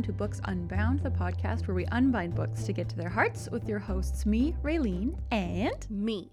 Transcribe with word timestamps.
welcome 0.00 0.14
to 0.14 0.18
Books 0.18 0.40
Unbound, 0.44 1.00
the 1.00 1.10
podcast 1.10 1.68
where 1.68 1.74
we 1.74 1.84
unbind 1.92 2.34
books 2.34 2.64
to 2.64 2.72
get 2.72 2.88
to 2.88 2.96
their 2.96 3.10
hearts 3.10 3.50
with 3.52 3.68
your 3.68 3.78
hosts, 3.78 4.24
me, 4.24 4.56
Raylene, 4.62 5.14
and 5.30 5.86
me, 5.90 6.32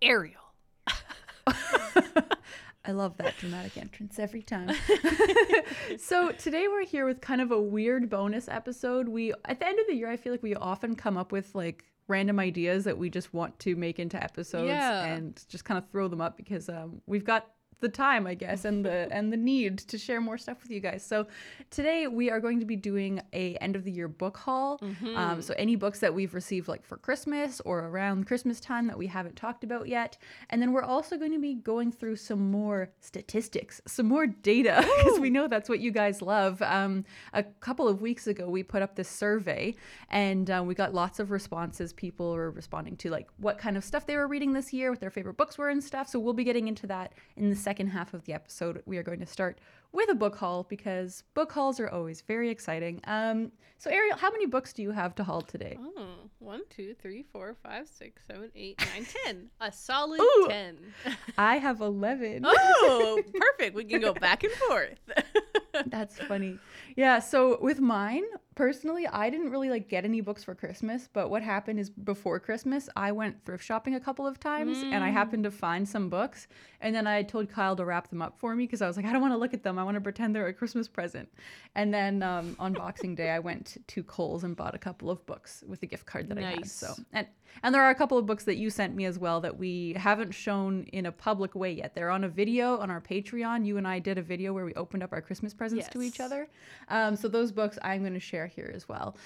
Ariel. 0.00 0.40
I 1.46 2.92
love 2.92 3.18
that 3.18 3.36
dramatic 3.36 3.76
entrance 3.76 4.18
every 4.18 4.40
time. 4.40 4.74
so 5.98 6.32
today 6.32 6.66
we're 6.66 6.86
here 6.86 7.04
with 7.04 7.20
kind 7.20 7.42
of 7.42 7.50
a 7.50 7.60
weird 7.60 8.08
bonus 8.08 8.48
episode. 8.48 9.06
We 9.06 9.34
at 9.44 9.60
the 9.60 9.66
end 9.66 9.78
of 9.78 9.86
the 9.86 9.94
year, 9.94 10.08
I 10.08 10.16
feel 10.16 10.32
like 10.32 10.42
we 10.42 10.54
often 10.54 10.96
come 10.96 11.18
up 11.18 11.30
with 11.30 11.54
like 11.54 11.84
random 12.08 12.40
ideas 12.40 12.84
that 12.84 12.96
we 12.96 13.10
just 13.10 13.34
want 13.34 13.58
to 13.58 13.76
make 13.76 13.98
into 13.98 14.22
episodes 14.22 14.68
Yeah. 14.68 15.04
and 15.04 15.38
just 15.50 15.66
kind 15.66 15.76
of 15.76 15.90
throw 15.90 16.08
them 16.08 16.22
up 16.22 16.38
because 16.38 16.70
um, 16.70 17.02
we've 17.06 17.24
got 17.24 17.50
the 17.80 17.88
time 17.88 18.26
i 18.26 18.34
guess 18.34 18.64
and 18.64 18.84
the 18.84 19.08
and 19.12 19.32
the 19.32 19.36
need 19.36 19.78
to 19.78 19.98
share 19.98 20.20
more 20.20 20.38
stuff 20.38 20.62
with 20.62 20.70
you 20.70 20.80
guys. 20.80 21.04
So 21.04 21.26
today 21.70 22.06
we 22.06 22.30
are 22.30 22.40
going 22.40 22.60
to 22.60 22.66
be 22.66 22.76
doing 22.76 23.20
a 23.32 23.56
end 23.56 23.76
of 23.76 23.84
the 23.84 23.92
year 23.92 24.08
book 24.08 24.36
haul. 24.36 24.80
Um, 25.16 25.42
so 25.42 25.54
any 25.56 25.76
books 25.76 26.00
that 26.00 26.14
we've 26.14 26.34
received 26.34 26.68
like 26.68 26.84
for 26.84 26.96
christmas 26.96 27.60
or 27.64 27.80
around 27.86 28.26
christmas 28.26 28.60
time 28.60 28.86
that 28.86 28.98
we 28.98 29.06
haven't 29.06 29.36
talked 29.36 29.64
about 29.64 29.88
yet. 29.88 30.16
And 30.50 30.60
then 30.60 30.72
we're 30.72 30.82
also 30.82 31.16
going 31.16 31.32
to 31.32 31.38
be 31.38 31.54
going 31.54 31.92
through 31.92 32.16
some 32.16 32.50
more 32.50 32.90
statistics 33.00 33.80
some 33.86 34.06
more 34.06 34.26
data 34.26 34.86
because 34.98 35.20
we 35.20 35.30
know 35.30 35.48
that's 35.48 35.68
what 35.68 35.80
you 35.80 35.90
guys 35.90 36.22
love. 36.22 36.60
Um, 36.62 37.04
a 37.32 37.42
couple 37.42 37.88
of 37.88 38.00
weeks 38.00 38.26
ago 38.26 38.48
we 38.48 38.62
put 38.62 38.82
up 38.82 38.96
this 38.96 39.08
survey 39.08 39.74
and 40.10 40.50
uh, 40.50 40.62
we 40.64 40.74
got 40.74 40.94
lots 40.94 41.18
of 41.18 41.30
responses. 41.30 41.92
People 41.92 42.32
were 42.32 42.50
responding 42.50 42.96
to 42.98 43.10
like 43.10 43.28
what 43.38 43.58
kind 43.58 43.76
of 43.76 43.84
stuff 43.84 44.06
they 44.06 44.16
were 44.16 44.28
reading 44.28 44.52
this 44.52 44.72
year 44.72 44.90
what 44.90 45.00
their 45.00 45.10
favorite 45.10 45.36
books 45.36 45.58
were 45.58 45.68
and 45.68 45.82
stuff. 45.82 46.08
So 46.08 46.18
we'll 46.18 46.34
be 46.34 46.44
getting 46.44 46.68
into 46.68 46.86
that 46.88 47.12
in 47.36 47.50
the 47.50 47.56
second 47.64 47.86
half 47.88 48.12
of 48.12 48.22
the 48.24 48.32
episode 48.34 48.82
we 48.84 48.98
are 48.98 49.02
going 49.02 49.20
to 49.20 49.26
start 49.26 49.58
with 49.92 50.10
a 50.10 50.14
book 50.14 50.36
haul 50.36 50.64
because 50.68 51.24
book 51.32 51.50
hauls 51.50 51.80
are 51.80 51.88
always 51.88 52.20
very 52.20 52.50
exciting 52.50 53.00
um, 53.06 53.50
so 53.78 53.88
ariel 53.90 54.16
how 54.18 54.30
many 54.30 54.44
books 54.44 54.72
do 54.74 54.82
you 54.82 54.90
have 54.90 55.14
to 55.14 55.24
haul 55.24 55.40
today 55.40 55.78
Oh, 55.80 56.14
one, 56.44 56.60
two, 56.68 56.94
three, 57.00 57.24
four, 57.32 57.56
five, 57.62 57.88
six, 57.88 58.22
seven, 58.26 58.50
eight, 58.54 58.78
nine, 58.92 59.06
ten. 59.24 59.48
A 59.60 59.72
solid 59.72 60.20
Ooh. 60.20 60.46
ten. 60.48 60.76
i 61.38 61.56
have 61.56 61.80
11 61.80 62.42
oh, 62.44 63.22
perfect. 63.34 63.74
We 63.74 63.84
can 63.84 64.02
go 64.02 64.12
back 64.12 64.44
and 64.44 64.52
forth. 64.52 64.98
That's 65.86 66.18
funny. 66.18 66.58
Yeah, 66.96 67.18
so 67.20 67.58
with 67.62 67.80
mine, 67.80 68.24
personally, 68.54 69.06
I 69.06 69.30
didn't 69.30 69.50
really 69.50 69.70
like 69.70 69.88
get 69.88 70.04
any 70.04 70.20
books 70.20 70.44
for 70.44 70.54
Christmas, 70.54 71.08
but 71.12 71.30
what 71.30 71.42
happened 71.42 71.78
is 71.78 71.90
before 71.90 72.38
Christmas, 72.40 72.88
I 72.96 73.12
went 73.12 73.44
thrift 73.44 73.64
shopping 73.64 73.94
a 73.94 74.00
couple 74.00 74.26
of 74.26 74.38
times 74.38 74.82
and 74.82 75.02
I 75.02 75.10
happened 75.10 75.44
to 75.44 75.50
find 75.50 75.88
some 75.88 76.08
books 76.08 76.46
and 76.80 76.94
then 76.94 77.06
I 77.06 77.22
told 77.22 77.48
Kyle 77.48 77.74
to 77.76 77.84
wrap 77.84 78.08
them 78.08 78.20
up 78.20 78.38
for 78.38 78.54
me 78.54 78.64
because 78.64 78.82
I 78.82 78.86
was 78.86 78.96
like, 78.96 79.06
I 79.06 79.12
don't 79.12 79.22
want 79.22 79.32
to 79.32 79.38
look 79.38 79.54
at 79.54 79.62
them. 79.62 79.78
I 79.78 79.84
want 79.84 79.94
to 79.96 80.00
pretend 80.00 80.36
they're 80.36 80.46
a 80.46 80.52
Christmas 80.52 80.86
present. 80.86 81.28
And 81.74 81.92
then 81.92 82.22
um, 82.22 82.56
on 82.58 82.72
Boxing 82.74 83.14
Day, 83.14 83.30
I 83.30 83.38
went 83.38 83.78
to 83.88 84.02
Coles 84.02 84.44
and 84.44 84.54
bought 84.54 84.74
a 84.74 84.78
couple 84.78 85.10
of 85.10 85.24
books 85.26 85.64
with 85.66 85.80
the 85.80 85.86
gift 85.86 86.06
card 86.06 86.28
that 86.28 86.38
I 86.38 86.42
had. 86.42 86.66
So 86.66 86.94
and 87.12 87.26
and 87.62 87.74
there 87.74 87.82
are 87.82 87.90
a 87.90 87.94
couple 87.94 88.18
of 88.18 88.26
books 88.26 88.44
that 88.44 88.56
you 88.56 88.68
sent 88.68 88.94
me 88.94 89.04
as 89.04 89.18
well 89.18 89.40
that 89.40 89.56
we 89.56 89.94
haven't 89.96 90.32
shown 90.32 90.84
in 90.92 91.06
a 91.06 91.12
public 91.12 91.54
way 91.54 91.72
yet. 91.72 91.94
They're 91.94 92.10
on 92.10 92.24
a 92.24 92.28
video 92.28 92.78
on 92.78 92.90
our 92.90 93.00
Patreon. 93.00 93.64
You 93.64 93.78
and 93.78 93.86
I 93.86 93.98
did 93.98 94.18
a 94.18 94.22
video 94.22 94.52
where 94.52 94.64
we 94.64 94.74
opened 94.74 95.02
up 95.02 95.12
our 95.12 95.20
Christmas 95.20 95.54
presents 95.54 95.88
to 95.88 96.02
each 96.02 96.20
other. 96.20 96.48
Um, 96.88 97.16
so 97.16 97.28
those 97.28 97.52
books 97.52 97.78
I'm 97.82 98.00
going 98.00 98.14
to 98.14 98.20
share 98.20 98.43
here 98.46 98.70
as 98.74 98.88
well. 98.88 99.16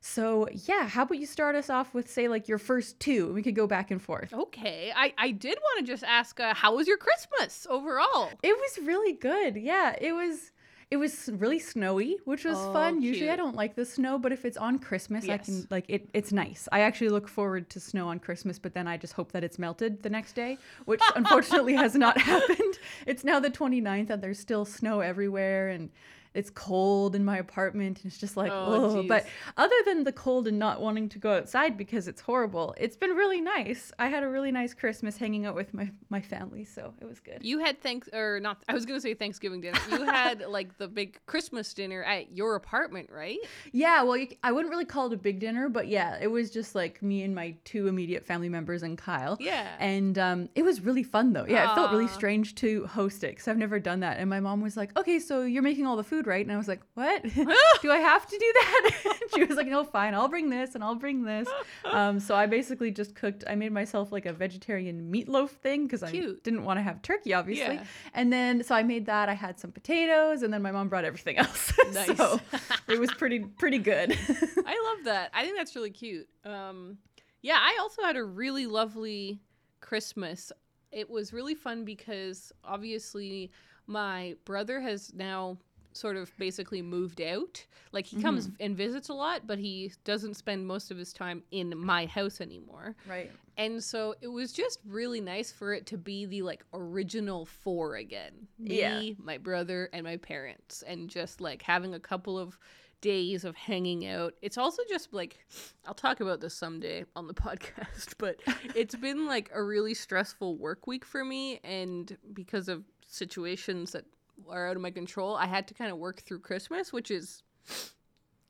So 0.00 0.48
yeah, 0.52 0.88
how 0.88 1.02
about 1.02 1.18
you 1.18 1.26
start 1.26 1.56
us 1.56 1.68
off 1.70 1.92
with 1.92 2.08
say 2.10 2.28
like 2.28 2.46
your 2.48 2.58
first 2.58 3.00
two? 3.00 3.26
and 3.26 3.34
We 3.34 3.42
could 3.42 3.56
go 3.56 3.66
back 3.66 3.90
and 3.90 4.00
forth. 4.00 4.32
okay. 4.32 4.92
I, 4.94 5.12
I 5.18 5.32
did 5.32 5.58
want 5.60 5.84
to 5.86 5.92
just 5.92 6.04
ask, 6.04 6.38
uh, 6.38 6.54
how 6.54 6.76
was 6.76 6.86
your 6.86 6.98
Christmas 6.98 7.66
overall? 7.68 8.30
It 8.42 8.56
was 8.56 8.86
really 8.86 9.12
good. 9.14 9.56
Yeah, 9.56 9.96
it 10.00 10.12
was. 10.12 10.52
It 10.90 10.96
was 10.96 11.28
really 11.34 11.58
snowy, 11.58 12.16
which 12.24 12.46
was 12.46 12.56
Oh, 12.56 12.72
fun. 12.72 13.02
Usually, 13.02 13.28
I 13.28 13.36
don't 13.36 13.54
like 13.54 13.74
the 13.74 13.84
snow, 13.84 14.18
but 14.18 14.32
if 14.32 14.46
it's 14.46 14.56
on 14.56 14.78
Christmas, 14.78 15.28
I 15.28 15.36
can 15.36 15.66
like 15.70 15.84
it. 15.88 16.08
It's 16.14 16.32
nice. 16.32 16.66
I 16.72 16.80
actually 16.80 17.10
look 17.10 17.28
forward 17.28 17.68
to 17.68 17.78
snow 17.78 18.08
on 18.08 18.18
Christmas, 18.18 18.58
but 18.58 18.72
then 18.72 18.88
I 18.88 18.96
just 18.96 19.12
hope 19.12 19.32
that 19.32 19.44
it's 19.44 19.58
melted 19.58 20.02
the 20.02 20.08
next 20.08 20.32
day, 20.32 20.56
which 20.86 21.02
unfortunately 21.14 21.74
has 21.74 21.94
not 21.94 22.16
happened. 22.32 22.78
It's 23.06 23.22
now 23.22 23.38
the 23.38 23.50
29th, 23.50 24.08
and 24.08 24.22
there's 24.22 24.38
still 24.38 24.64
snow 24.64 25.00
everywhere, 25.00 25.68
and 25.68 25.90
it's 26.34 26.50
cold 26.50 27.14
in 27.14 27.24
my 27.24 27.38
apartment. 27.38 27.98
And 28.02 28.06
it's 28.10 28.18
just 28.18 28.36
like, 28.36 28.50
Oh, 28.52 28.98
oh, 28.98 29.02
but 29.02 29.26
other 29.56 29.74
than 29.84 30.04
the 30.04 30.12
cold 30.12 30.48
and 30.48 30.58
not 30.58 30.80
wanting 30.80 31.08
to 31.10 31.18
go 31.18 31.36
outside 31.36 31.76
because 31.76 32.08
it's 32.08 32.20
horrible, 32.20 32.74
it's 32.78 32.96
been 32.96 33.10
really 33.10 33.40
nice. 33.40 33.92
I 33.98 34.08
had 34.08 34.22
a 34.22 34.28
really 34.28 34.52
nice 34.52 34.74
Christmas 34.74 35.16
hanging 35.16 35.46
out 35.46 35.54
with 35.54 35.74
my 35.74 35.90
my 36.08 36.20
family, 36.20 36.64
so 36.64 36.94
it 37.00 37.04
was 37.06 37.20
good. 37.20 37.38
You 37.42 37.58
had 37.58 37.80
thanks 37.80 38.08
or 38.12 38.40
not? 38.40 38.62
I 38.68 38.74
was 38.74 38.86
gonna 38.86 39.00
say 39.00 39.14
Thanksgiving 39.14 39.60
dinner. 39.60 39.78
You 39.90 40.04
had 40.04 40.40
like 40.48 40.76
the 40.78 40.88
big 40.88 41.18
Christmas 41.26 41.72
dinner 41.74 42.02
at 42.02 42.36
your 42.36 42.54
apartment, 42.56 43.10
right? 43.12 43.38
Yeah, 43.72 44.02
well, 44.02 44.16
you, 44.16 44.28
I 44.42 44.52
wouldn't 44.52 44.70
really 44.70 44.84
call 44.84 45.06
it 45.06 45.12
a 45.12 45.16
big 45.16 45.40
dinner, 45.40 45.68
but 45.68 45.88
yeah, 45.88 46.18
it 46.20 46.28
was 46.28 46.50
just 46.50 46.74
like 46.74 47.02
me 47.02 47.22
and 47.22 47.34
my 47.34 47.54
two 47.64 47.86
immediate 47.88 48.24
family 48.24 48.48
members 48.48 48.82
and 48.82 48.96
Kyle. 48.98 49.36
Yeah. 49.40 49.76
And 49.78 50.18
um, 50.18 50.48
it 50.54 50.62
was 50.62 50.80
really 50.80 51.02
fun 51.02 51.32
though. 51.32 51.46
Yeah, 51.46 51.70
it 51.70 51.74
felt 51.74 51.90
really 51.90 52.08
strange 52.08 52.54
to 52.56 52.86
host 52.86 53.24
it 53.24 53.30
because 53.30 53.48
I've 53.48 53.58
never 53.58 53.78
done 53.78 54.00
that. 54.00 54.18
And 54.18 54.28
my 54.28 54.40
mom 54.40 54.60
was 54.60 54.76
like, 54.76 54.96
"Okay, 54.98 55.18
so 55.18 55.42
you're 55.42 55.62
making 55.62 55.86
all 55.86 55.96
the 55.96 56.04
food, 56.04 56.17
right?" 56.26 56.44
And 56.44 56.52
I 56.52 56.56
was 56.56 56.68
like, 56.68 56.80
"What? 56.94 57.22
do 57.82 57.90
I 57.90 57.98
have 57.98 58.26
to 58.26 58.38
do 58.38 58.52
that?" 58.54 58.90
She 59.34 59.44
was 59.44 59.56
like, 59.56 59.66
"No, 59.66 59.84
fine. 59.84 60.14
I'll 60.14 60.28
bring 60.28 60.48
this 60.48 60.74
and 60.74 60.82
I'll 60.82 60.94
bring 60.94 61.24
this." 61.24 61.48
Um, 61.84 62.18
so 62.18 62.34
I 62.34 62.46
basically 62.46 62.90
just 62.90 63.14
cooked. 63.14 63.44
I 63.46 63.54
made 63.54 63.72
myself 63.72 64.10
like 64.10 64.26
a 64.26 64.32
vegetarian 64.32 65.12
meatloaf 65.12 65.50
thing 65.50 65.84
because 65.84 66.02
I 66.02 66.10
didn't 66.10 66.64
want 66.64 66.78
to 66.78 66.82
have 66.82 67.02
turkey, 67.02 67.34
obviously. 67.34 67.76
Yeah. 67.76 67.84
And 68.14 68.32
then 68.32 68.62
so 68.62 68.74
I 68.74 68.82
made 68.82 69.06
that. 69.06 69.28
I 69.28 69.34
had 69.34 69.60
some 69.60 69.70
potatoes, 69.70 70.42
and 70.42 70.52
then 70.52 70.62
my 70.62 70.72
mom 70.72 70.88
brought 70.88 71.04
everything 71.04 71.36
else. 71.36 71.72
Nice. 71.92 72.16
so 72.16 72.40
it 72.88 72.98
was 72.98 73.12
pretty 73.12 73.40
pretty 73.40 73.78
good. 73.78 74.12
I 74.12 74.94
love 74.94 75.04
that. 75.04 75.30
I 75.34 75.44
think 75.44 75.56
that's 75.56 75.76
really 75.76 75.90
cute. 75.90 76.28
Um, 76.44 76.98
yeah, 77.42 77.58
I 77.60 77.78
also 77.80 78.02
had 78.02 78.16
a 78.16 78.24
really 78.24 78.66
lovely 78.66 79.40
Christmas. 79.80 80.52
It 80.90 81.08
was 81.08 81.32
really 81.32 81.54
fun 81.54 81.84
because 81.84 82.52
obviously 82.64 83.50
my 83.86 84.36
brother 84.44 84.80
has 84.80 85.12
now 85.14 85.58
sort 85.98 86.16
of 86.16 86.36
basically 86.38 86.82
moved 86.82 87.20
out. 87.20 87.64
Like 87.92 88.06
he 88.06 88.20
comes 88.20 88.46
mm-hmm. 88.46 88.56
and 88.60 88.76
visits 88.76 89.08
a 89.08 89.14
lot, 89.14 89.46
but 89.46 89.58
he 89.58 89.92
doesn't 90.04 90.34
spend 90.34 90.66
most 90.66 90.90
of 90.90 90.98
his 90.98 91.12
time 91.12 91.42
in 91.50 91.72
my 91.76 92.06
house 92.06 92.40
anymore. 92.40 92.94
right. 93.08 93.30
And 93.56 93.82
so 93.82 94.14
it 94.20 94.28
was 94.28 94.52
just 94.52 94.78
really 94.86 95.20
nice 95.20 95.50
for 95.50 95.74
it 95.74 95.84
to 95.86 95.98
be 95.98 96.26
the 96.26 96.42
like 96.42 96.64
original 96.72 97.44
four 97.44 97.96
again. 97.96 98.46
Me, 98.58 98.78
Yeah. 98.78 99.02
my 99.18 99.36
brother, 99.38 99.88
and 99.92 100.04
my 100.04 100.16
parents. 100.16 100.84
And 100.86 101.10
just 101.10 101.40
like 101.40 101.62
having 101.62 101.92
a 101.94 101.98
couple 102.00 102.38
of 102.38 102.56
days 103.00 103.44
of 103.44 103.56
hanging 103.56 104.06
out. 104.06 104.34
It's 104.42 104.58
also 104.58 104.82
just 104.88 105.12
like 105.12 105.38
I'll 105.86 105.94
talk 105.94 106.20
about 106.20 106.40
this 106.40 106.54
someday 106.54 107.04
on 107.16 107.26
the 107.26 107.34
podcast, 107.46 108.14
but 108.18 108.36
it's 108.74 108.94
been 108.94 109.26
like 109.26 109.50
a 109.54 109.62
really 109.62 109.94
stressful 109.94 110.56
work 110.56 110.86
week 110.86 111.04
for 111.04 111.24
me 111.24 111.60
and 111.64 112.16
because 112.32 112.68
of 112.68 112.84
situations 113.06 113.92
that 113.92 114.04
are 114.48 114.68
out 114.68 114.76
of 114.76 114.82
my 114.82 114.90
control, 114.90 115.36
I 115.36 115.46
had 115.46 115.66
to 115.68 115.74
kind 115.74 115.90
of 115.90 115.98
work 115.98 116.20
through 116.20 116.40
Christmas, 116.40 116.92
which 116.92 117.10
is 117.10 117.42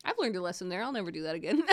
I've 0.05 0.17
learned 0.19 0.37
a 0.37 0.41
lesson 0.41 0.69
there. 0.69 0.83
I'll 0.83 0.93
never 0.93 1.11
do 1.11 1.23
that 1.25 1.35
again. 1.35 1.63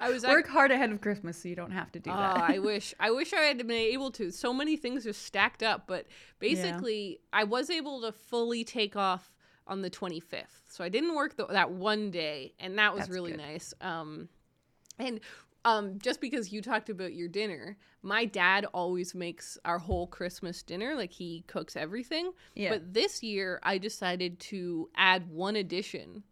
I 0.00 0.10
was 0.10 0.24
ac- 0.24 0.32
Work 0.32 0.48
hard 0.48 0.70
ahead 0.70 0.90
of 0.90 1.00
Christmas 1.00 1.40
so 1.40 1.48
you 1.48 1.54
don't 1.56 1.70
have 1.70 1.90
to 1.92 2.00
do 2.00 2.10
Oh, 2.10 2.16
that. 2.16 2.36
I 2.50 2.58
wish. 2.60 2.94
I 3.00 3.10
wish 3.10 3.32
I 3.32 3.40
had 3.42 3.58
been 3.58 3.70
able 3.70 4.10
to. 4.12 4.30
So 4.30 4.52
many 4.52 4.76
things 4.76 5.06
are 5.06 5.12
stacked 5.12 5.62
up, 5.62 5.84
but 5.86 6.06
basically, 6.38 7.20
I 7.32 7.44
was 7.44 7.70
able 7.70 8.00
to 8.02 8.12
fully 8.12 8.64
take 8.64 8.96
off 8.96 9.32
on 9.66 9.82
the 9.82 9.90
25th. 9.90 10.44
So 10.68 10.82
I 10.84 10.88
didn't 10.88 11.14
work 11.14 11.36
the, 11.36 11.46
that 11.46 11.70
one 11.70 12.10
day, 12.10 12.54
and 12.58 12.78
that 12.78 12.92
was 12.94 13.02
That's 13.02 13.10
really 13.10 13.32
good. 13.32 13.40
nice. 13.40 13.74
Um, 13.80 14.28
and 14.98 15.20
um, 15.64 15.98
just 15.98 16.20
because 16.20 16.52
you 16.52 16.62
talked 16.62 16.88
about 16.88 17.14
your 17.14 17.28
dinner, 17.28 17.76
my 18.02 18.24
dad 18.24 18.66
always 18.72 19.14
makes 19.14 19.58
our 19.64 19.78
whole 19.78 20.06
Christmas 20.06 20.62
dinner. 20.62 20.94
Like 20.94 21.12
he 21.12 21.44
cooks 21.46 21.76
everything. 21.76 22.32
Yeah. 22.54 22.70
But 22.70 22.94
this 22.94 23.22
year, 23.22 23.60
I 23.62 23.78
decided 23.78 24.38
to 24.40 24.88
add 24.96 25.28
one 25.30 25.56
addition. 25.56 26.22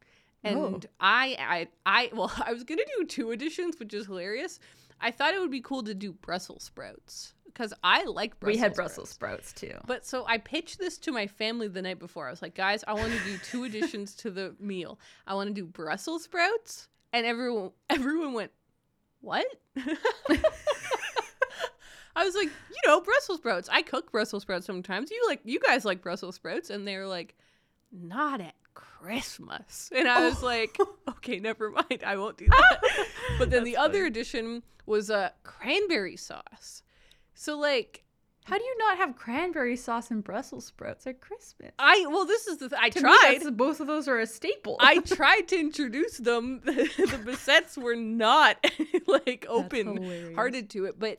Oh. 0.44 0.66
And 0.66 0.86
I, 1.00 1.36
I, 1.38 1.68
I, 1.84 2.10
well, 2.14 2.32
I 2.44 2.52
was 2.52 2.64
gonna 2.64 2.82
do 2.98 3.04
two 3.04 3.30
additions, 3.32 3.78
which 3.78 3.94
is 3.94 4.06
hilarious. 4.06 4.58
I 5.00 5.10
thought 5.10 5.34
it 5.34 5.40
would 5.40 5.50
be 5.50 5.60
cool 5.60 5.82
to 5.82 5.94
do 5.94 6.12
Brussels 6.12 6.64
sprouts 6.64 7.34
because 7.56 7.72
I 7.82 8.04
like 8.04 8.38
Brussels. 8.38 8.56
we 8.56 8.60
had 8.60 8.74
Brussels 8.74 9.10
sprouts 9.10 9.52
too. 9.52 9.72
But 9.86 10.04
so 10.04 10.26
I 10.26 10.38
pitched 10.38 10.78
this 10.78 10.98
to 10.98 11.12
my 11.12 11.26
family 11.26 11.68
the 11.68 11.82
night 11.82 11.98
before. 11.98 12.26
I 12.26 12.30
was 12.30 12.42
like, 12.42 12.54
guys, 12.54 12.84
I 12.86 12.92
want 12.92 13.12
to 13.12 13.24
do 13.24 13.38
two 13.38 13.64
additions 13.64 14.14
to 14.16 14.30
the 14.30 14.54
meal. 14.60 14.98
I 15.26 15.34
want 15.34 15.48
to 15.48 15.54
do 15.54 15.64
Brussels 15.64 16.24
sprouts, 16.24 16.88
and 17.12 17.24
everyone, 17.26 17.70
everyone 17.90 18.34
went, 18.34 18.52
what? 19.26 19.44
I 22.16 22.24
was 22.24 22.34
like, 22.34 22.46
you 22.46 22.76
know, 22.86 23.00
Brussels 23.00 23.38
sprouts. 23.38 23.68
I 23.70 23.82
cook 23.82 24.12
Brussels 24.12 24.42
sprouts 24.42 24.64
sometimes. 24.64 25.10
You 25.10 25.22
like, 25.26 25.40
you 25.44 25.58
guys 25.60 25.84
like 25.84 26.00
Brussels 26.00 26.36
sprouts, 26.36 26.70
and 26.70 26.86
they 26.86 26.96
were 26.96 27.06
like, 27.06 27.34
not 27.92 28.40
at 28.40 28.54
Christmas. 28.74 29.90
And 29.94 30.08
I 30.08 30.26
was 30.28 30.42
like, 30.42 30.78
okay, 31.08 31.40
never 31.40 31.70
mind. 31.70 32.04
I 32.06 32.16
won't 32.16 32.38
do 32.38 32.46
that. 32.46 32.80
but 33.38 33.50
then 33.50 33.64
the 33.64 33.72
That's 33.72 33.84
other 33.84 34.06
addition 34.06 34.62
was 34.86 35.10
a 35.10 35.16
uh, 35.16 35.28
cranberry 35.42 36.16
sauce. 36.16 36.82
So 37.34 37.58
like 37.58 38.04
How 38.46 38.56
do 38.56 38.62
you 38.64 38.76
not 38.78 38.98
have 38.98 39.16
cranberry 39.16 39.74
sauce 39.76 40.10
and 40.12 40.22
Brussels 40.22 40.66
sprouts 40.66 41.06
at 41.06 41.20
Christmas? 41.20 41.72
I 41.80 42.06
well, 42.08 42.24
this 42.24 42.46
is 42.46 42.58
the 42.58 42.68
th- 42.68 42.80
I 42.80 42.90
To 42.90 43.00
tried. 43.00 43.18
that's- 43.34 43.50
both 43.50 43.80
of 43.80 43.86
those 43.88 44.06
are 44.06 44.18
a 44.20 44.26
staple. 44.26 44.76
I 44.80 44.98
tried 45.18 45.48
to 45.48 45.58
introduce 45.58 46.18
them. 46.18 46.60
the 46.64 47.20
Bassettes 47.24 47.76
were 47.76 47.96
not 47.96 48.64
like 49.08 49.46
open 49.48 50.34
hearted 50.34 50.70
to 50.70 50.84
it, 50.84 50.96
but 50.98 51.18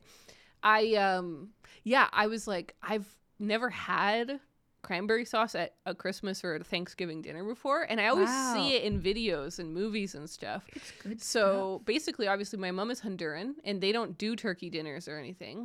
I 0.63 0.93
um 0.95 1.49
yeah, 1.83 2.07
I 2.13 2.27
was 2.27 2.47
like 2.47 2.75
I've 2.81 3.07
never 3.39 3.69
had 3.69 4.39
cranberry 4.87 5.25
sauce 5.25 5.53
at 5.53 5.75
a 5.85 5.93
Christmas 5.93 6.43
or 6.45 6.55
a 6.55 6.63
Thanksgiving 6.63 7.21
dinner 7.21 7.43
before, 7.43 7.83
and 7.89 7.99
I 7.99 8.07
always 8.07 8.29
Wow. 8.29 8.53
see 8.55 8.75
it 8.75 8.83
in 8.83 9.01
videos 9.01 9.59
and 9.59 9.73
movies 9.73 10.15
and 10.15 10.29
stuff. 10.29 10.63
it's 10.73 10.91
good. 11.03 11.21
So 11.21 11.81
basically, 11.85 12.27
obviously, 12.27 12.57
my 12.57 12.71
mom 12.71 12.89
is 12.89 13.01
Honduran 13.01 13.55
and 13.65 13.81
they 13.81 13.91
don't 13.91 14.17
do 14.17 14.35
turkey 14.37 14.69
dinners 14.69 15.09
or 15.09 15.17
anything. 15.17 15.57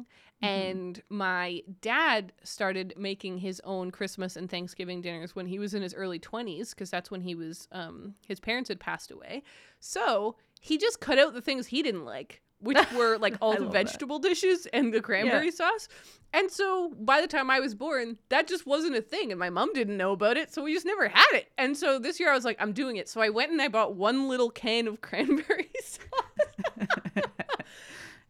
Mm-hmm. 0.43 0.45
And 0.45 1.03
my 1.09 1.63
dad 1.81 2.33
started 2.43 2.95
making 2.97 3.39
his 3.39 3.61
own 3.65 3.93
Christmas 3.93 4.35
and 4.37 4.51
Thanksgiving 4.51 5.01
dinners 5.01 5.37
when 5.37 5.47
he 5.47 5.61
was 5.61 5.73
in 5.73 5.83
his 5.83 5.95
early 5.95 6.19
20s, 6.19 6.71
because 6.71 6.91
that's 6.91 7.11
when 7.13 7.21
he 7.21 7.37
was, 7.37 7.69
um, 7.71 8.17
his 8.27 8.41
parents 8.41 8.69
had 8.69 8.81
passed 8.81 9.13
away. 9.13 9.45
So 9.79 10.35
he 10.61 10.79
just 10.79 11.01
cut 11.01 11.19
out 11.21 11.33
the 11.33 11.41
things 11.41 11.69
he 11.69 11.81
didn't 11.83 12.05
like, 12.05 12.43
which 12.63 12.79
were 12.97 13.19
like 13.19 13.37
all 13.41 13.55
the 13.55 13.61
love 13.61 13.73
that. 13.73 13.87
vegetable 13.87 14.19
dishes 14.19 14.67
and 14.73 14.93
the 14.93 15.01
cranberry 15.01 15.51
sauce. 15.51 15.89
And 16.35 16.51
so 16.51 16.93
by 16.99 17.21
the 17.21 17.27
time 17.27 17.51
I 17.51 17.61
was 17.61 17.75
born, 17.75 18.17
that 18.31 18.49
just 18.49 18.67
wasn't 18.67 18.97
a 18.97 19.03
thing. 19.03 19.31
And 19.33 19.39
my 19.39 19.51
mom 19.51 19.73
didn't 19.75 19.99
know 19.99 20.13
about 20.13 20.39
it. 20.39 20.53
So 20.53 20.63
we 20.63 20.73
just 20.73 20.87
never 20.87 21.09
had 21.09 21.35
it. 21.35 21.49
And 21.59 21.77
so 21.77 21.99
this 21.99 22.19
year 22.19 22.31
I 22.31 22.35
was 22.35 22.45
like, 22.45 22.57
I'm 22.59 22.73
doing 22.73 22.97
it. 22.97 23.09
So 23.09 23.21
I 23.21 23.29
went 23.29 23.53
and 23.53 23.61
I 23.61 23.69
bought 23.69 23.95
one 23.97 24.29
little 24.29 24.49
can 24.49 24.89
of 24.89 25.01
cranberry 25.03 25.71
sauce. 25.83 26.22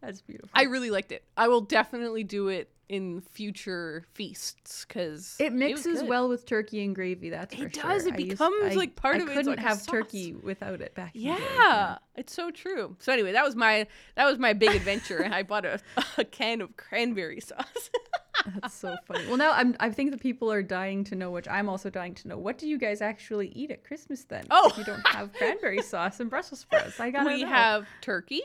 That's 0.03 0.21
beautiful. 0.21 0.49
I 0.53 0.63
really 0.63 0.91
liked 0.91 1.11
it. 1.11 1.23
I 1.37 1.47
will 1.47 1.61
definitely 1.61 2.23
do 2.23 2.49
it 2.49 2.69
in 2.89 3.21
future 3.21 4.03
feasts 4.13 4.85
because 4.85 5.35
it 5.39 5.53
mixes 5.53 6.03
well 6.03 6.27
with 6.27 6.45
turkey 6.45 6.83
and 6.83 6.93
gravy. 6.93 7.29
That's 7.29 7.55
for 7.55 7.63
It 7.65 7.73
does, 7.73 8.03
sure. 8.03 8.09
it 8.13 8.15
I 8.15 8.17
used- 8.17 8.29
becomes, 8.31 8.73
I- 8.73 8.75
like, 8.75 8.95
part 8.97 9.15
I 9.15 9.19
of 9.19 9.23
it. 9.23 9.31
It's 9.31 9.37
couldn't 9.37 9.55
like 9.55 9.59
have 9.65 9.77
sauce. 9.77 9.85
turkey 9.87 10.33
without 10.35 10.81
it 10.81 10.93
back. 10.93 11.15
in 11.15 11.21
the 11.23 11.27
Yeah, 11.29 11.97
it's 12.15 12.33
so 12.33 12.51
true. 12.51 12.95
So 12.99 13.13
anyway, 13.13 13.31
that 13.31 13.45
was 13.45 13.55
my 13.55 13.87
that 14.15 14.25
was 14.25 14.37
my 14.37 14.51
big 14.53 14.71
adventure. 14.75 15.25
I 15.31 15.43
bought 15.43 15.65
a, 15.65 15.79
a 16.17 16.25
can 16.25 16.59
of 16.61 16.75
cranberry 16.75 17.39
sauce. 17.39 17.89
That's 18.61 18.73
so 18.73 18.97
funny. 19.07 19.25
Well, 19.27 19.37
now 19.37 19.53
I'm. 19.53 19.75
I 19.79 19.89
think 19.89 20.11
the 20.11 20.17
people 20.17 20.51
are 20.51 20.61
dying 20.61 21.05
to 21.05 21.15
know, 21.15 21.31
which 21.31 21.47
I'm 21.47 21.69
also 21.69 21.89
dying 21.89 22.13
to 22.15 22.27
know. 22.27 22.37
What 22.37 22.57
do 22.57 22.67
you 22.67 22.77
guys 22.77 23.01
actually 23.01 23.47
eat 23.49 23.71
at 23.71 23.85
Christmas 23.85 24.25
then? 24.25 24.43
Oh. 24.51 24.69
if 24.69 24.77
you 24.77 24.83
don't 24.83 25.05
have 25.07 25.31
cranberry 25.33 25.81
sauce 25.93 26.19
and 26.19 26.29
Brussels 26.29 26.59
sprouts, 26.59 26.99
I 26.99 27.09
gotta 27.11 27.29
we 27.29 27.43
know. 27.43 27.47
have 27.49 27.87
turkey, 28.01 28.41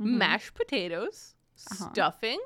Mhm. 0.00 0.18
mashed 0.18 0.54
potatoes, 0.54 1.34
Uh-huh. 1.70 1.90
stuffing, 1.92 2.40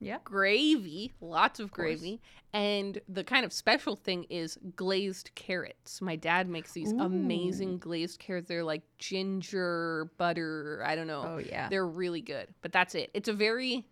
Yeah. 0.00 0.18
gravy, 0.24 1.12
lots 1.20 1.60
of 1.60 1.70
course. 1.72 2.00
gravy, 2.00 2.20
and 2.52 3.00
the 3.08 3.24
kind 3.24 3.44
of 3.44 3.52
special 3.52 3.94
thing 3.96 4.24
is 4.30 4.58
glazed 4.76 5.30
carrots. 5.34 6.00
My 6.00 6.16
dad 6.16 6.48
makes 6.48 6.72
these 6.72 6.92
amazing 6.92 7.78
glazed 7.78 8.18
carrots. 8.20 8.48
They're 8.48 8.64
like 8.64 8.82
ginger 8.98 10.10
butter. 10.16 10.82
I 10.86 10.94
don't 10.96 11.06
know. 11.06 11.24
Oh 11.26 11.38
yeah. 11.38 11.68
They're 11.68 11.86
really 11.86 12.20
good. 12.22 12.54
But 12.62 12.72
that's 12.72 12.94
it. 12.94 13.10
It's 13.14 13.28
a 13.28 13.32
very 13.34 13.86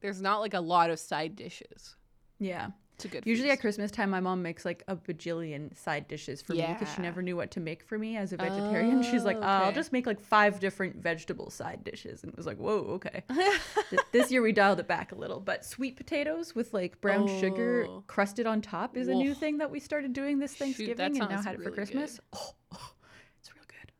there's 0.00 0.20
not 0.20 0.38
like 0.40 0.54
a 0.54 0.60
lot 0.60 0.90
of 0.90 0.98
side 1.00 1.34
dishes. 1.36 1.96
Yeah. 2.38 2.70
It's 2.96 3.04
a 3.04 3.08
good 3.08 3.26
Usually 3.26 3.50
at. 3.50 3.60
Christmas 3.60 3.90
time, 3.90 4.08
my 4.08 4.20
mom 4.20 4.42
makes 4.42 4.64
like 4.64 4.82
a 4.88 4.96
bajillion 4.96 5.76
side 5.76 6.08
dishes 6.08 6.40
for 6.40 6.54
me 6.54 6.66
because 6.78 6.94
she 6.94 7.02
never 7.02 7.20
knew 7.20 7.36
what 7.36 7.50
to 7.50 7.60
make 7.60 7.82
for 7.82 7.98
me 7.98 8.16
as 8.16 8.32
a 8.32 8.38
vegetarian. 8.38 9.02
She's 9.02 9.22
like, 9.22 9.36
Oh, 9.36 9.42
"Uh, 9.42 9.60
I'll 9.64 9.72
just 9.72 9.92
make 9.92 10.06
like 10.06 10.18
five 10.18 10.60
different 10.60 10.96
vegetable 11.02 11.50
side 11.50 11.84
dishes, 11.84 12.22
and 12.22 12.32
it 12.32 12.36
was 12.38 12.46
like, 12.46 12.56
whoa, 12.56 12.78
okay. 12.98 13.22
This 14.12 14.30
year 14.32 14.40
we 14.40 14.52
dialed 14.52 14.80
it 14.80 14.88
back 14.88 15.12
a 15.12 15.14
little, 15.14 15.40
but 15.40 15.64
sweet 15.64 15.96
potatoes 15.96 16.54
with 16.54 16.72
like 16.72 16.98
brown 17.02 17.26
sugar 17.28 17.84
Oh. 17.86 18.02
crusted 18.06 18.46
on 18.46 18.62
top 18.62 18.96
is 18.96 19.08
a 19.08 19.14
new 19.14 19.34
thing 19.34 19.58
that 19.58 19.70
we 19.70 19.78
started 19.78 20.14
doing 20.14 20.38
this 20.38 20.54
Thanksgiving 20.56 20.96
that 20.96 21.06
and 21.10 21.18
now 21.18 21.42
had 21.42 21.54
it 21.54 21.58
for 21.58 21.64
really. 21.64 21.74
Christmas. 21.74 22.18
Oh, 22.32 22.38
oh, 22.72 22.76
it's 22.76 22.76
real 22.76 22.80
good. 22.80 22.95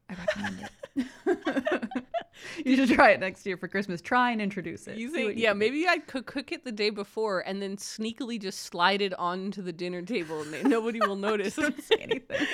I 0.09 0.15
recommend 0.15 0.69
it. 0.97 2.03
you 2.65 2.77
should 2.77 2.91
try 2.91 3.11
it 3.11 3.21
next 3.21 3.45
year 3.45 3.57
for 3.57 3.69
Christmas. 3.69 4.01
Try 4.01 4.31
and 4.31 4.41
introduce 4.41 4.87
it. 4.87 4.97
You 4.97 5.11
think, 5.11 5.27
what 5.27 5.37
you 5.37 5.43
yeah, 5.45 5.53
maybe 5.53 5.87
I 5.89 5.99
could 5.99 6.27
cook 6.27 6.53
it 6.53 6.65
the 6.65 6.73
day 6.73 6.91
before 6.91 7.41
and 7.41 7.61
then 7.61 7.77
sneakily 7.77 8.41
just 8.41 8.61
slide 8.61 9.03
it 9.03 9.15
onto 9.19 9.63
the 9.63 9.73
dinner 9.73 10.03
table 10.03 10.43
and 10.43 10.69
nobody 10.69 11.01
will 11.01 11.17
notice. 11.29 11.57
Don't 11.57 11.83
say 11.83 11.97
anything. 12.01 12.47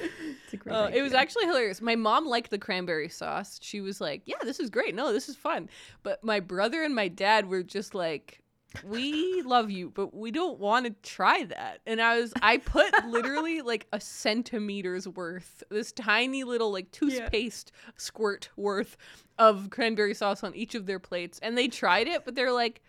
It's 0.00 0.52
a 0.52 0.56
great 0.56 0.74
Uh, 0.74 0.90
it 0.92 1.02
was 1.02 1.14
actually 1.14 1.46
hilarious. 1.46 1.80
My 1.80 1.96
mom 1.96 2.26
liked 2.26 2.50
the 2.50 2.58
cranberry 2.58 3.08
sauce. 3.08 3.58
She 3.62 3.80
was 3.80 4.00
like, 4.00 4.22
"Yeah, 4.24 4.36
this 4.42 4.60
is 4.60 4.70
great. 4.70 4.94
No, 4.94 5.12
this 5.12 5.28
is 5.28 5.36
fun." 5.36 5.68
But 6.02 6.22
my 6.24 6.40
brother 6.40 6.82
and 6.82 6.94
my 6.94 7.08
dad 7.08 7.48
were 7.48 7.62
just 7.62 7.94
like, 7.94 8.42
"We 8.82 9.42
love 9.42 9.70
you, 9.70 9.90
but 9.90 10.14
we 10.14 10.30
don't 10.30 10.58
want 10.58 10.86
to 10.86 10.94
try 11.08 11.44
that." 11.44 11.80
And 11.86 12.00
I 12.00 12.20
was, 12.20 12.32
I 12.42 12.56
put 12.56 12.92
literally 13.06 13.60
like 13.62 13.86
a 13.92 14.00
centimeter's 14.00 15.06
worth, 15.06 15.62
this 15.70 15.92
tiny 15.92 16.44
little 16.44 16.72
like 16.72 16.90
toothpaste 16.90 17.72
squirt 17.96 18.48
worth 18.56 18.96
of 19.38 19.70
cranberry 19.70 20.14
sauce 20.14 20.42
on 20.42 20.54
each 20.54 20.74
of 20.74 20.86
their 20.86 20.98
plates, 20.98 21.38
and 21.42 21.56
they 21.56 21.68
tried 21.68 22.08
it, 22.08 22.24
but 22.24 22.34
they're 22.34 22.52
like, 22.52 22.82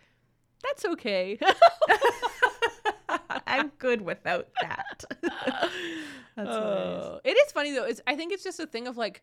"That's 0.64 0.86
okay." 0.86 1.38
I'm 3.48 3.72
good 3.78 4.02
without 4.02 4.48
that. 4.62 5.04
That's. 6.36 6.50
Uh, 6.50 7.20
it 7.24 7.32
is 7.32 7.52
funny 7.52 7.72
though. 7.72 7.86
It's 7.86 8.02
I 8.08 8.16
think 8.16 8.34
it's 8.34 8.44
just 8.44 8.60
a 8.60 8.68
thing 8.68 8.88
of 8.88 8.98
like 8.98 9.22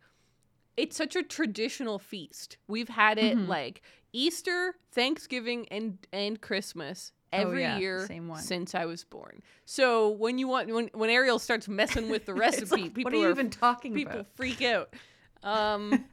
it's 0.76 0.96
such 0.96 1.16
a 1.16 1.22
traditional 1.22 1.98
feast. 1.98 2.56
We've 2.68 2.88
had 2.88 3.18
it 3.18 3.36
Mhm. 3.38 3.48
like 3.48 3.82
Easter, 4.12 4.74
Thanksgiving, 4.92 5.66
and 5.70 5.98
and 6.12 6.40
Christmas 6.40 7.12
every 7.32 7.64
Oh, 7.64 7.68
yeah, 7.68 7.78
year 7.78 8.10
since 8.36 8.74
I 8.74 8.84
was 8.84 9.04
born. 9.04 9.42
So 9.64 10.10
when 10.10 10.38
you 10.38 10.48
want 10.48 10.68
when 10.72 10.90
when 10.92 11.10
Ariel 11.10 11.38
starts 11.38 11.66
messing 11.68 12.08
with 12.08 12.26
the 12.26 12.34
recipe, 12.34 12.82
like, 12.82 12.94
people 12.94 13.04
what 13.04 13.14
are 13.14 13.16
you 13.16 13.26
are 13.26 13.30
even 13.30 13.50
talking 13.50 13.94
people 13.94 14.20
about? 14.20 14.26
freak 14.34 14.62
out. 14.62 14.94
Um, 15.44 16.04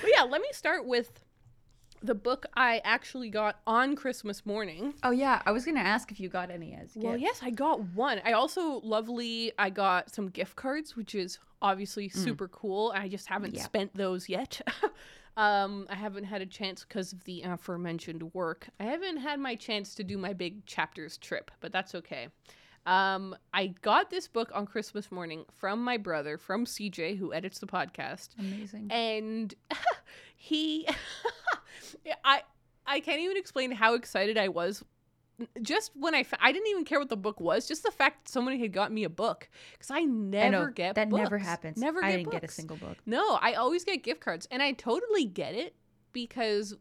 but 0.00 0.10
yeah, 0.12 0.24
let 0.24 0.40
me 0.40 0.48
start 0.52 0.84
with 0.84 1.23
the 2.04 2.14
book 2.14 2.46
I 2.54 2.80
actually 2.84 3.30
got 3.30 3.60
on 3.66 3.96
Christmas 3.96 4.44
morning. 4.44 4.94
Oh 5.02 5.10
yeah, 5.10 5.40
I 5.46 5.52
was 5.52 5.64
gonna 5.64 5.80
ask 5.80 6.10
if 6.12 6.20
you 6.20 6.28
got 6.28 6.50
any 6.50 6.74
as 6.74 6.92
Well, 6.94 7.16
yes, 7.16 7.40
I 7.42 7.50
got 7.50 7.80
one. 7.94 8.20
I 8.24 8.32
also 8.32 8.80
lovely. 8.80 9.52
I 9.58 9.70
got 9.70 10.14
some 10.14 10.28
gift 10.28 10.54
cards, 10.56 10.94
which 10.96 11.14
is 11.14 11.38
obviously 11.62 12.08
super 12.10 12.46
cool. 12.48 12.92
I 12.94 13.08
just 13.08 13.26
haven't 13.26 13.54
Yeah. 13.54 13.62
spent 13.64 13.94
those 13.94 14.28
yet. 14.28 14.60
um, 15.36 15.86
I 15.88 15.94
haven't 15.94 16.24
had 16.24 16.42
a 16.42 16.46
chance 16.46 16.84
because 16.84 17.12
of 17.12 17.24
the 17.24 17.42
aforementioned 17.42 18.34
work. 18.34 18.68
I 18.78 18.84
haven't 18.84 19.16
had 19.18 19.40
my 19.40 19.54
chance 19.54 19.94
to 19.96 20.04
do 20.04 20.18
my 20.18 20.32
big 20.34 20.66
chapters 20.66 21.16
trip, 21.16 21.50
but 21.60 21.72
that's 21.72 21.94
okay. 21.94 22.28
Um, 22.86 23.34
I 23.54 23.68
got 23.80 24.10
this 24.10 24.28
book 24.28 24.50
on 24.52 24.66
Christmas 24.66 25.10
morning 25.10 25.46
from 25.50 25.82
my 25.82 25.96
brother, 25.96 26.36
from 26.36 26.66
CJ, 26.66 27.16
who 27.16 27.32
edits 27.32 27.58
the 27.58 27.66
podcast 27.66 28.28
Amazing. 28.38 28.88
and 28.90 29.54
he 30.44 30.86
i 32.24 32.42
i 32.86 33.00
can't 33.00 33.20
even 33.20 33.36
explain 33.36 33.70
how 33.72 33.94
excited 33.94 34.36
i 34.36 34.48
was 34.48 34.84
just 35.62 35.90
when 35.94 36.14
i 36.14 36.22
fa- 36.22 36.36
i 36.40 36.52
didn't 36.52 36.68
even 36.68 36.84
care 36.84 36.98
what 36.98 37.08
the 37.08 37.16
book 37.16 37.40
was 37.40 37.66
just 37.66 37.82
the 37.82 37.90
fact 37.90 38.24
that 38.26 38.30
somebody 38.30 38.58
had 38.60 38.72
got 38.72 38.92
me 38.92 39.04
a 39.04 39.08
book 39.08 39.48
because 39.72 39.90
i 39.90 40.00
never 40.00 40.46
I 40.46 40.50
know 40.50 40.66
get 40.70 40.94
that 40.96 41.10
never 41.10 41.38
happens. 41.38 41.78
never 41.78 42.00
get 42.00 42.06
I 42.10 42.16
didn't 42.16 42.30
get 42.32 42.44
a 42.44 42.48
single 42.48 42.76
book. 42.76 42.98
no 43.06 43.38
i 43.40 43.54
always 43.54 43.84
get 43.84 44.02
gift 44.02 44.20
cards 44.20 44.46
and 44.50 44.62
i 44.62 44.72
totally 44.72 45.24
get 45.24 45.54
it 45.54 45.74
because 46.12 46.76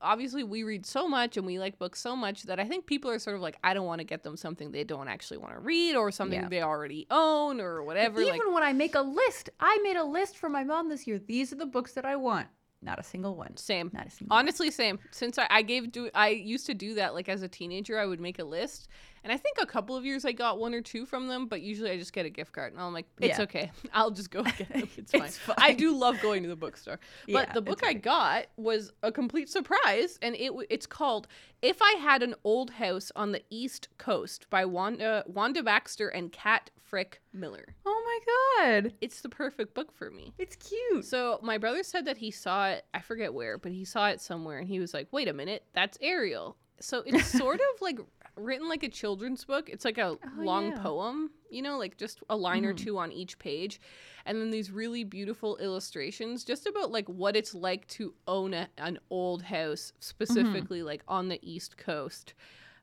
obviously 0.00 0.44
we 0.44 0.62
read 0.62 0.86
so 0.86 1.08
much 1.08 1.36
and 1.36 1.44
we 1.44 1.58
like 1.58 1.76
books 1.78 2.00
so 2.00 2.14
much 2.14 2.44
that 2.44 2.60
i 2.60 2.64
think 2.64 2.86
people 2.86 3.10
are 3.10 3.18
sort 3.18 3.34
of 3.34 3.42
like 3.42 3.58
i 3.64 3.74
don't 3.74 3.84
want 3.86 3.98
to 3.98 4.04
get 4.04 4.22
them 4.22 4.36
something 4.36 4.70
they 4.70 4.84
don't 4.84 5.08
actually 5.08 5.38
want 5.38 5.52
to 5.52 5.58
read 5.60 5.96
or 5.96 6.12
something 6.12 6.40
Yeah. 6.40 6.48
they 6.48 6.62
already 6.62 7.06
own 7.10 7.60
or 7.60 7.82
whatever 7.82 8.20
Even 8.20 8.38
like 8.38 8.54
when 8.54 8.62
I 8.62 8.72
make 8.72 8.94
a 8.94 9.00
list, 9.00 9.50
I 9.58 9.76
made 9.82 9.96
a 9.96 10.04
list 10.04 10.38
for 10.38 10.48
my 10.48 10.62
mom 10.62 10.88
this 10.88 11.06
year. 11.08 11.18
These 11.18 11.52
are 11.52 11.56
the 11.56 11.66
books 11.66 11.92
that 11.94 12.04
I 12.04 12.14
want. 12.16 12.46
Not 12.80 12.98
a 12.98 13.02
single 13.02 13.34
one. 13.34 13.56
same 13.56 13.90
Not 13.92 14.06
a 14.06 14.10
single. 14.10 14.34
one. 14.34 14.38
Honestly, 14.38 14.70
same. 14.70 15.00
Since 15.10 15.36
I, 15.38 15.46
I 15.50 15.62
gave 15.62 15.90
do 15.90 16.10
I 16.14 16.28
used 16.28 16.66
to 16.66 16.74
do 16.74 16.94
that 16.94 17.12
like 17.14 17.28
as 17.28 17.42
a 17.42 17.48
teenager, 17.48 17.98
I 17.98 18.06
would 18.06 18.20
make 18.20 18.38
a 18.38 18.44
list, 18.44 18.86
and 19.24 19.32
I 19.32 19.36
think 19.36 19.56
a 19.60 19.66
couple 19.66 19.96
of 19.96 20.04
years 20.04 20.24
I 20.24 20.30
got 20.30 20.60
one 20.60 20.72
or 20.74 20.80
two 20.80 21.04
from 21.04 21.26
them, 21.26 21.48
but 21.48 21.60
usually 21.60 21.90
I 21.90 21.98
just 21.98 22.12
get 22.12 22.24
a 22.24 22.30
gift 22.30 22.52
card, 22.52 22.72
and 22.72 22.80
I'm 22.80 22.92
like, 22.92 23.06
it's 23.20 23.38
Yeah. 23.38 23.42
okay, 23.44 23.72
I'll 23.92 24.12
just 24.12 24.30
go 24.30 24.44
get 24.44 24.68
them. 24.72 24.88
It's 24.96 25.10
fine. 25.10 25.22
It's 25.22 25.40
I 25.58 25.72
do 25.72 25.92
love 25.96 26.20
going 26.22 26.44
to 26.44 26.48
the 26.48 26.56
bookstore, 26.56 27.00
but 27.26 27.48
Yeah, 27.48 27.52
the 27.52 27.62
book 27.62 27.80
I 27.84 27.94
got 27.94 28.46
was 28.56 28.92
a 29.02 29.10
complete 29.10 29.48
surprise, 29.48 30.18
and 30.22 30.36
it 30.36 30.52
it's 30.70 30.86
called 30.86 31.26
"If 31.62 31.82
I 31.82 31.96
Had 32.00 32.22
an 32.22 32.36
Old 32.44 32.70
House 32.70 33.10
on 33.16 33.32
the 33.32 33.42
East 33.50 33.88
Coast" 33.98 34.46
by 34.50 34.64
Wanda 34.64 35.24
Wanda 35.26 35.64
Baxter 35.64 36.08
and 36.08 36.30
Kat 36.30 36.70
Frick 36.88 37.20
Miller. 37.32 37.74
Oh 37.84 38.02
my 38.04 38.70
god, 38.80 38.94
It's 39.00 39.20
the 39.20 39.28
perfect 39.28 39.74
book 39.74 39.92
for 39.92 40.10
me. 40.10 40.32
it's 40.38 40.56
cute. 40.56 41.04
So 41.04 41.38
my 41.42 41.58
brother 41.58 41.82
said 41.82 42.06
that 42.06 42.18
he 42.18 42.30
saw 42.30 42.68
it. 42.68 42.84
I 42.94 43.00
forget 43.00 43.34
where, 43.34 43.58
but 43.58 43.72
he 43.72 43.84
saw 43.84 44.08
it 44.08 44.20
somewhere, 44.20 44.58
and 44.58 44.68
he 44.68 44.80
was 44.80 44.94
like, 44.94 45.08
"Wait 45.12 45.28
a 45.28 45.32
minute, 45.32 45.64
that's 45.74 45.98
Ariel." 46.00 46.56
So 46.80 47.02
it's 47.04 47.26
sort 47.38 47.60
of 47.60 47.82
like 47.82 47.98
written 48.36 48.68
like 48.68 48.82
a 48.82 48.88
children's 48.88 49.44
book. 49.44 49.68
It's 49.68 49.84
like 49.84 49.98
a 49.98 50.10
oh, 50.10 50.18
long 50.38 50.68
yeah. 50.68 50.78
poem, 50.78 51.30
you 51.50 51.62
know, 51.62 51.78
like 51.78 51.96
just 51.96 52.20
a 52.30 52.36
line 52.36 52.64
or 52.64 52.72
mm. 52.72 52.78
two 52.78 52.98
on 52.98 53.12
each 53.12 53.38
page. 53.38 53.80
And 54.26 54.40
then 54.40 54.50
these 54.50 54.70
really 54.70 55.04
beautiful 55.04 55.56
illustrations 55.58 56.44
just 56.44 56.66
about 56.66 56.90
like 56.90 57.08
what 57.08 57.36
it's 57.36 57.54
like 57.54 57.86
to 57.88 58.14
own 58.26 58.54
a, 58.54 58.68
an 58.78 58.98
old 59.10 59.42
house, 59.42 59.92
mm-hmm. 59.92 60.00
specifically 60.00 60.82
like 60.82 61.02
on 61.08 61.28
the 61.28 61.38
East 61.42 61.76
Coast. 61.76 62.34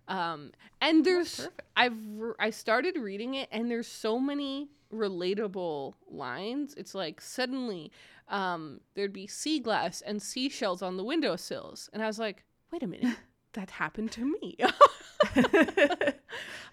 Um, 0.07 0.51
and 0.81 1.05
there's. 1.05 1.47
I've 1.75 1.97
I 2.39 2.50
started 2.51 2.97
reading 2.97 3.33
it 3.35 3.50
and 3.51 3.69
there's 3.69 3.88
so 3.88 4.19
many 4.19 4.69
relatable 4.93 5.93
lines. 6.09 6.74
It's 6.77 6.95
like 6.95 7.21
suddenly 7.21 7.91
um, 8.27 8.81
there'd 8.95 9.13
be 9.13 9.27
sea 9.27 9.59
glass 9.59 10.01
and 10.01 10.21
seashells 10.21 10.81
on 10.81 10.97
the 10.97 11.03
windowsills, 11.03 11.89
and 11.93 12.01
I 12.03 12.07
was 12.07 12.19
like, 12.19 12.43
wait 12.71 12.83
a 12.83 12.88
minute, 12.88 13.17
that 13.53 13.71
happened 13.71 14.12
to 14.13 14.25
me. 14.25 14.57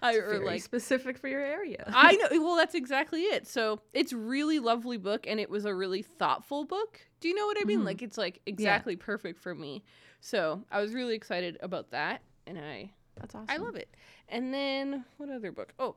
I 0.01 0.15
or 0.15 0.29
Very 0.29 0.45
like 0.45 0.61
specific 0.61 1.17
for 1.17 1.27
your 1.27 1.41
area. 1.41 1.83
I 1.93 2.15
know. 2.15 2.27
Well, 2.43 2.55
that's 2.55 2.75
exactly 2.75 3.21
it. 3.21 3.47
So 3.47 3.79
it's 3.93 4.11
really 4.13 4.59
lovely 4.59 4.97
book, 4.97 5.25
and 5.27 5.39
it 5.39 5.49
was 5.49 5.65
a 5.65 5.73
really 5.73 6.01
thoughtful 6.01 6.65
book. 6.65 6.99
Do 7.19 7.27
you 7.29 7.35
know 7.35 7.45
what 7.45 7.57
I 7.59 7.63
mean? 7.63 7.81
Mhm. 7.81 7.85
Like 7.85 8.01
it's 8.01 8.17
like 8.17 8.41
exactly 8.45 8.95
perfect 8.95 9.39
for 9.39 9.55
me. 9.55 9.83
So 10.19 10.63
I 10.71 10.81
was 10.81 10.93
really 10.93 11.15
excited 11.15 11.57
about 11.61 11.91
that, 11.91 12.21
and 12.47 12.57
I 12.57 12.91
That's 13.19 13.35
awesome. 13.35 13.47
I 13.49 13.57
love 13.57 13.75
it. 13.75 13.89
And 14.29 14.53
then 14.53 15.05
what 15.17 15.29
other 15.29 15.51
book? 15.51 15.73
Oh, 15.79 15.95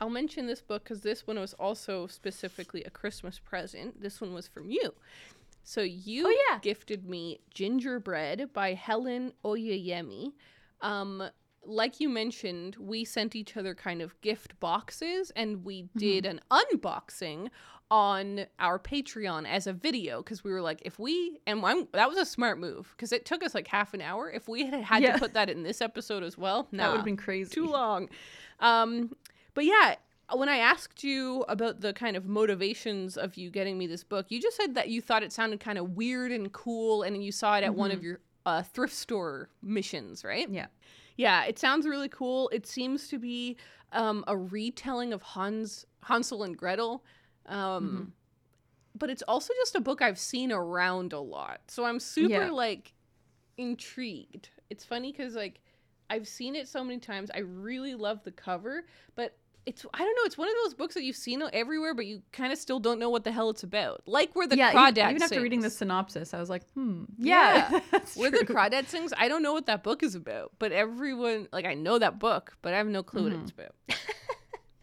I'll 0.00 0.10
mention 0.10 0.46
this 0.46 0.60
book 0.62 0.84
because 0.84 1.02
this 1.02 1.26
one 1.26 1.38
was 1.38 1.54
also 1.54 2.06
specifically 2.06 2.82
a 2.84 2.90
Christmas 2.90 3.38
present. 3.38 4.00
This 4.02 4.20
one 4.20 4.32
was 4.34 4.48
from 4.48 4.70
you. 4.70 4.94
So 5.64 5.80
you 5.82 6.26
Oh, 6.26 6.36
yeah. 6.50 6.58
gifted 6.60 7.08
me 7.08 7.40
Gingerbread 7.54 8.52
by 8.52 8.74
Helen 8.74 9.32
Oyeyemi. 9.44 10.32
Um, 10.80 11.22
like 11.64 12.00
you 12.00 12.08
mentioned, 12.08 12.74
we 12.80 13.04
sent 13.04 13.36
each 13.36 13.56
other 13.56 13.74
kind 13.74 14.02
of 14.02 14.20
gift 14.22 14.58
boxes 14.58 15.30
and 15.36 15.64
we 15.64 15.82
Mm-hmm. 15.84 15.98
did 15.98 16.26
an 16.26 16.40
unboxing 16.50 17.48
on 17.92 18.46
our 18.58 18.78
Patreon 18.78 19.46
as 19.46 19.66
a 19.66 19.72
video 19.74 20.22
because 20.22 20.42
we 20.42 20.50
were 20.50 20.62
like, 20.62 20.80
if 20.82 20.98
we 20.98 21.38
and 21.46 21.62
I'm, 21.64 21.86
that 21.92 22.08
was 22.08 22.16
a 22.16 22.24
smart 22.24 22.58
move 22.58 22.88
because 22.96 23.12
it 23.12 23.26
took 23.26 23.44
us 23.44 23.54
like 23.54 23.68
half 23.68 23.92
an 23.92 24.00
hour. 24.00 24.30
If 24.30 24.48
we 24.48 24.64
had 24.64 24.82
had 24.82 25.02
Yeah. 25.02 25.12
to 25.12 25.18
put 25.18 25.34
that 25.34 25.50
in 25.50 25.62
this 25.62 25.82
episode 25.82 26.22
as 26.22 26.38
well, 26.38 26.68
That 26.72 26.88
would 26.88 26.96
have 26.96 27.04
been 27.04 27.18
crazy. 27.18 27.50
too 27.50 27.66
long. 27.68 28.08
Um, 28.60 29.14
but 29.52 29.66
yeah, 29.66 29.96
when 30.32 30.48
I 30.48 30.56
asked 30.56 31.04
you 31.04 31.44
about 31.48 31.82
the 31.82 31.92
kind 31.92 32.16
of 32.16 32.24
motivations 32.24 33.18
of 33.18 33.36
you 33.36 33.50
getting 33.50 33.76
me 33.76 33.86
this 33.86 34.04
book, 34.04 34.26
you 34.30 34.40
just 34.40 34.56
said 34.56 34.74
that 34.74 34.88
you 34.88 35.02
thought 35.02 35.22
it 35.22 35.30
sounded 35.30 35.60
kind 35.60 35.76
of 35.76 35.90
weird 35.90 36.32
and 36.32 36.50
cool, 36.52 37.02
and 37.02 37.22
you 37.22 37.30
saw 37.30 37.58
it 37.58 37.62
at 37.64 37.74
one 37.74 37.90
of 37.90 38.02
your 38.02 38.20
uh, 38.46 38.62
thrift 38.62 38.94
store 38.94 39.50
missions, 39.62 40.24
right? 40.24 40.48
Yeah. 40.48 40.66
Yeah, 41.16 41.44
it 41.44 41.58
sounds 41.58 41.86
really 41.86 42.08
cool. 42.08 42.48
It 42.54 42.66
seems 42.66 43.08
to 43.08 43.18
be 43.18 43.58
um, 43.92 44.24
a 44.26 44.34
retelling 44.34 45.12
of 45.12 45.20
Hans 45.20 45.84
Hansel 46.04 46.42
and 46.42 46.56
Gretel. 46.56 47.04
Um, 47.46 48.12
But 48.94 49.08
it's 49.10 49.22
also 49.22 49.52
just 49.54 49.74
a 49.74 49.80
book 49.80 50.02
I've 50.02 50.18
seen 50.18 50.52
around 50.52 51.12
a 51.12 51.20
lot. 51.20 51.60
So 51.68 51.84
I'm 51.84 51.98
super 51.98 52.28
Yeah. 52.30 52.50
like 52.50 52.92
intrigued. 53.56 54.48
It's 54.70 54.84
funny 54.84 55.12
because 55.12 55.34
like 55.34 55.60
I've 56.10 56.28
seen 56.28 56.54
it 56.56 56.68
so 56.68 56.84
many 56.84 56.98
times. 56.98 57.30
I 57.34 57.38
really 57.40 57.94
love 57.94 58.22
the 58.22 58.32
cover, 58.32 58.84
but 59.14 59.36
it's 59.64 59.86
I 59.94 59.98
don't 59.98 60.14
know. 60.16 60.22
It's 60.24 60.36
one 60.36 60.48
of 60.48 60.54
those 60.64 60.74
books 60.74 60.94
that 60.94 61.04
you've 61.04 61.16
seen 61.16 61.42
everywhere, 61.52 61.94
but 61.94 62.04
you 62.06 62.22
kind 62.32 62.52
of 62.52 62.58
still 62.58 62.80
don't 62.80 62.98
know 62.98 63.08
what 63.10 63.24
the 63.24 63.30
hell 63.32 63.48
it's 63.50 63.62
about. 63.62 64.02
Like 64.06 64.34
where 64.34 64.46
the 64.48 64.56
yeah, 64.56 64.72
crawdad 64.72 64.98
even, 64.98 65.10
even 65.10 65.22
after 65.22 65.40
reading 65.40 65.60
the 65.60 65.70
synopsis, 65.70 66.34
I 66.34 66.40
was 66.40 66.50
like, 66.50 66.68
hmm. 66.72 67.04
Yeah. 67.18 67.70
Yeah, 67.70 68.00
Where 68.16 68.30
the 68.30 68.44
true. 68.44 68.54
crawdad 68.56 68.88
sings, 68.88 69.12
I 69.16 69.28
don't 69.28 69.42
know 69.42 69.52
what 69.52 69.66
that 69.66 69.82
book 69.82 70.02
is 70.02 70.14
about, 70.14 70.52
but 70.58 70.72
everyone 70.72 71.48
like 71.52 71.64
I 71.64 71.74
know 71.74 71.98
that 71.98 72.18
book, 72.18 72.56
but 72.60 72.74
I 72.74 72.78
have 72.78 72.88
no 72.88 73.02
clue 73.02 73.22
Mm-hmm. 73.22 73.32
what 73.32 73.40
it's 73.42 73.52
about. 73.52 73.74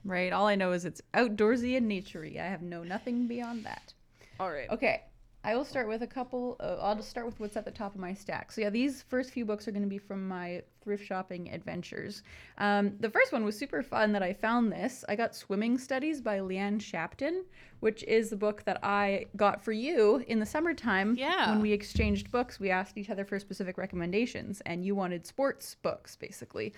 Right. 0.09 0.33
All 0.33 0.47
I 0.47 0.55
know 0.55 0.71
is 0.71 0.85
it's 0.85 1.01
outdoorsy 1.13 1.77
and 1.77 1.89
naturey. 1.89 2.39
I 2.39 2.45
have 2.45 2.63
know 2.63 2.83
nothing 2.83 3.27
beyond 3.27 3.63
that. 3.65 3.93
All 4.39 4.49
right. 4.49 4.67
Okay. 4.71 5.03
I 5.43 5.55
will 5.55 5.63
start 5.63 5.87
with 5.87 6.01
a 6.01 6.07
couple. 6.07 6.57
Uh, 6.59 6.77
I'll 6.81 6.95
just 6.95 7.09
start 7.11 7.27
with 7.27 7.39
what's 7.39 7.55
at 7.55 7.63
the 7.63 7.71
top 7.71 7.93
of 7.93 8.01
my 8.01 8.15
stack. 8.15 8.51
So 8.51 8.61
yeah, 8.61 8.71
these 8.71 9.03
first 9.03 9.29
few 9.29 9.45
books 9.45 9.67
are 9.67 9.71
going 9.71 9.83
to 9.83 9.89
be 9.89 9.99
from 9.99 10.27
my 10.27 10.63
thrift 10.81 11.05
shopping 11.05 11.49
adventures. 11.51 12.23
Um, 12.57 12.93
the 12.99 13.09
first 13.09 13.31
one 13.31 13.45
was 13.45 13.57
super 13.57 13.83
fun 13.83 14.11
that 14.13 14.23
I 14.23 14.33
found 14.33 14.71
this. 14.71 15.03
I 15.07 15.15
got 15.15 15.35
Swimming 15.35 15.77
Studies 15.77 16.21
by 16.21 16.39
Leanne 16.39 16.81
Shapton, 16.81 17.45
which 17.79 18.03
is 18.03 18.29
the 18.29 18.35
book 18.35 18.63
that 18.65 18.83
I 18.83 19.25
got 19.35 19.63
for 19.63 19.71
you 19.71 20.23
in 20.27 20.39
the 20.39 20.45
summertime. 20.45 21.15
Yeah. 21.17 21.51
When 21.51 21.61
we 21.61 21.71
exchanged 21.71 22.31
books, 22.31 22.59
we 22.59 22.69
asked 22.69 22.97
each 22.97 23.09
other 23.09 23.25
for 23.25 23.39
specific 23.39 23.77
recommendations, 23.77 24.61
and 24.65 24.83
you 24.83 24.95
wanted 24.95 25.25
sports 25.25 25.75
books 25.81 26.15
basically. 26.15 26.73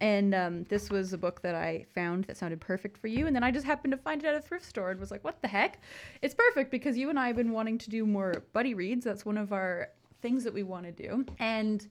And 0.00 0.34
um, 0.34 0.64
this 0.64 0.90
was 0.90 1.12
a 1.12 1.18
book 1.18 1.42
that 1.42 1.54
I 1.54 1.86
found 1.94 2.24
that 2.24 2.36
sounded 2.36 2.60
perfect 2.60 2.98
for 2.98 3.08
you. 3.08 3.26
And 3.26 3.34
then 3.34 3.42
I 3.42 3.50
just 3.50 3.66
happened 3.66 3.92
to 3.92 3.98
find 3.98 4.22
it 4.22 4.26
at 4.26 4.34
a 4.34 4.40
thrift 4.40 4.64
store 4.64 4.90
and 4.90 5.00
was 5.00 5.10
like, 5.10 5.24
what 5.24 5.40
the 5.42 5.48
heck? 5.48 5.80
It's 6.22 6.34
perfect 6.34 6.70
because 6.70 6.96
you 6.96 7.10
and 7.10 7.18
I 7.18 7.28
have 7.28 7.36
been 7.36 7.52
wanting 7.52 7.78
to 7.78 7.90
do 7.90 8.06
more 8.06 8.44
buddy 8.52 8.74
reads. 8.74 9.04
That's 9.04 9.24
one 9.24 9.38
of 9.38 9.52
our 9.52 9.88
things 10.22 10.44
that 10.44 10.54
we 10.54 10.62
want 10.62 10.84
to 10.86 10.92
do. 10.92 11.24
And 11.38 11.86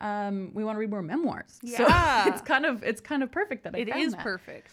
um, 0.00 0.50
we 0.54 0.64
want 0.64 0.76
to 0.76 0.80
read 0.80 0.90
more 0.90 1.02
memoirs. 1.02 1.58
Yeah. 1.62 2.24
So 2.24 2.30
it's 2.32 2.42
kind 2.42 2.64
of 2.66 2.82
it's 2.82 3.00
kind 3.00 3.22
of 3.22 3.30
perfect 3.30 3.64
that 3.64 3.74
I 3.74 3.78
It 3.78 3.88
is 3.96 4.12
that. 4.12 4.22
perfect. 4.22 4.70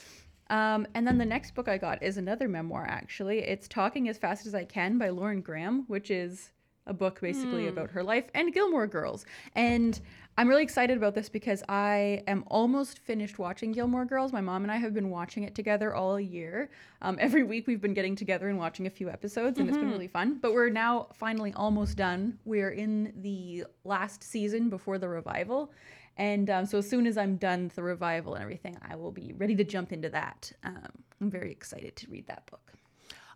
Um, 0.50 0.88
and 0.94 1.06
then 1.06 1.18
the 1.18 1.26
next 1.26 1.56
book 1.56 1.68
I 1.68 1.78
got 1.78 2.02
is 2.02 2.16
another 2.18 2.48
memoir, 2.48 2.86
actually. 2.88 3.40
It's 3.40 3.68
Talking 3.68 4.08
as 4.08 4.18
Fast 4.18 4.46
as 4.46 4.56
I 4.56 4.64
Can 4.64 4.98
by 4.98 5.10
Lauren 5.10 5.42
Graham, 5.42 5.84
which 5.88 6.10
is 6.10 6.52
a 6.86 6.94
book 6.94 7.20
basically 7.20 7.64
Hmm. 7.64 7.70
about 7.70 7.92
her 7.92 8.02
life 8.02 8.26
and 8.34 8.54
Gilmore 8.54 8.88
Girls. 8.88 9.26
And 9.56 10.00
I'm 10.40 10.48
really 10.48 10.62
excited 10.62 10.96
about 10.98 11.16
this 11.16 11.30
because 11.30 11.64
I 11.68 12.22
am 12.28 12.44
almost 12.46 13.00
finished 13.00 13.40
watching 13.40 13.72
Gilmore 13.72 14.06
Girls. 14.06 14.32
My 14.32 14.40
mom 14.40 14.62
and 14.62 14.72
I 14.72 14.76
have 14.76 14.94
been 14.94 15.10
watching 15.10 15.42
it 15.42 15.56
together 15.56 15.96
all 15.96 16.20
year. 16.20 16.70
Um, 17.02 17.18
every 17.20 17.42
week 17.42 17.66
we've 17.66 17.82
been 17.82 17.96
getting 17.96 18.16
together 18.16 18.48
and 18.48 18.60
watching 18.60 18.86
a 18.86 18.92
few 18.92 19.10
episodes, 19.10 19.58
and 19.58 19.68
it's 19.68 19.80
been 19.80 19.90
really 19.90 20.08
fun. 20.08 20.38
But 20.40 20.54
we're 20.54 20.70
now 20.70 21.08
finally 21.16 21.54
almost 21.56 21.98
done. 21.98 22.38
We're 22.46 22.70
in 22.70 23.14
the 23.18 23.66
last 23.84 24.22
season 24.22 24.70
before 24.70 25.00
the 25.00 25.10
revival. 25.10 25.72
And 26.18 26.52
um, 26.52 26.68
so 26.68 26.78
as 26.78 26.88
soon 26.88 27.08
as 27.08 27.18
I'm 27.18 27.38
done 27.38 27.66
with 27.66 27.76
the 27.76 27.84
revival 27.84 28.36
and 28.36 28.44
everything, 28.44 28.78
I 28.88 28.96
will 28.96 29.12
be 29.12 29.34
ready 29.38 29.56
to 29.56 29.64
jump 29.64 29.92
into 29.92 30.10
that. 30.10 30.52
Um, 30.64 30.88
I'm 31.20 31.32
very 31.32 31.52
excited 31.52 31.96
to 31.96 32.12
read 32.12 32.28
that 32.28 32.46
book. 32.46 32.74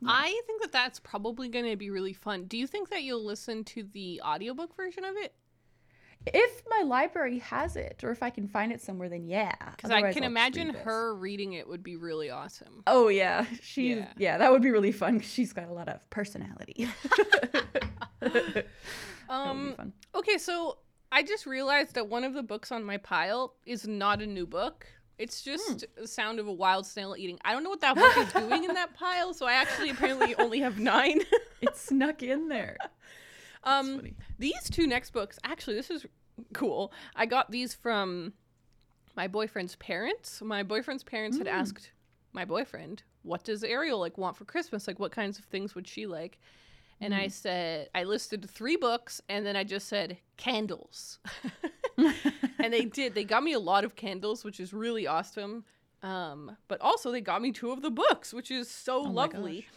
I 0.06 0.40
think 0.46 0.62
that 0.62 0.72
that's 0.72 1.00
probably 1.00 1.50
going 1.50 1.70
to 1.70 1.76
be 1.76 1.90
really 1.90 2.14
fun. 2.14 2.46
Do 2.46 2.58
you 2.58 2.68
think 2.68 2.90
that 2.90 3.02
you'll 3.02 3.24
listen 3.24 3.64
to 3.66 3.84
the 3.84 4.22
audiobook 4.24 4.76
version 4.76 5.04
of 5.04 5.16
it? 5.16 5.34
If 6.28 6.64
my 6.70 6.84
library 6.86 7.40
has 7.40 7.76
it, 7.76 8.02
or 8.04 8.12
if 8.12 8.22
I 8.22 8.30
can 8.30 8.48
find 8.48 8.72
it 8.72 8.80
somewhere, 8.82 9.10
then 9.10 9.26
yeah. 9.28 9.56
Because 9.76 9.90
I 9.92 10.14
can 10.14 10.24
I'll 10.24 10.30
imagine 10.30 10.68
read 10.68 10.78
her 10.84 11.16
reading 11.16 11.54
it 11.54 11.68
would 11.68 11.82
be 11.84 11.96
really 11.96 12.30
awesome. 12.30 12.84
Oh 12.86 13.08
yeah, 13.08 13.46
she 13.62 13.96
Yeah. 13.96 14.08
yeah. 14.18 14.38
that 14.38 14.52
would 14.52 14.62
be 14.62 14.70
really 14.72 14.92
fun. 14.92 15.20
'cause 15.20 15.30
she's 15.30 15.52
got 15.54 15.68
a 15.68 15.74
lot 15.74 15.90
of 15.90 16.08
personality. 16.12 16.88
that 18.20 18.34
would 18.34 18.54
be 18.56 18.64
Um, 19.30 19.94
okay, 20.14 20.38
so 20.38 20.78
I 21.12 21.24
just 21.24 21.46
realized 21.46 21.96
that 21.96 22.08
one 22.08 22.24
of 22.24 22.34
the 22.34 22.44
books 22.44 22.72
on 22.72 22.84
my 22.84 22.98
pile 22.98 23.56
is 23.66 23.88
not 23.88 24.22
a 24.22 24.28
new 24.28 24.46
book. 24.46 24.86
It's 25.18 25.42
just 25.44 25.86
the 25.96 26.08
sound 26.08 26.40
of 26.40 26.48
a 26.48 26.54
wild 26.54 26.86
snail 26.86 27.16
eating. 27.18 27.38
I 27.46 27.52
don't 27.54 27.64
know 27.64 27.70
what 27.70 27.82
that 27.82 27.96
book 27.96 28.18
is 28.18 28.32
doing 28.34 28.64
in 28.64 28.74
that 28.74 28.94
pile, 28.98 29.34
so 29.34 29.46
I 29.46 29.54
actually 29.54 29.92
apparently 29.92 30.34
only 30.36 30.60
have 30.60 30.80
nine. 30.80 31.22
It 31.62 31.78
snuck 31.78 32.24
in 32.24 32.48
there. 32.48 32.78
Um, 33.64 34.16
these 34.40 34.70
two 34.70 34.88
next 34.88 35.12
books, 35.12 35.40
actually, 35.44 35.76
this 35.76 35.90
is 35.90 36.06
cool. 36.54 36.92
I 37.16 37.26
got 37.26 37.52
these 37.52 37.74
from 37.74 38.34
my 39.16 39.28
boyfriend's 39.28 39.76
parents. 39.76 40.42
My 40.42 40.64
boyfriend's 40.64 41.04
parents 41.04 41.38
had 41.38 41.48
asked 41.48 41.92
my 42.34 42.46
boyfriend, 42.46 43.04
"What 43.24 43.44
does 43.44 43.64
Ariel 43.64 44.00
like 44.00 44.18
want 44.18 44.38
for 44.38 44.46
Christmas? 44.46 44.88
Like, 44.88 45.00
what 45.00 45.12
kinds 45.12 45.38
of 45.38 45.46
things 45.46 45.76
would 45.76 45.88
she 45.88 46.06
like?" 46.06 46.40
And 47.02 47.16
I 47.16 47.30
said, 47.30 47.90
I 47.96 48.04
listed 48.04 48.48
three 48.48 48.76
books, 48.76 49.22
and 49.28 49.44
then 49.44 49.56
I 49.56 49.64
just 49.64 49.88
said 49.88 50.20
candles. 50.38 51.18
and 51.98 52.72
they 52.72 52.86
did. 52.86 53.16
They 53.16 53.24
got 53.24 53.42
me 53.42 53.54
a 53.54 53.60
lot 53.60 53.84
of 53.84 53.96
candles, 53.96 54.44
which 54.44 54.60
is 54.60 54.72
really 54.72 55.08
awesome. 55.08 55.66
Um, 56.04 56.58
but 56.68 56.80
also 56.80 57.12
they 57.12 57.22
got 57.22 57.42
me 57.42 57.52
two 57.52 57.72
of 57.72 57.82
the 57.82 57.90
books, 57.90 58.34
which 58.34 58.52
is 58.52 58.70
so 58.70 59.04
my 59.06 59.10
lovely. 59.10 59.68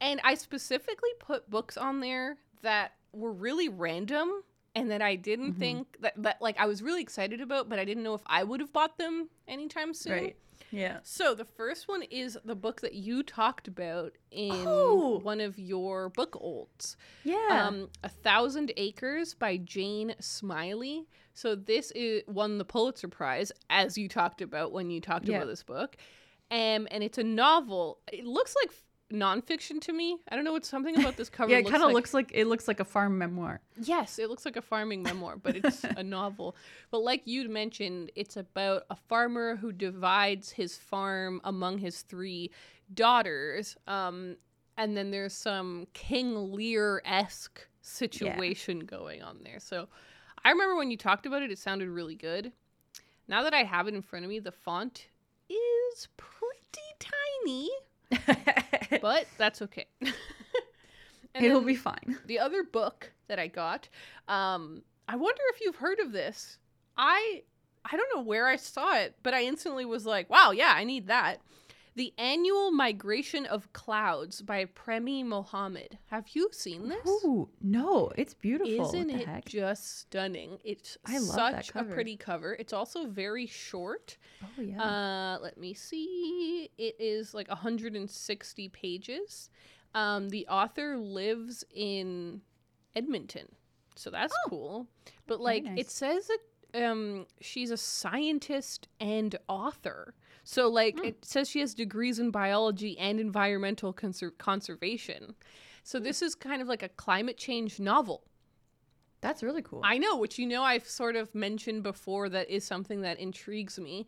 And 0.00 0.20
I 0.22 0.36
specifically 0.36 1.10
put 1.18 1.50
books 1.50 1.76
on 1.76 1.98
there 1.98 2.36
that 2.62 2.92
were 3.12 3.32
really 3.32 3.68
random 3.68 4.30
and 4.74 4.90
that 4.90 5.02
I 5.02 5.16
didn't 5.16 5.52
Mm-hmm. 5.52 5.60
think 5.60 5.96
that, 6.00 6.14
that 6.22 6.40
like 6.42 6.58
I 6.58 6.66
was 6.66 6.82
really 6.82 7.02
excited 7.02 7.40
about, 7.40 7.68
but 7.68 7.78
I 7.78 7.84
didn't 7.84 8.02
know 8.02 8.14
if 8.14 8.22
I 8.26 8.44
would 8.44 8.60
have 8.60 8.72
bought 8.72 8.98
them 8.98 9.28
anytime 9.46 9.94
soon. 9.94 10.12
Right. 10.12 10.36
Yeah. 10.70 10.98
So 11.02 11.34
the 11.34 11.46
first 11.46 11.88
one 11.88 12.02
is 12.02 12.36
the 12.44 12.54
book 12.54 12.82
that 12.82 12.92
you 12.92 13.22
talked 13.22 13.68
about 13.68 14.12
in 14.30 14.52
Oh. 14.66 15.18
one 15.22 15.40
of 15.40 15.58
your 15.58 16.10
book 16.10 16.34
hauls. 16.34 16.96
Yeah. 17.24 17.46
Um, 17.66 17.88
A 18.04 18.08
Thousand 18.08 18.72
Acres 18.76 19.32
by 19.34 19.56
Jane 19.56 20.14
Smiley. 20.20 21.06
So 21.32 21.54
this 21.54 21.90
is 21.92 22.22
won 22.26 22.58
the 22.58 22.64
Pulitzer 22.64 23.08
Prize, 23.08 23.50
as 23.70 23.96
you 23.96 24.08
talked 24.08 24.42
about 24.42 24.72
when 24.72 24.90
you 24.90 25.00
talked 25.00 25.26
Yeah. 25.28 25.36
about 25.38 25.46
this 25.48 25.62
book. 25.62 25.96
Um, 26.50 26.86
and 26.90 27.02
it's 27.02 27.18
a 27.18 27.24
novel. 27.24 28.00
It 28.12 28.26
looks 28.26 28.54
like 28.62 28.72
nonfiction 29.12 29.80
to 29.82 29.92
me. 29.92 30.18
I 30.28 30.36
don't 30.36 30.44
know. 30.44 30.56
It's 30.56 30.68
something 30.68 30.98
about 30.98 31.16
this 31.16 31.28
cover. 31.30 31.50
yeah, 31.50 31.58
it 31.58 31.64
kind 31.64 31.76
of 31.76 31.82
like- 31.88 31.94
looks 31.94 32.14
like 32.14 32.30
it 32.34 32.46
looks 32.46 32.68
like 32.68 32.80
a 32.80 32.84
farm 32.84 33.18
memoir. 33.18 33.60
Yes, 33.80 34.18
it 34.18 34.28
looks 34.28 34.44
like 34.44 34.56
a 34.56 34.62
farming 34.62 35.02
memoir, 35.02 35.36
but 35.36 35.56
it's 35.56 35.84
a 35.96 36.02
novel. 36.02 36.56
But 36.90 37.00
like 37.02 37.22
you 37.26 37.48
mentioned, 37.48 38.10
it's 38.16 38.36
about 38.36 38.84
a 38.90 38.96
farmer 38.96 39.56
who 39.56 39.72
divides 39.72 40.50
his 40.50 40.76
farm 40.76 41.40
among 41.44 41.78
his 41.78 42.02
three 42.02 42.50
daughters. 42.92 43.76
Um, 43.86 44.36
and 44.76 44.96
then 44.96 45.10
there's 45.10 45.32
some 45.34 45.86
King 45.92 46.52
Lear 46.52 47.02
esque 47.04 47.66
situation 47.80 48.80
going 48.80 49.22
on 49.22 49.38
there. 49.42 49.58
So 49.58 49.88
I 50.44 50.50
remember 50.50 50.76
when 50.76 50.90
you 50.90 50.96
talked 50.96 51.26
about 51.26 51.42
it, 51.42 51.50
it 51.50 51.58
sounded 51.58 51.88
really 51.88 52.14
good. 52.14 52.52
Now 53.26 53.42
that 53.42 53.52
I 53.54 53.64
have 53.64 53.88
it 53.88 53.94
in 53.94 54.02
front 54.02 54.24
of 54.24 54.30
me, 54.30 54.38
the 54.38 54.52
font 54.52 55.08
is 55.50 56.08
pretty 56.16 57.10
tiny, 57.44 57.70
but 59.00 59.26
that's 59.38 59.62
okay. 59.62 59.86
It'll 61.34 61.60
be 61.60 61.76
fine. 61.76 62.18
the 62.26 62.38
other 62.40 62.64
book 62.64 63.12
that 63.28 63.38
I 63.38 63.46
got, 63.46 63.88
um, 64.26 64.82
I 65.06 65.16
wonder 65.16 65.40
if 65.54 65.60
you've 65.60 65.76
heard 65.76 66.00
of 66.00 66.12
this. 66.12 66.58
I 66.96 67.42
I 67.84 67.96
don't 67.96 68.10
know 68.14 68.22
where 68.22 68.46
I 68.46 68.56
saw 68.56 68.96
it, 68.96 69.14
but 69.22 69.34
I 69.34 69.44
instantly 69.44 69.84
was 69.84 70.04
like, 70.04 70.28
"Wow, 70.28 70.50
yeah, 70.50 70.72
I 70.74 70.84
need 70.84 71.06
that." 71.06 71.40
The 71.94 72.12
Annual 72.16 72.72
Migration 72.72 73.46
of 73.46 73.72
Clouds 73.72 74.40
by 74.42 74.66
Premee 74.66 75.24
Mohamed. 75.24 75.98
Have 76.06 76.28
you 76.32 76.48
seen 76.52 76.88
this? 76.88 77.06
Ooh, 77.06 77.48
no, 77.60 78.12
it's 78.16 78.34
beautiful. 78.34 78.88
Isn't 78.88 79.10
it 79.10 79.26
heck? 79.26 79.46
just 79.46 80.00
stunning? 80.00 80.58
It's 80.64 80.96
I 81.06 81.18
love 81.18 81.64
such 81.64 81.72
a 81.74 81.84
pretty 81.84 82.16
cover. 82.16 82.54
It's 82.54 82.72
also 82.72 83.06
very 83.06 83.46
short. 83.46 84.16
Oh 84.42 84.62
yeah. 84.62 84.82
Uh, 84.82 85.38
let 85.42 85.58
me 85.58 85.74
see. 85.74 86.70
It 86.78 86.96
is 86.98 87.34
like 87.34 87.48
160 87.48 88.68
pages. 88.68 89.50
Um, 89.94 90.28
the 90.28 90.46
author 90.48 90.96
lives 90.98 91.64
in 91.74 92.42
Edmonton, 92.94 93.48
so 93.96 94.10
that's 94.10 94.34
cool. 94.48 94.86
But 95.26 95.40
like, 95.40 95.64
nice. 95.64 95.78
it 95.78 95.90
says 95.90 96.28
that 96.28 96.84
um, 96.84 97.26
she's 97.40 97.70
a 97.70 97.76
scientist 97.76 98.88
and 99.00 99.36
author. 99.48 100.14
So 100.50 100.66
like, 100.68 100.98
Hmm. 100.98 101.04
it 101.04 101.24
says 101.26 101.50
she 101.50 101.60
has 101.60 101.74
degrees 101.74 102.18
in 102.18 102.30
biology 102.30 102.98
and 102.98 103.20
environmental 103.20 103.92
conser- 103.92 104.38
conservation. 104.38 105.34
So 105.82 106.00
this 106.00 106.22
is 106.22 106.34
kind 106.34 106.62
of 106.62 106.68
like 106.68 106.82
a 106.82 106.88
climate 106.88 107.36
change 107.36 107.78
novel. 107.78 108.24
That's 109.20 109.42
really 109.42 109.60
cool. 109.60 109.82
I 109.84 109.98
know, 109.98 110.16
which 110.16 110.38
you 110.38 110.46
know 110.46 110.62
I've 110.62 110.86
sort 110.88 111.16
of 111.16 111.34
mentioned 111.34 111.82
before 111.82 112.30
that 112.30 112.48
is 112.48 112.64
something 112.64 113.02
that 113.02 113.18
intrigues 113.20 113.78
me. 113.78 114.06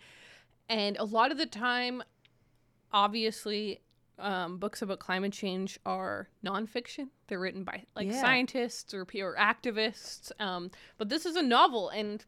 And 0.70 0.96
a 0.96 1.04
lot 1.04 1.30
of 1.30 1.36
the 1.36 1.44
time, 1.44 2.02
obviously, 2.90 3.82
um, 4.18 4.56
books 4.56 4.80
about 4.80 4.98
climate 4.98 5.34
change 5.34 5.78
are 5.84 6.30
nonfiction. 6.42 7.10
They're 7.26 7.38
written 7.40 7.64
by 7.64 7.84
like 7.94 8.08
Yeah. 8.08 8.18
scientists 8.18 8.94
or 8.94 9.04
pure 9.04 9.36
activists. 9.38 10.32
Um, 10.40 10.70
but 10.96 11.10
this 11.10 11.26
is 11.26 11.36
a 11.36 11.42
novel 11.42 11.90
and 11.90 12.24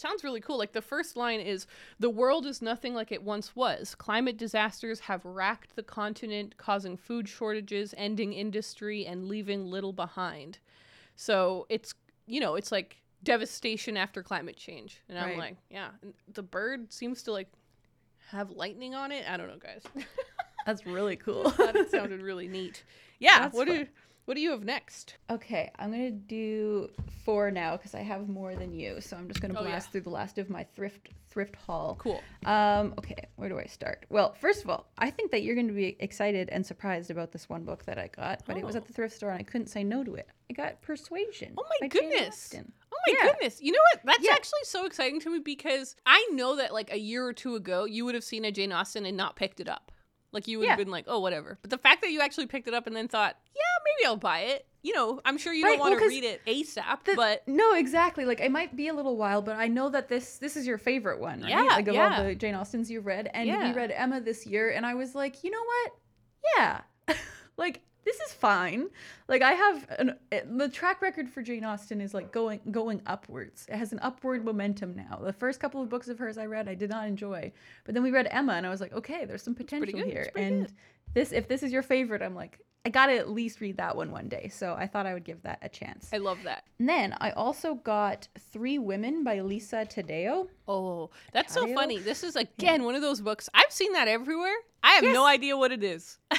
sounds 0.00 0.24
really 0.24 0.40
cool. 0.40 0.58
Like 0.58 0.72
the 0.72 0.82
first 0.82 1.16
line 1.16 1.40
is 1.40 1.66
The 1.98 2.10
world 2.10 2.46
is 2.46 2.60
nothing 2.62 2.94
like 2.94 3.12
it 3.12 3.22
once 3.22 3.54
was. 3.54 3.94
Climate 3.94 4.36
disasters 4.36 5.00
have 5.00 5.24
racked 5.24 5.76
the 5.76 5.82
continent, 5.82 6.56
causing 6.56 6.96
food 6.96 7.28
shortages, 7.28 7.94
ending 7.96 8.32
industry, 8.32 9.06
and 9.06 9.28
leaving 9.28 9.70
little 9.70 9.92
behind. 9.92 10.58
So 11.16 11.66
it's 11.68 11.94
you 12.26 12.40
know, 12.40 12.54
it's 12.54 12.72
like 12.72 12.96
devastation 13.22 13.96
after 13.96 14.22
climate 14.22 14.56
change. 14.56 15.02
And 15.08 15.18
I'm 15.18 15.36
like, 15.36 15.56
yeah. 15.68 15.88
And 16.02 16.14
the 16.32 16.42
bird 16.42 16.92
seems 16.92 17.22
to 17.24 17.32
like 17.32 17.48
have 18.30 18.50
lightning 18.50 18.94
on 18.94 19.12
it. 19.12 19.24
I 19.28 19.36
don't 19.36 19.48
know, 19.48 19.58
guys. 19.58 19.82
That's 20.66 20.86
really 20.86 21.16
cool. 21.16 21.48
I 21.48 21.50
thought 21.50 21.76
it 21.76 21.90
sounded 21.90 22.22
really 22.22 22.48
neat. 22.48 22.84
Yeah. 23.18 23.40
That's 23.40 23.54
what 23.54 23.68
fun. 23.68 23.76
do 23.76 23.86
what 24.26 24.34
do 24.34 24.40
you 24.40 24.50
have 24.50 24.64
next? 24.64 25.16
Okay, 25.28 25.70
I'm 25.78 25.90
gonna 25.90 26.10
do 26.10 26.90
four 27.24 27.50
now 27.50 27.76
because 27.76 27.94
I 27.94 28.00
have 28.00 28.28
more 28.28 28.54
than 28.54 28.72
you. 28.72 29.00
So 29.00 29.16
I'm 29.16 29.28
just 29.28 29.40
gonna 29.40 29.54
Oh, 29.58 29.62
yeah. 29.62 29.70
blast 29.70 29.90
through 29.92 30.02
the 30.02 30.10
last 30.10 30.38
of 30.38 30.48
my 30.50 30.64
thrift 30.64 31.08
thrift 31.30 31.54
haul. 31.54 31.94
Cool. 32.00 32.20
Um, 32.44 32.92
okay, 32.98 33.28
where 33.36 33.48
do 33.48 33.56
I 33.58 33.64
start? 33.66 34.04
Well, 34.08 34.32
first 34.34 34.64
of 34.64 34.70
all, 34.70 34.88
I 34.98 35.10
think 35.10 35.30
that 35.30 35.42
you're 35.44 35.54
to 35.54 35.72
be 35.72 35.96
excited 36.00 36.48
and 36.50 36.66
surprised 36.66 37.08
about 37.12 37.30
this 37.30 37.48
one 37.48 37.62
book 37.62 37.84
that 37.84 37.98
I 37.98 38.08
got, 38.08 38.42
but 38.46 38.56
it 38.56 38.64
was 38.66 38.74
Oh. 38.74 38.78
at 38.78 38.86
the 38.86 38.92
thrift 38.92 39.14
store 39.14 39.30
and 39.30 39.38
I 39.38 39.44
couldn't 39.44 39.68
say 39.68 39.84
no 39.84 40.02
to 40.02 40.16
it. 40.16 40.28
I 40.50 40.54
got 40.54 40.82
Persuasion. 40.82 41.54
Oh 41.56 41.64
my 41.80 41.86
goodness. 41.86 42.52
Oh 42.56 42.96
my 43.06 43.14
Yeah. 43.16 43.30
goodness. 43.30 43.60
You 43.62 43.70
know 43.70 43.78
what? 43.92 44.02
That's 44.04 44.24
Yeah. 44.24 44.32
actually 44.32 44.64
so 44.64 44.86
exciting 44.86 45.20
to 45.20 45.30
me 45.30 45.38
because 45.38 45.94
I 46.04 46.28
know 46.32 46.56
that 46.56 46.72
like 46.72 46.92
a 46.92 46.98
year 46.98 47.24
or 47.24 47.32
two 47.32 47.54
ago 47.54 47.84
you 47.84 48.04
would 48.04 48.16
have 48.16 48.24
seen 48.24 48.44
a 48.44 48.50
Jane 48.50 48.72
Austen 48.72 49.06
and 49.06 49.16
not 49.16 49.36
picked 49.36 49.60
it 49.60 49.68
up. 49.68 49.92
Like 50.32 50.46
you 50.48 50.58
would 50.60 50.68
have 50.68 50.78
been 50.78 50.90
like, 50.90 51.04
"Oh, 51.08 51.18
whatever." 51.20 51.58
But 51.60 51.70
the 51.70 51.78
fact 51.78 52.02
that 52.02 52.10
you 52.10 52.20
actually 52.20 52.46
picked 52.46 52.68
it 52.68 52.74
up 52.74 52.86
and 52.86 52.94
then 52.94 53.08
thought, 53.08 53.36
"Yeah, 53.54 53.60
maybe 53.84 54.06
I'll 54.06 54.16
buy 54.16 54.40
it." 54.40 54.66
You 54.82 54.94
know, 54.94 55.20
I'm 55.24 55.36
sure 55.36 55.52
you 55.52 55.64
Right, 55.64 55.72
don't 55.72 55.80
want 55.80 55.90
well, 55.92 56.00
to 56.00 56.08
read 56.08 56.24
it 56.24 56.40
ASAP, 56.46 57.04
The- 57.04 57.14
but 57.14 57.46
no, 57.46 57.74
exactly. 57.74 58.24
Like 58.24 58.40
it 58.40 58.50
might 58.50 58.74
be 58.76 58.88
a 58.88 58.94
little 58.94 59.16
while, 59.16 59.42
but 59.42 59.56
I 59.56 59.66
know 59.66 59.88
that 59.90 60.08
this 60.08 60.38
this 60.38 60.56
is 60.56 60.66
your 60.66 60.78
favorite 60.78 61.20
one, 61.20 61.40
right? 61.42 61.50
Yeah, 61.50 61.62
like 61.62 61.88
of 61.88 61.94
yeah. 61.94 62.18
all 62.18 62.24
the 62.24 62.34
Jane 62.34 62.54
Austens 62.54 62.90
you've 62.90 63.06
read, 63.06 63.28
and 63.34 63.46
Yeah. 63.48 63.68
we 63.68 63.74
read 63.74 63.90
Emma 63.90 64.20
this 64.20 64.46
year, 64.46 64.70
and 64.70 64.86
I 64.86 64.94
was 64.94 65.14
like, 65.14 65.42
you 65.44 65.50
know 65.50 65.62
what? 65.64 65.92
Yeah, 66.56 66.80
like 67.56 67.82
this 68.04 68.16
is 68.20 68.32
fine. 68.32 68.88
Like 69.28 69.42
I 69.42 69.52
have 69.52 69.86
an 69.98 70.16
the 70.56 70.68
track 70.68 71.02
record 71.02 71.28
for 71.28 71.42
Jane 71.42 71.64
Austen 71.64 72.00
is 72.00 72.14
like 72.14 72.32
going 72.32 72.60
going 72.70 73.02
upwards. 73.06 73.66
It 73.68 73.76
has 73.76 73.92
an 73.92 74.00
upward 74.02 74.44
momentum 74.44 74.94
now. 74.96 75.20
The 75.22 75.32
first 75.32 75.60
couple 75.60 75.82
of 75.82 75.88
books 75.88 76.08
of 76.08 76.18
hers 76.18 76.38
I 76.38 76.46
read, 76.46 76.68
I 76.68 76.74
did 76.74 76.90
not 76.90 77.06
enjoy, 77.06 77.52
but 77.84 77.94
then 77.94 78.02
we 78.02 78.10
read 78.10 78.28
Emma, 78.30 78.54
and 78.54 78.66
I 78.66 78.70
was 78.70 78.80
like, 78.80 78.92
okay, 78.92 79.24
there's 79.24 79.42
some 79.42 79.54
potential 79.54 80.00
here, 80.00 80.30
and 80.36 80.66
good. 80.66 80.74
this 81.14 81.32
if 81.32 81.48
this 81.48 81.62
is 81.62 81.72
your 81.72 81.82
favorite, 81.82 82.22
I'm 82.22 82.34
like. 82.34 82.58
I 82.82 82.88
gotta 82.88 83.14
at 83.14 83.28
least 83.28 83.60
read 83.60 83.76
that 83.76 83.94
one 83.94 84.10
one 84.10 84.28
day, 84.28 84.48
so 84.48 84.72
I 84.72 84.86
thought 84.86 85.04
I 85.04 85.12
would 85.12 85.24
give 85.24 85.42
that 85.42 85.58
a 85.60 85.68
chance. 85.68 86.08
I 86.14 86.16
love 86.16 86.38
that. 86.44 86.64
And 86.78 86.88
then 86.88 87.14
I 87.20 87.30
also 87.32 87.74
got 87.74 88.26
Three 88.38 88.78
Women 88.78 89.22
by 89.22 89.40
Lisa 89.40 89.84
Taddeo. 89.84 90.48
Oh, 90.66 91.10
that's 91.34 91.52
so 91.52 91.66
funny. 91.74 91.98
This 91.98 92.24
is 92.24 92.36
again 92.36 92.84
one 92.84 92.94
of 92.94 93.02
those 93.02 93.20
books. 93.20 93.50
I've 93.52 93.70
seen 93.70 93.92
that 93.92 94.08
everywhere. 94.08 94.54
I 94.82 94.92
have 94.92 95.04
no 95.04 95.26
idea 95.26 95.58
what 95.58 95.72
it 95.72 95.84
is. 95.84 96.16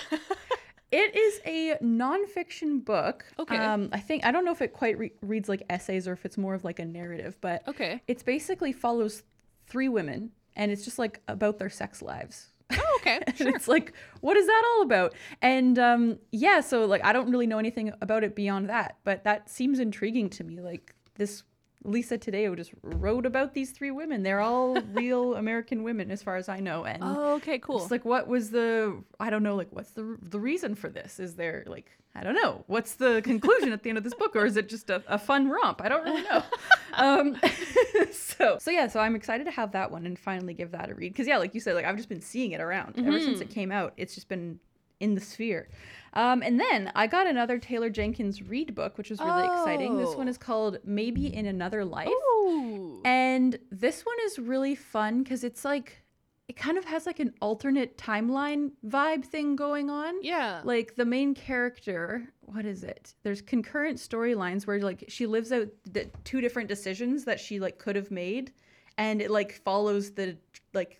It 0.92 1.16
is 1.16 1.40
a 1.46 1.78
nonfiction 1.82 2.84
book. 2.84 3.26
Okay. 3.40 3.56
Um, 3.56 3.90
I 3.94 4.00
think 4.00 4.26
I 4.26 4.32
don't 4.32 4.44
know 4.44 4.52
if 4.52 4.62
it 4.62 4.74
quite 4.74 4.98
re- 4.98 5.14
reads 5.22 5.48
like 5.48 5.64
essays 5.70 6.08
or 6.08 6.14
if 6.14 6.26
it's 6.26 6.38
more 6.38 6.54
of 6.54 6.64
like 6.64 6.80
a 6.80 6.86
narrative, 6.86 7.38
but 7.40 7.66
okay. 7.68 8.02
it's 8.08 8.24
basically 8.24 8.74
follows 8.74 9.24
three 9.68 9.88
women 9.88 10.32
and 10.56 10.72
it's 10.72 10.84
just 10.84 11.00
like 11.00 11.22
about 11.28 11.60
their 11.60 11.70
sex 11.70 12.02
lives. 12.02 12.48
Oh, 12.72 12.98
okay. 13.00 13.20
Sure. 13.36 13.56
it's 13.56 13.68
like, 13.68 13.94
what 14.20 14.38
is 14.38 14.46
that 14.48 14.64
all 14.74 14.84
about? 14.84 15.14
And 15.42 15.80
um, 15.80 16.20
yeah, 16.32 16.60
so 16.60 16.86
like 16.86 17.04
I 17.06 17.14
don't 17.14 17.32
really 17.32 17.48
know 17.48 17.58
anything 17.58 17.94
about 18.02 18.24
it 18.24 18.36
beyond 18.36 18.70
that, 18.70 18.98
but 19.04 19.24
that 19.24 19.50
seems 19.50 19.80
intriguing 19.80 20.30
to 20.32 20.44
me. 20.44 20.60
Like 20.60 20.94
this 21.16 21.44
Lisa 21.84 22.18
Taddeo 22.18 22.56
just 22.56 22.72
wrote 22.84 23.26
about 23.26 23.54
these 23.54 23.72
three 23.72 23.92
women. 23.92 24.24
They're 24.24 24.40
all 24.40 24.80
real 24.94 25.36
American 25.44 25.84
women, 25.84 26.12
as 26.12 26.22
far 26.22 26.36
as 26.38 26.48
I 26.50 26.60
know. 26.60 26.86
And 26.86 27.04
Oh, 27.04 27.34
okay, 27.36 27.58
cool. 27.60 27.82
it's 27.82 27.92
like, 27.92 28.06
what 28.06 28.28
was 28.28 28.52
the? 28.52 29.04
I 29.20 29.30
don't 29.30 29.44
know. 29.44 29.56
Like, 29.56 29.70
what's 29.72 29.92
the 29.92 30.18
the 30.22 30.40
reason 30.40 30.76
for 30.76 30.90
this? 30.90 31.20
Is 31.20 31.36
there 31.36 31.64
like 31.68 31.90
I 32.14 32.24
don't 32.24 32.36
know. 32.36 32.64
What's 32.68 32.96
the 32.96 33.22
conclusion 33.24 33.72
at 33.72 33.84
the 33.84 33.90
end 33.90 33.98
of 33.98 34.04
this 34.04 34.14
book, 34.14 34.36
or 34.36 34.46
is 34.46 34.58
it 34.58 34.68
just 34.70 34.90
a, 34.90 35.02
a 35.08 35.18
fun 35.18 35.50
romp? 35.50 35.82
I 35.82 35.88
don't 35.90 36.04
really 36.04 36.24
know. 36.24 36.44
um, 36.94 37.38
so 38.12 38.58
so 38.60 38.72
yeah, 38.72 38.88
so 38.88 39.00
I'm 39.00 39.16
excited 39.16 39.46
to 39.46 39.52
have 39.52 39.72
that 39.72 39.92
one 39.92 40.06
and 40.06 40.18
finally 40.20 40.54
give 40.54 40.72
that 40.72 40.90
a 40.90 40.94
read 40.96 41.14
because 41.14 41.28
yeah, 41.28 41.38
like 41.38 41.54
you 41.54 41.62
said, 41.62 41.76
like 41.76 41.86
I've 41.86 41.98
just 41.98 42.10
been 42.10 42.22
seeing 42.22 42.52
it 42.52 42.62
around 42.62 42.96
ever 43.00 43.20
since 43.20 43.36
Mm-hmm. 43.40 43.42
it 43.44 43.50
came 43.50 43.72
out. 43.72 43.94
It's 43.98 44.14
just 44.14 44.28
been 44.28 44.60
in 45.00 45.16
the 45.16 45.22
sphere. 45.22 45.70
Um, 46.14 46.42
and 46.42 46.60
then 46.60 46.92
I 46.96 47.08
got 47.08 47.28
another 47.28 47.58
Taylor 47.58 47.90
Jenkins 47.90 48.42
Reid 48.42 48.76
book, 48.76 48.98
which 48.98 49.10
was 49.10 49.20
really 49.20 49.46
exciting. 49.46 49.98
This 49.98 50.16
one 50.16 50.28
is 50.28 50.38
called 50.38 50.78
Maybe 50.84 51.34
in 51.34 51.46
Another 51.46 51.86
Life. 51.86 52.10
Ooh. 52.10 53.02
And 53.06 53.58
this 53.72 54.02
one 54.06 54.18
is 54.26 54.38
really 54.38 54.76
fun 54.76 55.24
because 55.24 55.44
it's 55.44 55.64
like, 55.64 56.04
it 56.50 56.58
kind 56.58 56.78
of 56.78 56.84
has 56.84 57.06
like 57.06 57.22
an 57.22 57.34
alternate 57.42 57.98
timeline 57.98 58.72
vibe 58.86 59.24
thing 59.24 59.56
going 59.56 59.90
on. 59.90 60.22
yeah. 60.22 60.60
Like 60.66 60.96
the 60.96 61.06
main 61.06 61.34
character, 61.34 62.28
what 62.42 62.66
is 62.66 62.84
it? 62.84 63.16
There's 63.24 63.42
concurrent 63.42 63.98
storylines 63.98 64.68
where 64.68 64.80
like 64.80 65.06
she 65.08 65.26
lives 65.28 65.54
out 65.54 65.70
the 65.90 66.10
two 66.26 66.42
different 66.42 66.68
decisions 66.68 67.24
that 67.24 67.40
she 67.40 67.62
like 67.62 67.78
could 67.78 67.96
have 67.96 68.12
made, 68.12 68.52
and 68.98 69.22
it 69.22 69.32
like 69.32 69.62
follows 69.64 70.12
the 70.12 70.36
like 70.74 71.00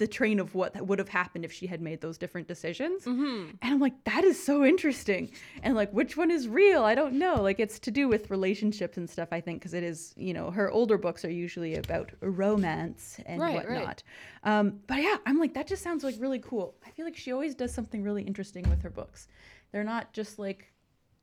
the 0.00 0.06
train 0.06 0.40
of 0.40 0.54
what 0.54 0.74
would 0.80 0.98
have 0.98 1.10
happened 1.10 1.44
if 1.44 1.52
she 1.52 1.66
had 1.66 1.82
made 1.82 2.00
those 2.00 2.16
different 2.16 2.48
decisions. 2.48 3.04
mm-hmm. 3.04 3.50
And 3.60 3.74
I'm 3.74 3.80
like, 3.80 4.02
that 4.04 4.24
is 4.24 4.42
so 4.42 4.64
interesting. 4.64 5.30
And 5.62 5.76
like, 5.76 5.92
which 5.92 6.16
one 6.16 6.30
is 6.30 6.48
real? 6.48 6.84
I 6.84 6.94
don't 6.94 7.14
know. 7.18 7.42
Like, 7.42 7.60
it's 7.60 7.78
to 7.80 7.90
do 7.90 8.08
with 8.08 8.30
relationships 8.30 8.96
and 8.96 9.08
stuff, 9.10 9.28
I 9.30 9.42
think, 9.42 9.60
because 9.60 9.74
it 9.74 9.84
is, 9.84 10.14
you 10.16 10.32
know, 10.32 10.50
her 10.50 10.70
older 10.70 10.96
books 10.96 11.22
are 11.26 11.30
usually 11.30 11.74
about 11.74 12.12
romance 12.20 13.20
and 13.26 13.42
Right, 13.42 13.56
right. 13.56 13.68
whatnot. 13.68 14.02
Um, 14.42 14.80
but 14.86 15.02
yeah, 15.02 15.18
I'm 15.26 15.38
like, 15.38 15.52
that 15.52 15.66
just 15.66 15.82
sounds 15.82 16.02
like 16.02 16.14
really 16.18 16.38
cool. 16.38 16.74
I 16.86 16.90
feel 16.92 17.04
like 17.04 17.16
she 17.16 17.30
always 17.30 17.54
does 17.54 17.74
something 17.74 18.02
really 18.02 18.22
interesting 18.22 18.68
with 18.70 18.80
her 18.80 18.90
books. 18.90 19.28
They're 19.70 19.84
not 19.84 20.14
just 20.14 20.38
like, 20.38 20.72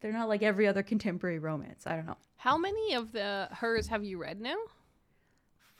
they're 0.01 0.13
not 0.13 0.29
like 0.29 0.43
every 0.43 0.67
other 0.67 0.83
contemporary 0.83 1.39
romance. 1.39 1.87
I 1.87 1.95
don't 1.95 2.05
know. 2.05 2.17
How 2.35 2.59
many 2.59 2.93
of 2.93 3.11
the 3.11 3.49
hers 3.51 3.87
have 3.87 4.03
you 4.03 4.21
read 4.21 4.39
now? 4.39 4.57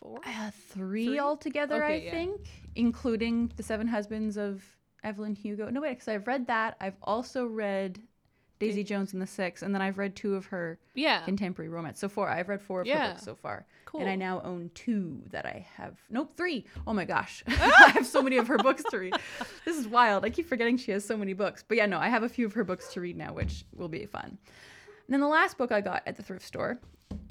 Four. 0.08 0.20
Uh, 0.26 0.52
three, 0.70 1.06
Three? 1.08 1.20
altogether, 1.20 1.84
Okay, 1.84 1.93
I 1.93 1.98
yeah. 2.06 2.12
think, 2.12 2.48
including 2.76 3.52
The 3.58 3.63
Seven 3.63 3.88
Husbands 3.88 4.38
of 4.38 4.63
Evelyn 5.04 5.36
Hugo. 5.36 5.70
No, 5.70 5.82
wait, 5.82 5.91
because 5.91 6.08
I've 6.08 6.28
read 6.28 6.48
that. 6.48 6.78
I've 6.80 6.96
also 7.04 7.46
read 7.46 8.00
Daisy 8.60 8.84
Jones 8.84 9.13
and 9.13 9.22
the 9.22 9.28
Six, 9.28 9.62
and 9.62 9.74
then 9.76 9.82
I've 9.82 9.98
read 9.98 10.15
two 10.15 10.36
of 10.36 10.46
her 10.48 10.80
Yeah. 10.96 11.22
contemporary 11.26 11.70
romance. 11.70 12.00
So 12.00 12.10
four. 12.10 12.28
I've 12.30 12.50
read 12.50 12.62
four 12.62 12.82
of 12.82 12.88
her 12.88 12.93
books 13.12 13.24
so 13.24 13.36
far. 13.36 13.65
Cool. 13.86 14.02
And 14.02 14.10
I 14.10 14.15
now 14.15 14.41
own 14.43 14.72
two 14.74 15.22
that 15.32 15.46
I 15.46 15.65
have. 15.76 15.98
Nope, 16.10 16.36
three. 16.36 16.65
Oh 16.88 16.93
my 16.93 17.06
gosh. 17.06 17.43
I 17.48 17.91
have 17.93 18.06
so 18.08 18.22
many 18.24 18.38
of 18.38 18.48
her 18.48 18.58
books 18.58 18.84
to 18.91 18.98
read. 18.98 19.13
This 19.65 19.78
is 19.78 19.88
wild. 19.88 20.26
I 20.26 20.30
keep 20.30 20.48
forgetting 20.48 20.78
she 20.78 20.91
has 20.91 21.06
so 21.06 21.15
many 21.17 21.34
books. 21.34 21.63
But 21.67 21.78
yeah, 21.78 21.86
no, 21.86 21.98
I 22.00 22.10
have 22.10 22.24
a 22.24 22.30
few 22.30 22.46
of 22.46 22.54
her 22.54 22.63
books 22.63 22.91
to 22.93 23.02
read 23.02 23.15
now, 23.17 23.34
which 23.34 23.63
will 23.76 23.88
be 23.89 24.06
fun. 24.06 24.38
And 25.08 25.13
then 25.13 25.22
the 25.22 25.28
last 25.28 25.58
book 25.58 25.72
I 25.72 25.82
got 25.82 26.04
at 26.06 26.17
the 26.17 26.24
thrift 26.24 26.46
store 26.46 26.80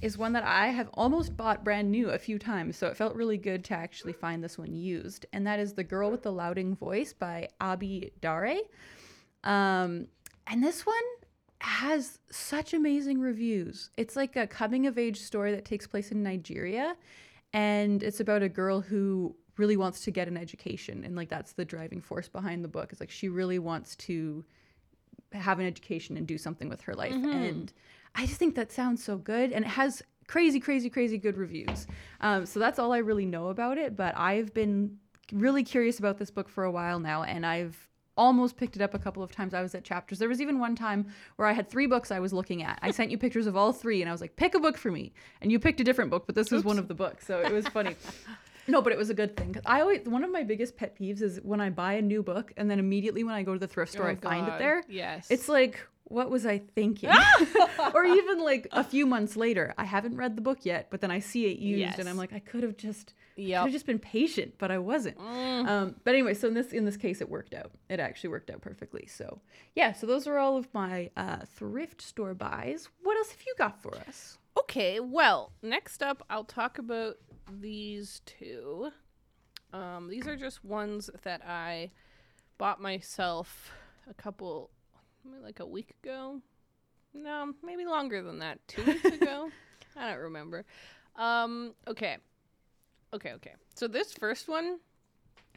is 0.01 0.17
one 0.17 0.33
that 0.33 0.45
I 0.45 0.69
have 0.69 0.89
almost 0.95 1.37
bought 1.37 1.65
brand 1.65 1.91
new 1.91 2.11
a 2.11 2.19
few 2.19 2.39
times. 2.39 2.77
So 2.77 2.87
it 2.87 2.97
felt 2.97 3.15
really 3.15 3.39
good 3.39 3.65
to 3.65 3.75
actually 3.75 4.13
find 4.13 4.43
this 4.43 4.59
one 4.59 4.75
used. 4.75 5.27
And 5.33 5.47
that 5.47 5.59
is 5.59 5.75
The 5.75 5.85
Girl 5.85 6.11
with 6.11 6.23
the 6.23 6.33
Louding 6.33 6.75
Voice 6.75 7.13
by 7.13 7.49
Abi 7.61 8.13
Dare. 8.21 8.59
Um, 9.45 10.09
and 10.47 10.63
this 10.63 10.87
one 10.87 10.97
has 11.61 12.19
such 12.31 12.75
amazing 12.75 13.21
reviews. 13.21 13.91
It's 13.97 14.17
like 14.17 14.37
a 14.37 14.47
coming 14.47 14.87
of 14.87 14.99
age 14.99 15.21
story 15.21 15.53
that 15.53 15.65
takes 15.65 15.87
place 15.87 16.11
in 16.11 16.23
Nigeria 16.23 16.97
and 17.53 18.03
it's 18.03 18.21
about 18.21 18.43
a 18.43 18.49
girl 18.49 18.81
who 18.81 19.35
really 19.57 19.77
wants 19.77 20.01
to 20.05 20.11
get 20.11 20.29
an 20.29 20.37
education 20.37 21.03
and 21.05 21.17
like 21.17 21.31
that's 21.31 21.53
the 21.53 21.65
driving 21.65 22.01
force 22.01 22.29
behind 22.29 22.63
the 22.63 22.69
book. 22.69 22.93
It's 22.93 23.01
like 23.01 23.11
she 23.11 23.29
really 23.29 23.59
wants 23.59 23.97
to 23.97 24.45
have 25.33 25.59
an 25.59 25.67
education 25.67 26.17
and 26.17 26.27
do 26.27 26.39
something 26.39 26.69
with 26.69 26.81
her 26.83 26.95
life 26.95 27.13
and 27.35 27.73
I 28.15 28.27
just 28.27 28.39
think 28.39 28.55
that 28.55 28.73
sounds 28.73 29.05
so 29.05 29.17
good 29.19 29.53
and 29.53 29.65
it 29.65 29.69
has 29.69 30.03
crazy 30.29 30.61
crazy 30.61 30.89
crazy 30.91 31.19
good 31.19 31.37
reviews. 31.37 31.87
Um, 32.21 32.47
so 32.47 32.59
that's 32.61 32.79
all 32.79 32.93
I 32.93 32.99
really 32.99 33.27
know 33.27 33.49
about 33.49 33.79
it, 33.79 33.97
but 33.97 34.17
I've 34.17 34.55
been 34.55 34.99
really 35.33 35.63
curious 35.65 35.99
about 35.99 36.19
this 36.19 36.31
book 36.31 36.49
for 36.49 36.65
a 36.65 36.71
while 36.71 36.99
now 37.01 37.23
and 37.25 37.45
I've 37.45 37.77
almost 38.17 38.57
picked 38.57 38.77
it 38.77 38.83
up 38.83 38.95
a 38.95 38.99
couple 38.99 39.23
of 39.23 39.31
times. 39.31 39.53
I 39.53 39.61
was 39.61 39.75
at 39.75 39.85
chapters. 39.85 40.19
There 40.19 40.29
was 40.29 40.41
even 40.41 40.59
one 40.59 40.75
time 40.75 41.07
where 41.37 41.47
I 41.47 41.53
had 41.53 41.69
three 41.69 41.87
books 41.87 42.11
I 42.11 42.19
was 42.19 42.33
looking 42.33 42.63
at. 42.63 42.79
I 42.81 42.91
sent 42.91 43.11
you 43.11 43.19
pictures 43.19 43.47
of 43.47 43.57
all 43.57 43.73
three 43.73 44.01
and 44.01 44.09
I 44.09 44.13
was 44.13 44.21
like, 44.21 44.37
pick 44.37 44.55
a 44.55 44.59
book 44.61 44.79
for 44.79 44.91
me. 44.91 45.13
And 45.43 45.53
you 45.53 45.59
picked 45.59 45.81
a 45.81 45.85
different 45.85 46.11
book, 46.11 46.25
but 46.27 46.35
this 46.35 46.51
was 46.51 46.65
one 46.65 46.79
of 46.79 46.89
the 46.89 46.95
books. 46.95 47.27
So 47.27 47.41
it 47.41 47.53
was 47.53 47.69
funny. 47.69 47.97
No, 48.69 48.83
but 48.83 48.93
it 48.93 48.99
was 48.99 49.11
a 49.11 49.15
good 49.15 49.37
thing. 49.37 49.57
I 49.65 49.81
always 49.81 50.07
one 50.07 50.25
of 50.25 50.31
my 50.31 50.43
biggest 50.43 50.77
pet 50.77 50.99
peeves 50.99 51.23
is 51.23 51.41
when 51.43 51.61
I 51.61 51.71
buy 51.71 51.95
a 51.95 52.03
new 52.03 52.23
book 52.23 52.53
and 52.57 52.71
then 52.71 52.79
immediately 52.79 53.25
when 53.25 53.35
I 53.35 53.43
go 53.43 53.53
to 53.53 53.59
the 53.59 53.69
thrift 53.69 53.93
store 53.93 54.07
Oh, 54.07 54.11
I 54.11 54.17
find 54.17 54.49
it 54.49 54.59
there. 54.59 54.83
Yes. 54.89 55.27
It's 55.31 55.49
like, 55.49 55.81
what 56.05 56.31
was 56.31 56.47
I 56.47 56.59
thinking? 56.59 57.11
or 57.95 58.05
even 58.05 58.39
like 58.39 58.69
a 58.73 58.85
few 58.85 59.07
months 59.07 59.37
later, 59.37 59.75
I 59.77 59.85
haven't 59.85 60.17
read 60.17 60.37
the 60.37 60.43
book 60.43 60.61
yet, 60.65 60.89
but 60.91 61.01
then 61.01 61.11
I 61.11 61.19
see 61.19 61.47
it 61.47 61.59
used 61.59 61.99
and 61.99 62.09
I'm 62.09 62.17
like, 62.17 62.33
I 62.33 62.39
could 62.39 62.63
have 62.63 62.77
just 62.77 63.15
could 63.37 63.51
have 63.51 63.73
just 63.73 63.87
been 63.87 63.99
patient, 63.99 64.55
but 64.59 64.71
I 64.71 64.79
wasn't. 64.79 65.19
Mm. 65.19 65.69
Um, 65.69 65.97
but 66.05 66.15
anyway, 66.15 66.35
so 66.35 66.49
in 66.49 66.55
this 66.55 66.73
in 66.73 66.85
this 66.85 66.97
case, 66.97 67.21
it 67.21 67.29
worked 67.29 67.55
out. 67.55 67.73
It 67.89 68.01
actually 68.01 68.31
worked 68.31 68.51
out 68.51 68.63
perfectly. 68.63 69.07
So 69.07 69.41
yeah, 69.75 69.93
so 69.93 70.07
those 70.07 70.27
are 70.27 70.39
all 70.39 70.57
of 70.57 70.73
my 70.73 71.11
uh, 71.17 71.39
thrift 71.45 72.01
store 72.01 72.35
buys. 72.35 72.89
What 73.03 73.17
else 73.17 73.31
have 73.31 73.43
you 73.47 73.55
got 73.59 73.83
for 73.83 73.95
us? 74.09 74.39
Okay, 74.59 75.01
well, 75.01 75.53
next 75.63 76.03
up, 76.03 76.25
I'll 76.31 76.45
talk 76.45 76.79
about 76.79 77.17
these 77.51 78.21
two. 78.27 78.91
Um, 79.73 80.09
these 80.09 80.27
are 80.27 80.37
just 80.37 80.65
ones 80.65 81.11
that 81.23 81.43
I 81.47 81.91
bought 82.59 82.81
myself 82.81 83.73
a 84.09 84.15
couple, 84.15 84.71
maybe 85.25 85.43
like 85.43 85.61
a 85.61 85.67
week 85.67 85.95
ago. 86.03 86.41
No, 87.15 87.53
maybe 87.63 87.85
longer 87.85 88.23
than 88.23 88.39
that. 88.41 88.59
Two 88.69 88.85
weeks 88.85 89.05
ago. 89.21 89.51
I 89.97 90.11
don't 90.11 90.21
remember. 90.21 90.65
Um, 91.17 91.75
okay, 91.89 92.19
okay, 93.15 93.33
okay. 93.33 93.55
So 93.75 93.89
this 93.89 94.13
first 94.13 94.49
one 94.49 94.79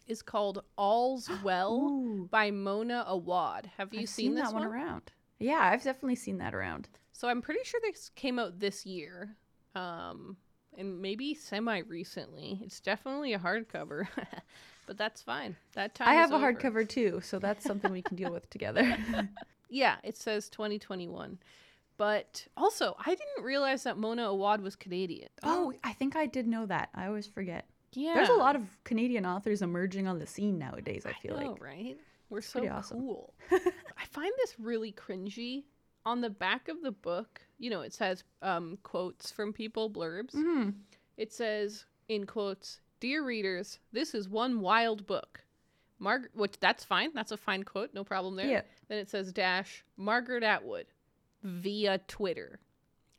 is 0.07 0.21
called 0.21 0.63
"All's 0.77 1.29
Well" 1.43 2.27
by 2.31 2.51
Mona 2.51 3.03
Awad. 3.07 3.69
Have 3.77 3.93
you 3.93 4.01
I've 4.01 4.09
seen, 4.09 4.35
this 4.35 4.45
that 4.45 4.53
one 4.53 4.63
one? 4.63 4.71
around? 4.71 5.11
Yeah, 5.39 5.59
I've 5.61 5.83
definitely 5.83 6.15
seen 6.15 6.37
that 6.39 6.53
around. 6.55 6.87
So 7.13 7.27
I'm 7.27 7.41
pretty 7.41 7.61
sure 7.63 7.79
this 7.83 8.09
came 8.15 8.39
out 8.39 8.59
this 8.59 8.85
year. 8.85 9.35
Um 9.75 10.37
and 10.79 11.01
maybe 11.01 11.35
semi 11.35 11.79
recently. 11.79 12.59
It's 12.63 12.79
definitely 12.79 13.33
a 13.33 13.39
hardcover. 13.39 14.07
but 14.87 14.97
that's 14.97 15.21
fine. 15.21 15.55
That 15.73 15.93
time 15.93 16.07
I 16.07 16.13
have 16.15 16.31
a 16.31 16.35
over. 16.35 16.53
hardcover 16.53 16.87
too, 16.87 17.19
so 17.23 17.37
that's 17.37 17.63
something 17.63 17.91
we 17.91 18.01
can 18.01 18.15
deal 18.15 18.31
with 18.31 18.49
together. 18.49 18.97
Yeah, 19.69 19.97
it 20.03 20.17
says 20.17 20.49
2021. 20.49 21.37
But 21.97 22.47
also, 22.57 22.95
I 22.97 23.09
didn't 23.09 23.43
realize 23.43 23.83
that 23.83 23.97
Mona 23.97 24.23
Awad 24.23 24.61
was 24.61 24.75
Canadian. 24.75 25.29
oh, 25.43 25.73
I 25.83 25.93
think 25.93 26.15
I 26.15 26.25
did 26.25 26.47
know 26.47 26.65
that. 26.65 26.89
I 26.95 27.07
always 27.07 27.27
forget. 27.27 27.65
yeah. 27.93 28.15
There's 28.15 28.29
a 28.29 28.33
lot 28.33 28.55
of 28.55 28.63
Canadian 28.83 29.25
authors 29.25 29.61
emerging 29.61 30.07
on 30.07 30.17
the 30.17 30.25
scene 30.25 30.57
nowadays. 30.57 31.05
I 31.05 31.13
feel 31.13 31.37
know, 31.37 31.51
like. 31.51 31.61
right? 31.63 31.97
We're 32.29 32.41
so 32.41 32.67
awesome. 32.67 32.99
cool. 33.01 33.33
I 33.51 34.05
find 34.09 34.31
this 34.37 34.55
really 34.59 34.91
cringy. 34.91 35.65
On 36.05 36.21
the 36.21 36.29
back 36.29 36.69
of 36.69 36.81
the 36.81 36.91
book, 36.91 37.41
you 37.59 37.69
know, 37.69 37.81
it 37.81 37.93
says 37.93 38.23
um, 38.41 38.77
quotes 38.83 39.31
from 39.31 39.53
people, 39.53 39.89
blurbs. 39.89 40.33
Mhm. 40.33 40.73
It 41.17 41.31
says 41.31 41.85
in 42.07 42.25
quotes, 42.25 42.79
"Dear 42.99 43.23
readers, 43.23 43.79
this 43.91 44.15
is 44.15 44.27
one 44.27 44.61
wild 44.61 45.05
book." 45.05 45.43
Margaret, 45.99 46.31
which 46.33 46.59
that's 46.59 46.83
fine. 46.85 47.11
That's 47.13 47.31
a 47.33 47.37
fine 47.37 47.63
quote, 47.63 47.93
no 47.93 48.03
problem 48.05 48.35
there. 48.37 48.47
Yeah. 48.47 48.61
Then 48.87 48.99
it 48.99 49.09
says 49.09 49.33
dash 49.33 49.83
Margaret 49.97 50.43
Atwood 50.43 50.87
via 51.43 51.97
Twitter. 52.07 52.59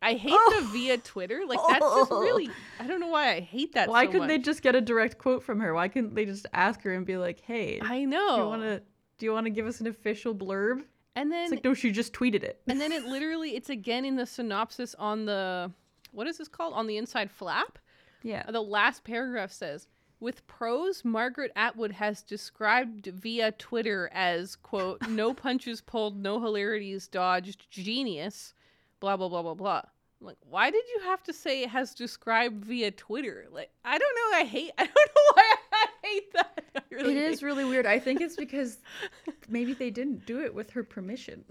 I 0.03 0.15
hate 0.15 0.31
the 0.31 0.67
via 0.73 0.97
Twitter. 0.97 1.43
Like 1.47 1.59
that's 1.69 1.85
just 1.85 2.11
really. 2.11 2.49
I 2.79 2.87
don't 2.87 3.01
know 3.01 3.09
why 3.09 3.35
I 3.35 3.41
hate 3.41 3.75
that. 3.75 3.89
Why 3.91 4.07
so 4.07 4.13
couldn't 4.13 4.29
they 4.29 4.39
just 4.39 4.63
get 4.63 4.75
a 4.75 4.81
direct 4.81 5.19
quote 5.19 5.43
from 5.43 5.61
her? 5.61 5.75
Why 5.75 5.89
couldn't 5.89 6.15
they 6.15 6.25
just 6.25 6.47
ask 6.55 6.81
her 6.83 6.95
and 6.95 7.05
be 7.05 7.17
like, 7.19 7.41
"Hey, 7.41 7.81
I 7.83 8.05
know. 8.05 8.37
do 8.37 8.43
you 8.43 8.49
want 8.49 8.63
to 8.63 8.83
do 9.19 9.27
you 9.27 9.33
want 9.33 9.45
to 9.47 9.51
give 9.51 9.67
us 9.67 9.81
an 9.81 9.87
official 9.89 10.35
blurb?" 10.35 10.85
And 11.21 11.31
then 11.31 11.43
It's 11.45 11.51
like, 11.53 11.65
"No, 11.65 11.75
she 11.75 11.91
just 11.91 12.13
tweeted 12.13 12.43
it." 12.43 12.61
and 12.67 12.81
then 12.81 12.93
it 12.93 13.05
literally 13.05 13.55
it's 13.57 13.71
again 13.71 14.05
in 14.05 14.17
the 14.17 14.27
synopsis 14.27 14.95
on 14.99 15.27
the 15.27 15.71
what 16.13 16.27
is 16.27 16.39
this 16.39 16.49
called 16.49 16.75
on 16.75 16.87
the 16.87 16.97
inside 16.97 17.31
flap. 17.31 17.79
yeah. 18.23 18.45
The 18.51 18.61
last 18.63 19.05
paragraph 19.05 19.53
says, 19.53 19.87
with 20.19 20.47
prose, 20.47 21.05
Margaret 21.05 21.53
Atwood 21.57 21.93
has 21.93 22.23
described 22.23 23.07
via 23.07 23.53
Twitter 23.53 24.11
as, 24.13 24.57
quote, 24.57 25.09
no 25.09 25.33
punches 25.45 25.81
pulled, 25.81 26.17
no 26.21 26.41
hilarities 26.41 27.07
dodged, 27.09 27.71
genius, 27.71 28.53
blah, 28.99 29.17
blah, 29.17 29.29
blah, 29.29 29.43
blah, 29.43 29.55
blah. 29.55 29.83
I'm 30.21 30.27
like, 30.27 30.37
why 30.49 30.71
did 30.71 30.85
you 30.95 31.01
have 31.05 31.23
to 31.25 31.33
say 31.33 31.63
it 31.63 31.71
has 31.71 31.95
described 31.95 32.65
via 32.67 32.91
Twitter? 32.91 33.47
Like, 33.51 33.71
I 33.85 33.97
don't 33.99 34.15
know. 34.15 34.39
I 34.39 34.45
hate, 34.45 34.71
I 34.79 34.85
don't 34.85 34.95
know 34.95 35.33
why 35.35 35.55
I 35.73 35.87
hate 36.03 36.33
that. 36.35 36.61
I 36.77 36.81
really 36.91 37.17
It 37.17 37.23
is 37.23 37.41
hate- 37.41 37.47
really 37.47 37.65
weird. 37.65 37.87
I 37.87 37.99
think 37.99 38.21
it's 38.21 38.37
because 38.37 38.79
maybe 39.49 39.73
they 39.73 39.89
didn't 39.91 40.27
do 40.27 40.41
it 40.43 40.55
with 40.55 40.71
her 40.73 40.85
permission. 40.85 41.45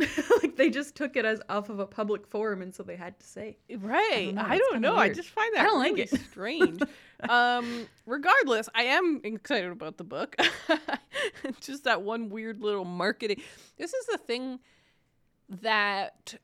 like 0.43 0.55
they 0.55 0.69
just 0.69 0.95
took 0.95 1.15
it 1.15 1.25
as 1.25 1.41
off 1.49 1.69
of 1.69 1.79
a 1.79 1.85
public 1.87 2.27
forum 2.27 2.61
and 2.61 2.73
so 2.75 2.83
they 2.83 2.95
had 2.95 3.19
to 3.19 3.25
say. 3.25 3.57
Right. 3.75 4.33
know, 4.35 4.43
I 4.45 4.59
don't 4.59 4.81
know. 4.81 4.95
I 4.95 5.09
just 5.09 5.29
find 5.29 5.51
that 5.55 5.61
I 5.61 5.63
don't 5.63 5.79
like 5.79 5.91
really 5.93 6.03
it. 6.03 6.19
strange. 6.29 6.81
um, 7.27 7.87
regardless, 8.05 8.69
I 8.75 8.83
am 8.83 9.19
excited 9.23 9.71
about 9.71 9.97
the 9.97 10.03
book. 10.03 10.35
just 11.59 11.85
that 11.85 12.03
one 12.03 12.29
weird 12.29 12.61
little 12.61 12.85
marketing. 12.85 13.41
This 13.77 13.93
is 13.93 14.05
the 14.05 14.17
thing 14.19 14.59
that 15.61 16.35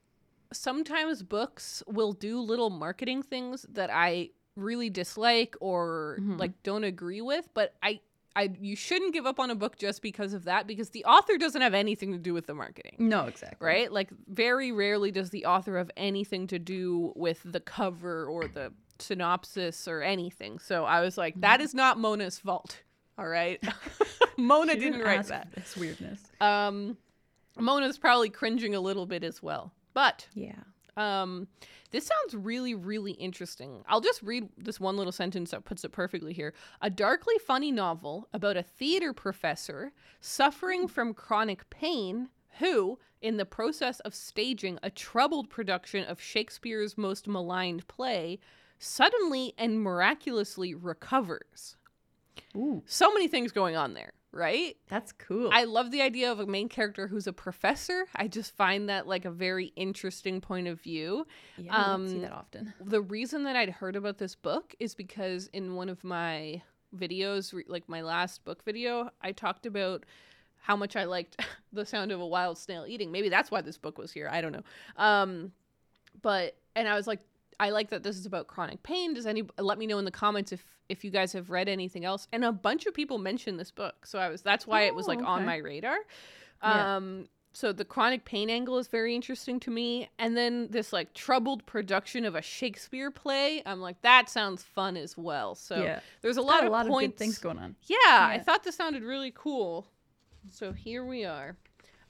sometimes 0.54 1.24
books 1.24 1.82
will 1.88 2.14
do 2.14 2.40
little 2.40 2.70
marketing 2.70 3.24
things 3.24 3.66
that 3.70 3.90
I 3.92 4.30
really 4.56 4.90
dislike 4.90 5.56
or 5.60 6.18
Mhm. 6.22 6.40
like 6.40 6.64
don't 6.64 6.84
agree 6.84 7.22
with, 7.22 7.50
but 7.54 7.76
I 7.84 8.00
I 8.38 8.54
you 8.60 8.76
shouldn't 8.76 9.14
give 9.14 9.26
up 9.26 9.40
on 9.40 9.50
a 9.50 9.56
book 9.56 9.78
just 9.78 10.02
because 10.02 10.34
of 10.34 10.44
that 10.44 10.68
because 10.68 10.90
the 10.90 11.06
author 11.06 11.38
doesn't 11.38 11.62
have 11.62 11.74
anything 11.74 12.12
to 12.12 12.18
do 12.18 12.34
with 12.34 12.48
the 12.48 12.54
marketing 12.54 12.96
No, 13.00 13.26
exactly. 13.28 13.66
right? 13.66 13.90
Like 13.92 14.10
very 14.28 14.74
rarely 14.74 15.10
does 15.12 15.30
the 15.30 15.46
author 15.46 15.78
have 15.78 15.90
anything 15.96 16.46
to 16.48 16.60
do 16.60 17.14
with 17.16 17.42
the 17.46 17.62
cover 17.62 18.26
or 18.26 18.48
the 18.50 18.74
synopsis 19.00 19.88
or 19.88 20.02
anything. 20.02 20.60
So 20.60 20.84
I 20.86 21.00
was 21.02 21.18
like, 21.18 21.40
that 21.42 21.62
is 21.62 21.74
not 21.74 21.98
Mona's 21.98 22.38
fault. 22.40 22.82
All 23.18 23.28
right. 23.28 23.62
Mona 24.38 24.74
She 24.74 24.80
didn't, 24.80 25.02
write 25.02 25.26
that. 25.28 25.48
This 25.54 25.76
weirdness. 25.78 26.22
Um 26.42 26.98
Mona's 27.58 27.98
probably 27.98 28.30
cringing 28.30 28.76
a 28.76 28.82
little 28.82 29.06
bit 29.06 29.24
as 29.24 29.42
well. 29.42 29.72
But 29.96 30.28
Yeah. 30.36 30.62
um, 30.98 31.48
this 31.90 32.06
sounds 32.06 32.36
really, 32.36 32.76
really 32.76 33.14
interesting. 33.14 33.84
I'll 33.88 34.02
just 34.02 34.22
read 34.22 34.50
this 34.58 34.80
one 34.80 34.98
little 34.98 35.12
sentence 35.12 35.50
that 35.52 35.66
puts 35.66 35.84
it 35.84 35.92
perfectly 35.92 36.34
here. 36.34 36.54
A 36.82 36.92
darkly 36.92 37.36
funny 37.40 37.72
novel 37.72 38.28
about 38.32 38.58
a 38.58 38.62
theater 38.64 39.12
professor 39.14 39.92
suffering 40.22 40.88
from 40.88 41.16
chronic 41.16 41.68
pain 41.72 42.30
who, 42.60 43.00
in 43.22 43.38
the 43.38 43.46
process 43.46 44.00
of 44.02 44.14
staging 44.14 44.78
a 44.84 44.90
troubled 44.90 45.50
production 45.50 46.04
of 46.06 46.22
Shakespeare's 46.22 46.98
most 46.98 47.28
maligned 47.28 47.88
play, 47.88 48.40
suddenly 48.78 49.54
and 49.58 49.82
miraculously 49.82 50.76
recovers. 50.76 51.78
Ooh, 52.56 52.84
So 52.86 53.14
many 53.14 53.28
things 53.28 53.52
going 53.52 53.76
on 53.76 53.94
there, 53.94 54.12
right? 54.36 54.76
that's 54.90 55.12
cool. 55.14 55.50
I 55.52 55.64
love 55.64 55.92
the 55.92 56.02
idea 56.02 56.32
of 56.32 56.40
a 56.40 56.46
main 56.46 56.70
character 56.70 57.08
who's 57.08 57.26
a 57.28 57.34
professor. 57.34 58.06
I 58.16 58.28
just 58.28 58.56
find 58.56 58.90
that 58.90 59.08
like 59.08 59.26
a 59.26 59.32
very 59.32 59.72
interesting 59.76 60.42
point 60.42 60.68
of 60.68 60.80
view. 60.82 61.26
yeah, 61.58 61.76
I 61.76 61.88
don't 61.88 62.08
see 62.08 62.16
um, 62.16 62.22
that 62.22 62.32
often. 62.34 62.74
The 62.84 63.02
reason 63.02 63.44
that 63.46 63.56
I'd 63.56 63.70
heard 63.70 63.96
about 63.96 64.18
this 64.18 64.36
book 64.36 64.76
is 64.80 64.94
because 64.94 65.48
in 65.54 65.76
one 65.76 65.90
of 65.90 66.04
my 66.04 66.62
videos, 66.96 67.54
re- 67.54 67.66
like 67.68 67.88
my 67.88 68.02
last 68.02 68.44
book 68.44 68.64
video, 68.64 69.10
I 69.22 69.32
talked 69.32 69.66
about 69.66 70.06
how 70.62 70.76
much 70.76 70.96
I 70.96 71.06
liked 71.06 71.44
the 71.74 71.86
sound 71.86 72.12
of 72.12 72.20
a 72.20 72.28
wild 72.28 72.58
snail 72.58 72.86
eating. 72.88 73.12
Maybe 73.12 73.30
that's 73.30 73.52
why 73.52 73.62
this 73.62 73.78
book 73.78 73.98
was 73.98 74.12
here. 74.12 74.30
I 74.32 74.42
don't 74.42 74.52
know. 74.52 74.64
Um, 74.98 75.52
but 76.22 76.58
and 76.76 76.88
I 76.88 76.96
was 76.96 77.08
like, 77.08 77.22
I 77.60 77.70
like 77.70 77.90
that 77.90 78.04
this 78.04 78.18
is 78.18 78.26
about 78.26 78.48
chronic 78.48 78.84
pain. 78.84 79.14
Does 79.14 79.26
any 79.26 79.44
let 79.58 79.78
me 79.78 79.88
know 79.88 79.98
in 79.98 80.06
the 80.06 80.12
comments 80.12 80.52
if 80.52 80.66
if 80.90 81.04
you 81.04 81.12
guys 81.12 81.34
have 81.34 81.50
read 81.50 81.68
anything 81.70 82.06
else? 82.06 82.28
And 82.32 82.44
a 82.46 82.52
bunch 82.52 82.86
of 82.86 82.94
people 82.94 83.18
mentioned 83.18 83.60
this 83.60 83.72
book, 83.72 84.06
so 84.06 84.20
I 84.20 84.30
was 84.30 84.42
that's 84.42 84.68
why 84.68 84.82
it 84.84 84.96
was 84.96 85.08
like 85.08 85.20
Oh, 85.22 85.26
on 85.26 85.46
my 85.46 85.58
radar. 85.58 85.98
Yeah. 86.64 86.96
Um, 86.98 87.28
so 87.54 87.72
the 87.72 87.86
chronic 87.86 88.26
pain 88.26 88.50
angle 88.50 88.78
is 88.78 88.90
very 88.90 89.16
interesting 89.16 89.62
to 89.62 89.72
me, 89.72 90.10
and 90.20 90.36
then 90.36 90.68
this 90.72 90.92
like 90.92 91.14
troubled 91.14 91.66
production 91.66 92.26
of 92.26 92.36
a 92.36 92.42
Shakespeare 92.42 93.10
play. 93.12 93.64
I'm 93.66 93.80
like 93.80 94.02
that 94.02 94.30
sounds 94.30 94.62
fun 94.62 94.98
as 94.98 95.18
well. 95.18 95.56
So 95.56 95.82
yeah. 95.82 96.02
there's 96.22 96.36
a 96.38 96.42
lot 96.42 96.64
a 96.64 96.66
of 96.66 96.72
lot 96.74 96.88
points. 96.88 97.06
of 97.06 97.12
good 97.14 97.18
things 97.18 97.38
going 97.38 97.58
on. 97.60 97.76
Yeah, 97.84 97.98
I 98.10 98.40
thought 98.46 98.64
this 98.66 98.76
sounded 98.76 99.04
really 99.04 99.32
cool. 99.34 99.88
So 100.50 100.74
here 100.74 101.06
we 101.06 101.24
are. 101.24 101.56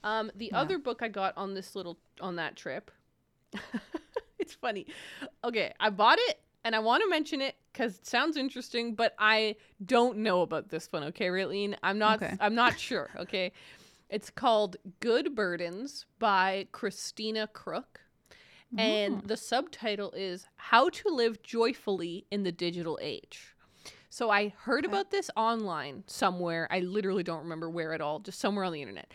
Um, 0.03 0.31
the 0.35 0.47
Yeah. 0.51 0.59
other 0.61 0.77
book 0.79 1.01
I 1.03 1.07
got 1.07 1.37
on 1.37 1.53
this 1.53 1.75
little 1.75 1.97
on 2.19 2.35
that 2.37 2.55
trip. 2.55 2.89
it's 4.39 4.53
funny. 4.53 4.85
Okay, 5.45 5.71
I 5.79 5.89
bought 5.91 6.17
it 6.19 6.39
and 6.63 6.75
I 6.75 6.79
want 6.79 7.03
to 7.03 7.09
mention 7.09 7.39
it 7.39 7.55
because 7.71 7.97
it 7.97 8.07
sounds 8.07 8.35
interesting, 8.35 8.95
but 8.95 9.13
I 9.19 9.55
don't 9.85 10.17
know 10.17 10.41
about 10.41 10.69
this 10.69 10.87
one. 10.91 11.03
Okay, 11.03 11.27
Raylene, 11.27 11.75
I'm 11.83 11.99
not. 11.99 12.21
Okay. 12.21 12.35
I'm 12.39 12.55
not 12.55 12.79
sure. 12.79 13.09
Okay, 13.17 13.51
it's 14.09 14.29
called 14.31 14.77
Good 14.99 15.35
Burdens 15.35 16.05
by 16.19 16.67
Christina 16.71 17.47
Crook. 17.47 18.01
And 18.77 19.21
Oh. 19.23 19.27
the 19.27 19.37
subtitle 19.37 20.11
is 20.11 20.47
How 20.57 20.89
to 20.89 21.09
Live 21.09 21.41
Joyfully 21.43 22.25
in 22.31 22.43
the 22.43 22.51
Digital 22.51 22.99
Age. 23.01 23.55
So 24.09 24.29
I 24.29 24.49
heard 24.49 24.85
Okay. 24.85 24.91
about 24.91 25.11
this 25.11 25.29
online 25.37 26.03
somewhere. 26.07 26.67
I 26.71 26.79
literally 26.79 27.23
don't 27.23 27.43
remember 27.43 27.69
where 27.69 27.93
at 27.93 28.01
all, 28.01 28.19
just 28.19 28.39
somewhere 28.39 28.65
on 28.65 28.73
the 28.73 28.81
internet. 28.81 29.13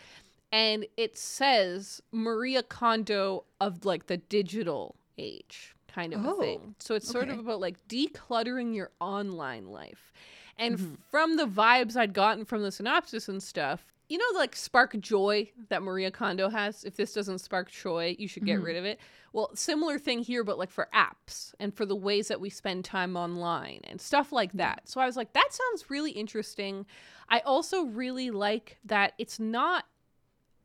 And 0.51 0.85
it 0.97 1.17
says 1.17 2.01
Maria 2.11 2.63
Kondo 2.63 3.45
of 3.59 3.85
like 3.85 4.07
the 4.07 4.17
digital 4.17 4.95
age 5.17 5.75
kind 5.93 6.13
of 6.13 6.23
a 6.23 6.29
Oh, 6.29 6.39
thing. 6.39 6.75
So 6.79 6.95
it's 6.95 7.09
sort 7.09 7.29
of 7.29 7.39
about 7.39 7.59
like 7.59 7.87
decluttering 7.87 8.75
your 8.75 8.91
online 8.99 9.67
life. 9.67 10.13
And 10.57 10.77
Mhm. 10.77 10.97
from 11.09 11.37
the 11.37 11.45
vibes 11.45 11.95
I'd 11.95 12.13
gotten 12.13 12.45
from 12.45 12.61
the 12.61 12.71
synopsis 12.71 13.27
and 13.29 13.41
stuff, 13.41 13.85
you 14.09 14.17
know, 14.17 14.37
like 14.39 14.55
spark 14.55 14.99
joy 14.99 15.49
that 15.69 15.81
Maria 15.81 16.11
Kondo 16.11 16.49
has. 16.49 16.83
If 16.83 16.97
this 16.97 17.13
doesn't 17.13 17.39
spark 17.39 17.71
joy, 17.71 18.15
you 18.19 18.27
should 18.27 18.43
get 18.45 18.59
Mhm. 18.59 18.63
rid 18.63 18.75
of 18.75 18.83
it. 18.85 18.99
Well, 19.31 19.55
similar 19.55 19.97
thing 19.97 20.19
here, 20.19 20.43
but 20.43 20.57
like 20.57 20.69
for 20.69 20.89
apps 20.93 21.53
and 21.59 21.73
for 21.73 21.85
the 21.85 21.95
ways 21.95 22.27
that 22.27 22.41
we 22.41 22.49
spend 22.49 22.83
time 22.83 23.15
online 23.15 23.79
and 23.85 24.01
stuff 24.01 24.33
like 24.33 24.51
that. 24.53 24.89
So 24.89 24.99
I 24.99 25.05
was 25.05 25.15
like, 25.15 25.31
that 25.33 25.49
sounds 25.51 25.89
really 25.89 26.11
interesting. 26.11 26.85
I 27.29 27.39
also 27.39 27.83
really 27.83 28.31
like 28.31 28.79
that 28.83 29.13
it's 29.17 29.39
not 29.39 29.85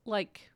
like 0.04 0.50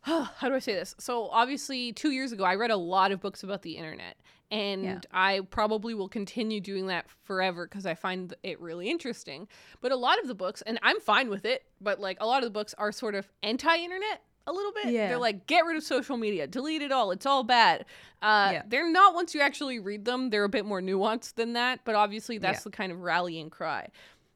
how 0.02 0.48
do 0.48 0.54
I 0.54 0.58
say 0.58 0.74
this? 0.74 0.94
So 0.98 1.28
obviously 1.28 1.92
2 1.92 2.10
years 2.10 2.32
ago 2.32 2.44
I 2.44 2.54
read 2.54 2.70
a 2.70 2.76
lot 2.76 3.12
of 3.12 3.20
books 3.20 3.42
about 3.42 3.62
the 3.62 3.76
internet 3.76 4.16
and 4.50 4.82
Yeah. 4.84 5.00
I 5.12 5.40
probably 5.50 5.94
will 5.94 6.08
continue 6.08 6.60
doing 6.60 6.86
that 6.88 7.06
forever 7.24 7.66
cuz 7.66 7.86
I 7.86 7.94
find 7.94 8.34
it 8.42 8.58
really 8.60 8.88
interesting. 8.90 9.46
But 9.80 9.92
a 9.92 9.96
lot 9.96 10.18
of 10.20 10.26
the 10.26 10.34
books 10.34 10.62
and 10.62 10.78
I'm 10.82 11.00
fine 11.00 11.28
with 11.28 11.44
it, 11.44 11.64
but 11.80 12.00
like 12.00 12.16
a 12.20 12.26
lot 12.26 12.38
of 12.38 12.44
the 12.44 12.50
books 12.50 12.74
are 12.78 12.92
sort 12.92 13.14
of 13.14 13.28
anti-internet 13.42 14.22
a 14.46 14.52
little 14.52 14.72
bit. 14.72 14.86
Yeah. 14.86 15.08
They're 15.08 15.18
like 15.18 15.46
get 15.46 15.66
rid 15.66 15.76
of 15.76 15.82
social 15.84 16.16
media, 16.16 16.46
delete 16.46 16.82
it 16.82 16.90
all. 16.90 17.10
It's 17.10 17.26
all 17.26 17.44
bad. 17.44 17.84
Uh 18.22 18.50
Yeah. 18.54 18.62
they're 18.66 18.90
not 18.90 19.14
once 19.14 19.34
you 19.34 19.40
actually 19.42 19.78
read 19.78 20.06
them, 20.06 20.30
they're 20.30 20.44
a 20.44 20.48
bit 20.48 20.64
more 20.64 20.80
nuanced 20.80 21.34
than 21.34 21.52
that, 21.52 21.80
but 21.84 21.94
obviously 21.94 22.38
that's 22.38 22.60
Yeah. 22.60 22.64
the 22.64 22.70
kind 22.70 22.90
of 22.90 23.02
rallying 23.02 23.50
cry. 23.50 23.88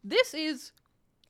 This 0.04 0.34
is 0.34 0.72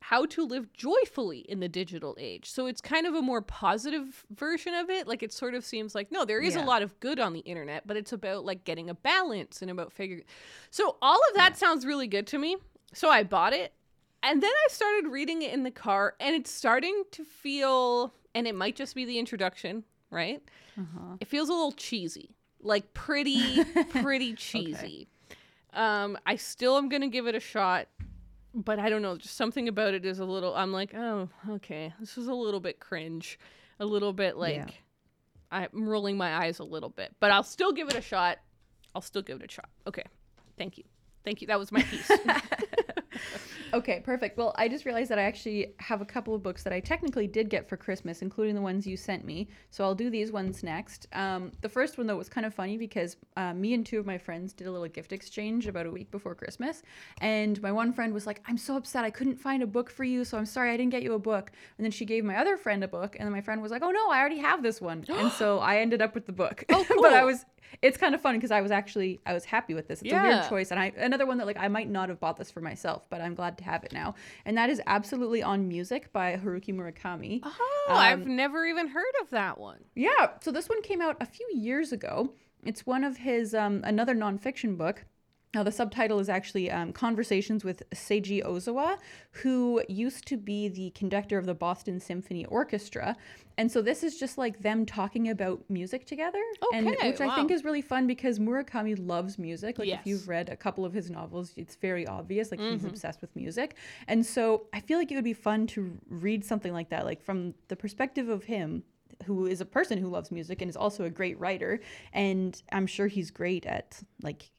how 0.09 0.23
to 0.25 0.45
live 0.45 0.71
joyfully 0.73 1.39
in 1.39 1.59
the 1.61 1.67
digital 1.67 2.15
age. 2.19 2.47
So 2.49 2.67
it's 2.67 2.79
kind 2.79 3.07
of 3.07 3.15
a 3.15 3.21
more 3.23 3.41
positive 3.41 4.23
version 4.29 4.75
of 4.75 4.89
it. 4.89 5.07
Like 5.07 5.23
it 5.23 5.33
sort 5.33 5.55
of 5.55 5.65
seems 5.65 5.95
like 5.95 6.11
no, 6.11 6.25
there 6.25 6.41
is 6.41 6.55
Yeah. 6.55 6.63
a 6.63 6.65
lot 6.65 6.83
of 6.83 6.99
good 6.99 7.19
on 7.19 7.33
the 7.33 7.39
internet, 7.39 7.87
but 7.87 7.97
it's 7.97 8.13
about 8.13 8.45
like 8.45 8.63
getting 8.65 8.87
a 8.89 8.93
balance 8.93 9.63
and 9.63 9.71
about 9.71 9.91
figuring. 9.91 10.23
So 10.69 10.97
all 11.01 11.19
of 11.29 11.35
that 11.35 11.57
sounds 11.57 11.85
really 11.87 12.07
good 12.07 12.27
to 12.27 12.37
me. 12.37 12.57
So 12.93 13.09
I 13.09 13.23
bought 13.23 13.53
it. 13.53 13.73
And 14.21 14.43
then 14.43 14.51
I 14.51 14.67
started 14.69 15.07
reading 15.09 15.41
it 15.41 15.51
in 15.53 15.63
the 15.63 15.71
car 15.71 16.15
and 16.19 16.35
it's 16.35 16.51
starting 16.51 17.03
to 17.11 17.23
feel 17.23 18.13
and 18.35 18.45
it 18.47 18.53
might 18.53 18.75
just 18.75 18.93
be 18.95 19.05
the 19.05 19.17
introduction, 19.17 19.83
right? 20.11 20.41
Uh-huh. 20.79 21.17
It 21.19 21.27
feels 21.27 21.49
a 21.49 21.53
little 21.53 21.71
cheesy. 21.71 22.35
Like 22.61 22.93
pretty 22.93 23.63
pretty 23.89 24.33
cheesy. 24.35 25.07
Um 25.73 26.17
I 26.27 26.35
still 26.35 26.77
am 26.77 26.89
going 26.89 27.01
to 27.01 27.07
give 27.07 27.25
it 27.25 27.33
a 27.33 27.39
shot 27.39 27.87
but 28.55 28.79
I 28.79 28.89
don't 28.89 29.01
know, 29.01 29.17
just 29.17 29.35
something 29.35 29.67
about 29.67 29.93
it 29.93 30.05
is 30.05 30.19
a 30.19 30.25
little 30.25 30.55
I'm 30.55 30.71
like, 30.71 30.93
"Oh, 30.95 31.29
okay. 31.49 31.93
This 31.99 32.17
is 32.17 32.27
a 32.27 32.33
little 32.33 32.59
bit 32.61 32.79
cringe. 32.79 33.37
A 33.79 33.85
little 33.85 34.13
bit 34.13 34.37
like 34.37 34.55
Yeah. 34.55 34.67
I'm 35.51 35.87
rolling 35.87 36.17
my 36.17 36.35
eyes 36.45 36.59
a 36.59 36.63
little 36.63 36.89
bit, 36.89 37.13
but 37.19 37.31
I'll 37.31 37.43
still 37.43 37.71
give 37.71 37.87
it 37.89 37.95
a 37.95 38.01
shot. 38.01 38.39
I'll 38.93 39.01
still 39.01 39.21
give 39.21 39.41
it 39.41 39.49
a 39.49 39.53
shot. 39.53 39.69
Okay. 39.85 40.03
Thank 40.57 40.77
you. 40.77 40.85
Thank 41.23 41.41
you. 41.41 41.47
That 41.47 41.59
was 41.59 41.71
my 41.71 41.81
piece. 41.83 42.09
Okay, 43.75 43.99
perfect. 43.99 44.37
Well, 44.37 44.55
I 44.57 44.69
just 44.69 44.85
realized 44.85 45.11
that 45.11 45.19
I 45.19 45.23
actually 45.23 45.73
have 45.79 45.99
a 45.99 46.05
couple 46.05 46.33
of 46.33 46.41
books 46.41 46.63
that 46.63 46.71
I 46.71 46.79
technically 46.79 47.27
did 47.27 47.49
get 47.49 47.67
for 47.67 47.75
Christmas, 47.75 48.21
including 48.21 48.55
the 48.55 48.61
ones 48.61 48.87
you 48.87 48.95
sent 48.95 49.25
me. 49.25 49.49
So 49.69 49.83
I'll 49.83 49.93
do 49.93 50.09
these 50.09 50.31
ones 50.31 50.63
next. 50.63 51.07
Um, 51.11 51.51
the 51.59 51.67
first 51.67 51.97
one, 51.97 52.07
though, 52.07 52.15
was 52.15 52.29
kind 52.29 52.45
of 52.45 52.53
funny 52.53 52.77
because 52.77 53.17
uh, 53.35 53.53
me 53.53 53.73
and 53.73 53.85
two 53.85 53.99
of 53.99 54.05
my 54.05 54.17
friends 54.17 54.53
did 54.53 54.67
a 54.67 54.71
little 54.71 54.87
gift 54.87 55.11
exchange 55.11 55.67
about 55.67 55.85
a 55.85 55.91
week 55.91 56.09
before 56.09 56.35
Christmas. 56.35 56.83
And 57.19 57.61
my 57.61 57.71
one 57.73 57.91
friend 57.91 58.13
was 58.13 58.25
like, 58.25 58.41
I'm 58.45 58.57
so 58.57 58.77
upset. 58.77 59.03
I 59.03 59.09
couldn't 59.09 59.41
find 59.41 59.61
a 59.61 59.67
book 59.67 59.89
for 59.89 60.05
you. 60.05 60.23
So 60.23 60.37
I'm 60.37 60.45
sorry 60.45 60.71
I 60.71 60.77
didn't 60.77 60.91
get 60.91 61.03
you 61.03 61.11
a 61.11 61.19
book. 61.19 61.51
And 61.77 61.83
then 61.83 61.91
she 61.91 62.05
gave 62.05 62.23
my 62.23 62.37
other 62.37 62.55
friend 62.55 62.81
a 62.81 62.87
book. 62.87 63.17
And 63.19 63.27
then 63.27 63.33
my 63.33 63.41
friend 63.41 63.61
was 63.61 63.71
like, 63.71 63.83
Oh, 63.83 63.91
no, 63.91 64.09
I 64.09 64.21
already 64.21 64.39
have 64.39 64.63
this 64.63 64.79
one. 64.79 65.03
and 65.09 65.29
so 65.33 65.59
I 65.71 65.79
ended 65.79 66.01
up 66.01 66.15
with 66.15 66.27
the 66.27 66.31
book. 66.31 66.63
Oh, 66.69 66.85
cool. 66.87 67.01
but 67.01 67.11
I 67.11 67.25
was 67.25 67.43
it's 67.81 67.97
kind 67.97 68.15
of 68.15 68.21
fun 68.21 68.35
because 68.35 68.51
I 68.51 68.61
was 68.61 68.71
actually 68.71 69.19
I 69.25 69.33
was 69.33 69.45
happy 69.45 69.73
with 69.73 69.87
this. 69.87 70.01
It's 70.01 70.11
a 70.11 70.15
Yeah. 70.15 70.21
weird 70.39 70.49
choice, 70.49 70.71
and 70.71 70.79
I 70.79 70.91
another 70.97 71.25
one 71.25 71.37
that 71.39 71.45
like 71.47 71.57
I 71.59 71.67
might 71.67 71.89
not 71.89 72.09
have 72.09 72.19
bought 72.19 72.37
this 72.37 72.49
for 72.51 72.61
myself, 72.61 73.03
but 73.09 73.21
I'm 73.21 73.35
glad 73.35 73.57
to 73.59 73.63
have 73.63 73.83
it 73.83 73.91
now. 73.93 74.15
And 74.45 74.57
that 74.57 74.69
is 74.69 74.81
absolutely 74.87 75.41
on 75.43 75.67
music 75.67 76.11
by 76.13 76.37
Haruki 76.37 76.73
Murakami. 76.73 77.41
oh, 77.43 77.85
I've 77.89 78.21
Um, 78.23 78.35
never 78.35 78.65
even 78.65 78.87
heard 78.89 79.13
of 79.21 79.29
that 79.31 79.57
one. 79.57 79.83
Yeah, 79.95 80.31
so 80.41 80.51
this 80.51 80.69
one 80.69 80.81
came 80.81 81.01
out 81.01 81.17
a 81.19 81.25
few 81.25 81.47
years 81.53 81.91
ago. 81.91 82.33
It's 82.63 82.85
one 82.85 83.03
of 83.03 83.17
his 83.17 83.53
um, 83.53 83.81
another 83.83 84.15
nonfiction 84.15 84.77
book. 84.77 85.05
Now 85.55 85.63
the 85.63 85.71
subtitle 85.71 86.19
is 86.19 86.27
actually 86.27 86.69
um, 86.69 86.91
"Conversations 86.91 87.63
with 87.63 87.81
Seiji 87.91 88.43
Ozawa," 88.43 88.97
who 89.31 89.81
used 89.87 90.27
to 90.27 90.35
be 90.35 90.67
the 90.67 90.89
conductor 90.89 91.37
of 91.37 91.45
the 91.45 91.53
Boston 91.53 92.01
Symphony 92.01 92.43
Orchestra, 92.47 93.15
and 93.57 93.71
so 93.71 93.81
this 93.81 94.03
is 94.03 94.19
just 94.19 94.37
like 94.37 94.61
them 94.61 94.85
talking 94.85 95.29
about 95.29 95.63
music 95.69 96.05
together, 96.05 96.43
and 96.73 96.89
Okay, 96.89 97.09
which 97.11 97.21
I 97.21 97.33
think 97.35 97.51
is 97.51 97.63
really 97.63 97.81
fun 97.81 98.05
because 98.05 98.37
Murakami 98.37 98.95
loves 98.99 99.39
music. 99.39 99.79
Like 99.79 99.87
Yes. 99.87 100.01
if 100.01 100.07
you've 100.07 100.27
read 100.27 100.49
a 100.49 100.57
couple 100.57 100.83
of 100.83 100.91
his 100.93 101.09
novels, 101.09 101.53
it's 101.55 101.75
very 101.77 102.05
obvious. 102.05 102.51
Like 102.51 102.59
he's 102.59 102.83
Mhm. 102.83 102.89
obsessed 102.89 103.21
with 103.21 103.33
music, 103.33 103.77
and 104.09 104.25
so 104.25 104.67
I 104.73 104.81
feel 104.81 104.97
like 104.99 105.09
it 105.09 105.15
would 105.15 105.23
be 105.23 105.31
fun 105.33 105.67
to 105.67 105.97
read 106.09 106.43
something 106.43 106.73
like 106.73 106.89
that, 106.89 107.05
like 107.05 107.21
from 107.21 107.53
the 107.69 107.77
perspective 107.77 108.27
of 108.27 108.43
him 108.43 108.83
who 109.25 109.45
is 109.45 109.61
a 109.61 109.65
person 109.65 109.97
who 109.97 110.09
loves 110.09 110.29
music 110.29 110.61
and 110.61 110.67
is 110.69 110.75
also 110.75 111.05
a 111.05 111.09
great 111.09 111.39
writer 111.39 111.79
and 112.11 112.61
i'm 112.73 112.85
sure 112.85 113.07
he's 113.07 113.31
great 113.31 113.65
at 113.65 114.01
like 114.21 114.51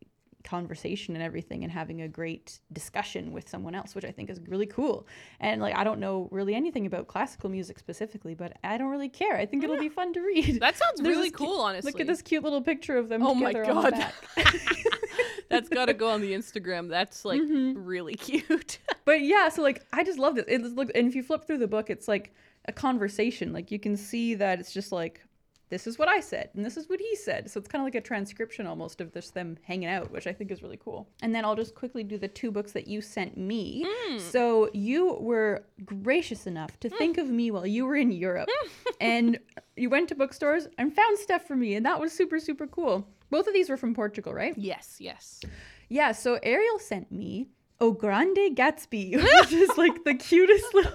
conversation 0.46 1.14
and 1.14 1.22
everything 1.22 1.62
and 1.64 1.72
having 1.72 2.00
a 2.00 2.08
great 2.08 2.60
discussion 2.72 3.32
with 3.32 3.48
someone 3.48 3.74
else 3.74 3.94
which 3.94 4.04
i 4.04 4.10
think 4.10 4.30
is 4.30 4.40
really 4.48 4.64
cool 4.66 5.06
and 5.40 5.60
like 5.60 5.74
i 5.76 5.84
don't 5.84 5.98
know 6.00 6.28
really 6.30 6.54
anything 6.54 6.86
about 6.86 7.06
classical 7.08 7.50
music 7.50 7.78
specifically 7.78 8.34
but 8.34 8.56
i 8.64 8.78
don't 8.78 8.88
really 8.90 9.08
care 9.08 9.36
i 9.36 9.44
think 9.44 9.62
it'll 9.64 9.76
be 9.78 9.88
fun 9.88 10.12
to 10.12 10.20
read 10.20 10.60
That 10.60 10.76
sounds 10.76 11.00
There's 11.02 11.16
really 11.16 11.28
this 11.30 11.36
cu- 11.36 11.44
cool, 11.46 11.60
honestly. 11.60 11.90
look 11.92 12.00
at 12.00 12.06
this 12.06 12.22
cute 12.22 12.44
little 12.44 12.62
picture 12.62 12.96
of 12.96 13.08
them 13.08 13.22
Oh 13.26 13.34
my 13.34 13.52
together 13.52 13.72
on 13.72 13.84
the 13.84 13.90
God. 13.90 14.12
That's 15.48 15.68
got 15.68 15.86
to 15.86 15.94
go 15.94 16.10
on 16.10 16.20
the 16.20 16.32
Instagram. 16.32 16.88
That's 16.88 17.24
like 17.24 17.40
Mhm. 17.40 17.74
really 17.76 18.14
cute. 18.14 18.78
But 19.04 19.20
yeah, 19.22 19.48
so 19.50 19.62
like 19.62 19.84
I 19.92 20.02
just 20.02 20.18
love 20.18 20.34
this. 20.34 20.44
It's 20.48 20.74
look, 20.74 20.90
and 20.94 21.06
if 21.06 21.14
you 21.14 21.22
flip 21.22 21.44
through 21.46 21.58
the 21.58 21.68
book, 21.68 21.90
it's 21.90 22.08
like 22.08 22.34
a 22.66 22.72
conversation. 22.72 23.52
Like 23.52 23.70
you 23.70 23.78
can 23.78 23.96
see 23.96 24.34
that 24.34 24.58
it's 24.58 24.72
just 24.72 24.90
like 24.90 25.20
this 25.68 25.86
is 25.86 25.98
what 25.98 26.08
I 26.08 26.20
said 26.20 26.50
and 26.54 26.64
this 26.64 26.76
is 26.76 26.88
what 26.88 27.00
he 27.00 27.16
said. 27.16 27.50
So 27.50 27.58
it's 27.58 27.68
kind 27.68 27.82
of 27.82 27.86
like 27.86 27.94
a 27.94 28.00
transcription 28.00 28.66
almost 28.66 29.00
of 29.00 29.12
just 29.12 29.34
them 29.34 29.56
hanging 29.62 29.88
out, 29.88 30.10
which 30.10 30.26
I 30.26 30.32
think 30.32 30.50
is 30.50 30.62
really 30.62 30.78
cool. 30.82 31.08
And 31.22 31.34
then 31.34 31.44
I'll 31.44 31.56
just 31.56 31.74
quickly 31.74 32.04
do 32.04 32.18
the 32.18 32.28
two 32.28 32.50
books 32.50 32.72
that 32.72 32.86
you 32.86 33.00
sent 33.00 33.36
me. 33.36 33.84
Mm. 34.10 34.20
So 34.20 34.70
you 34.72 35.14
were 35.14 35.64
gracious 35.84 36.46
enough 36.46 36.78
to 36.80 36.88
think 36.88 37.18
of 37.18 37.28
me 37.28 37.50
while 37.50 37.66
you 37.66 37.86
were 37.86 37.96
in 37.96 38.12
Europe, 38.12 38.48
and 39.00 39.38
you 39.76 39.90
went 39.90 40.08
to 40.10 40.14
bookstores 40.14 40.68
and 40.78 40.94
found 40.94 41.18
stuff 41.18 41.46
for 41.46 41.56
me, 41.56 41.74
and 41.74 41.84
that 41.86 42.00
was 42.00 42.12
super 42.12 42.38
super 42.38 42.66
cool. 42.66 43.06
Both 43.30 43.48
of 43.48 43.54
these 43.54 43.68
were 43.68 43.76
from 43.76 43.94
Portugal, 43.94 44.32
right? 44.32 44.54
yes, 44.56 44.96
yes. 45.00 45.40
Yeah, 45.88 46.12
so 46.12 46.38
Ariel 46.42 46.78
sent 46.78 47.12
me 47.12 47.48
O 47.80 47.92
Grande 47.92 48.56
Gatsby, 48.56 49.16
which 49.40 49.52
is 49.52 49.76
like 49.76 50.04
the 50.04 50.14
cutest 50.14 50.72
little. 50.74 50.92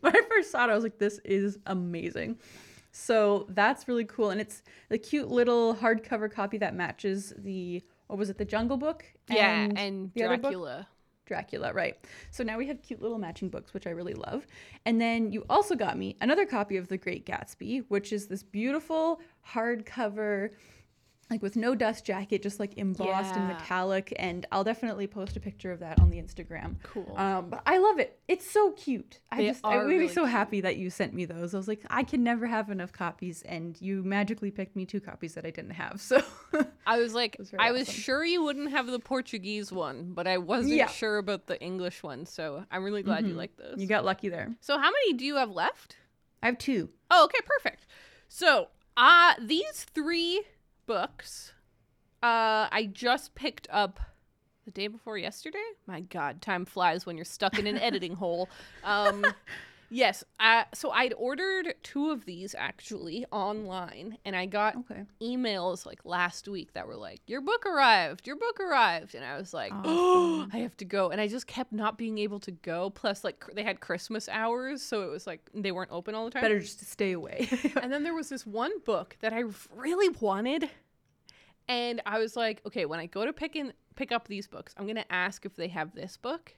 when 0.00 0.16
I 0.16 0.20
first 0.28 0.50
saw 0.50 0.64
it, 0.64 0.70
I 0.70 0.74
was 0.74 0.84
like, 0.84 0.98
this 0.98 1.18
is 1.24 1.58
amazing. 1.66 2.38
So 2.92 3.46
that's 3.50 3.88
really 3.88 4.04
cool. 4.04 4.30
And 4.30 4.40
it's 4.40 4.62
the 4.88 4.98
cute 4.98 5.28
little 5.28 5.74
hardcover 5.74 6.30
copy 6.30 6.58
that 6.58 6.74
matches 6.74 7.32
the, 7.38 7.82
what 8.08 8.18
was 8.18 8.30
it, 8.30 8.38
the 8.38 8.44
Jungle 8.44 8.76
Book? 8.76 9.04
Yeah, 9.28 9.68
and 9.76 10.10
the 10.14 10.24
other 10.24 10.36
book? 10.36 10.52
Dracula. 10.52 10.88
Dracula, 11.26 11.72
right. 11.72 11.96
So 12.32 12.42
now 12.42 12.58
we 12.58 12.66
have 12.66 12.82
cute 12.82 13.00
little 13.00 13.18
matching 13.18 13.48
books, 13.50 13.72
which 13.72 13.86
I 13.86 13.90
really 13.90 14.14
love. 14.14 14.48
And 14.84 15.00
then 15.00 15.30
you 15.30 15.44
also 15.48 15.76
got 15.76 15.96
me 15.96 16.16
another 16.20 16.44
copy 16.44 16.76
of 16.76 16.88
The 16.88 16.98
Great 16.98 17.24
Gatsby, 17.24 17.84
which 17.86 18.12
is 18.12 18.26
this 18.26 18.42
beautiful 18.42 19.20
hardcover 19.48 20.50
like 21.30 21.42
with 21.42 21.54
no 21.56 21.74
dust 21.76 22.04
jacket, 22.04 22.42
just 22.42 22.58
like 22.58 22.76
embossed 22.76 23.36
and 23.36 23.46
metallic. 23.46 24.12
And 24.18 24.46
I'll 24.50 24.64
definitely 24.64 25.06
post 25.06 25.36
a 25.36 25.40
picture 25.40 25.70
of 25.70 25.78
that 25.80 26.00
on 26.00 26.10
the 26.10 26.18
Instagram. 26.20 26.76
Cool. 26.82 27.14
Um, 27.16 27.50
but 27.50 27.62
I 27.66 27.78
love 27.78 27.98
it. 28.00 28.18
It's 28.26 28.50
so 28.50 28.72
cute. 28.72 29.20
I 29.30 29.36
They 29.42 29.48
just 29.48 29.64
I 29.64 29.76
are 29.76 29.84
made 29.84 29.92
me 29.94 29.98
really 30.00 30.12
so 30.12 30.24
happy 30.24 30.60
that 30.62 30.76
you 30.76 30.90
sent 30.90 31.14
me 31.14 31.24
those. 31.26 31.54
I 31.54 31.56
was 31.56 31.68
like, 31.68 31.82
I 31.88 32.02
can 32.02 32.24
never 32.24 32.46
have 32.46 32.68
enough 32.70 32.92
copies, 32.92 33.42
and 33.42 33.80
you 33.80 34.02
magically 34.02 34.50
picked 34.50 34.74
me 34.74 34.84
two 34.86 35.00
copies 35.00 35.34
that 35.34 35.46
I 35.46 35.50
didn't 35.50 35.70
have. 35.72 36.00
So 36.00 36.20
I 36.86 36.98
was 36.98 37.14
like, 37.14 37.36
was 37.38 37.52
I 37.58 37.70
was 37.70 37.88
sure 37.88 38.24
you 38.24 38.42
wouldn't 38.42 38.70
have 38.70 38.86
the 38.88 38.98
Portuguese 38.98 39.70
one, 39.70 40.12
but 40.12 40.26
I 40.26 40.38
wasn't 40.38 40.74
Yeah. 40.74 40.88
sure 40.88 41.18
about 41.18 41.46
the 41.46 41.60
English 41.62 42.02
one. 42.02 42.26
So 42.26 42.64
I'm 42.70 42.82
really 42.82 43.02
glad 43.04 43.26
you 43.26 43.34
Mhm. 43.34 43.38
like 43.38 43.56
those. 43.56 43.78
you 43.78 43.86
got 43.86 44.04
lucky 44.04 44.28
there. 44.28 44.54
so 44.60 44.76
how 44.78 44.90
many 44.90 45.12
do 45.12 45.24
you 45.24 45.36
have 45.36 45.50
left? 45.50 45.96
I 46.42 46.46
have 46.46 46.58
two. 46.58 46.88
Oh, 47.10 47.24
okay, 47.26 47.38
perfect. 47.44 47.86
So, 48.28 48.68
uh 48.96 49.34
these 49.40 49.84
three 49.94 50.42
books, 50.90 51.52
uh, 52.20 52.66
I 52.72 52.90
just 52.92 53.36
picked 53.36 53.68
up 53.70 54.00
the 54.64 54.72
day 54.72 54.88
before 54.88 55.16
yesterday. 55.16 55.62
My 55.86 56.00
God, 56.00 56.42
time 56.42 56.64
flies 56.64 57.06
when 57.06 57.14
you're 57.16 57.24
stuck 57.24 57.60
in 57.60 57.68
an 57.68 57.78
editing 57.88 58.16
hole. 58.16 58.48
Um, 58.82 59.24
yes. 59.90 60.24
Uh, 60.38 60.64
so 60.72 60.90
I'd 60.90 61.12
ordered 61.14 61.74
two 61.82 62.10
of 62.10 62.24
these 62.24 62.54
actually 62.56 63.26
online, 63.30 64.16
and 64.24 64.34
I 64.34 64.46
got 64.46 64.76
Okay. 64.76 65.04
emails 65.20 65.84
like 65.84 66.04
last 66.04 66.48
week 66.48 66.72
that 66.72 66.86
were 66.86 66.96
like, 66.96 67.20
"Your 67.26 67.40
book 67.40 67.66
arrived. 67.66 68.26
Your 68.26 68.36
book 68.36 68.58
arrived," 68.60 69.14
and 69.14 69.24
I 69.24 69.36
was 69.36 69.52
like, 69.52 69.72
"Oh, 69.84 70.46
I 70.52 70.58
have 70.58 70.76
to 70.78 70.84
go." 70.84 71.10
And 71.10 71.20
I 71.20 71.26
just 71.28 71.46
kept 71.46 71.72
not 71.72 71.98
being 71.98 72.16
able 72.18 72.40
to 72.40 72.50
go. 72.50 72.90
Plus, 72.90 73.24
like 73.24 73.40
cr- 73.40 73.52
they 73.52 73.62
had 73.64 73.80
Christmas 73.80 74.28
hours, 74.28 74.80
so 74.82 75.02
it 75.02 75.10
was 75.10 75.26
like 75.26 75.50
they 75.54 75.72
weren't 75.72 75.90
open 75.92 76.14
all 76.14 76.24
the 76.24 76.30
time. 76.30 76.42
Better 76.42 76.60
just 76.60 76.78
to 76.78 76.84
stay 76.84 77.12
away. 77.12 77.48
And 77.82 77.92
then 77.92 78.02
there 78.02 78.14
was 78.14 78.28
this 78.28 78.46
one 78.46 78.78
book 78.80 79.16
that 79.20 79.32
I 79.32 79.44
really 79.74 80.08
wanted, 80.20 80.70
and 81.68 82.00
I 82.06 82.18
was 82.18 82.36
like, 82.36 82.60
"Okay, 82.66 82.84
when 82.86 83.00
I 83.00 83.06
go 83.06 83.24
to 83.24 83.32
pick 83.32 83.56
in 83.56 83.72
pick 83.96 84.12
up 84.12 84.28
these 84.28 84.46
books, 84.46 84.74
I'm 84.76 84.86
gonna 84.86 85.04
ask 85.10 85.44
if 85.44 85.56
they 85.56 85.68
have 85.68 85.94
this 85.94 86.16
book." 86.16 86.54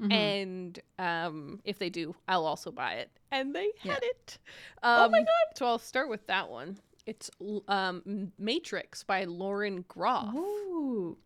Mhm. 0.00 0.12
And 0.12 0.80
um, 0.98 1.60
if 1.64 1.78
they 1.78 1.88
do, 1.90 2.14
I'll 2.28 2.46
also 2.46 2.70
buy 2.72 2.94
it. 2.94 3.10
And 3.30 3.54
they 3.54 3.70
Yeah. 3.82 3.92
had 3.94 4.02
it. 4.02 4.38
Um, 4.82 5.00
Oh 5.04 5.08
my 5.08 5.20
god! 5.20 5.56
So 5.56 5.66
I'll 5.66 5.78
start 5.78 6.08
with 6.08 6.26
that 6.26 6.48
one. 6.50 6.78
It's 7.06 7.30
um, 7.68 8.32
Matrix 8.38 9.02
by 9.02 9.24
Lauren 9.24 9.84
Groff. 9.88 10.34
Ooh. 10.34 11.16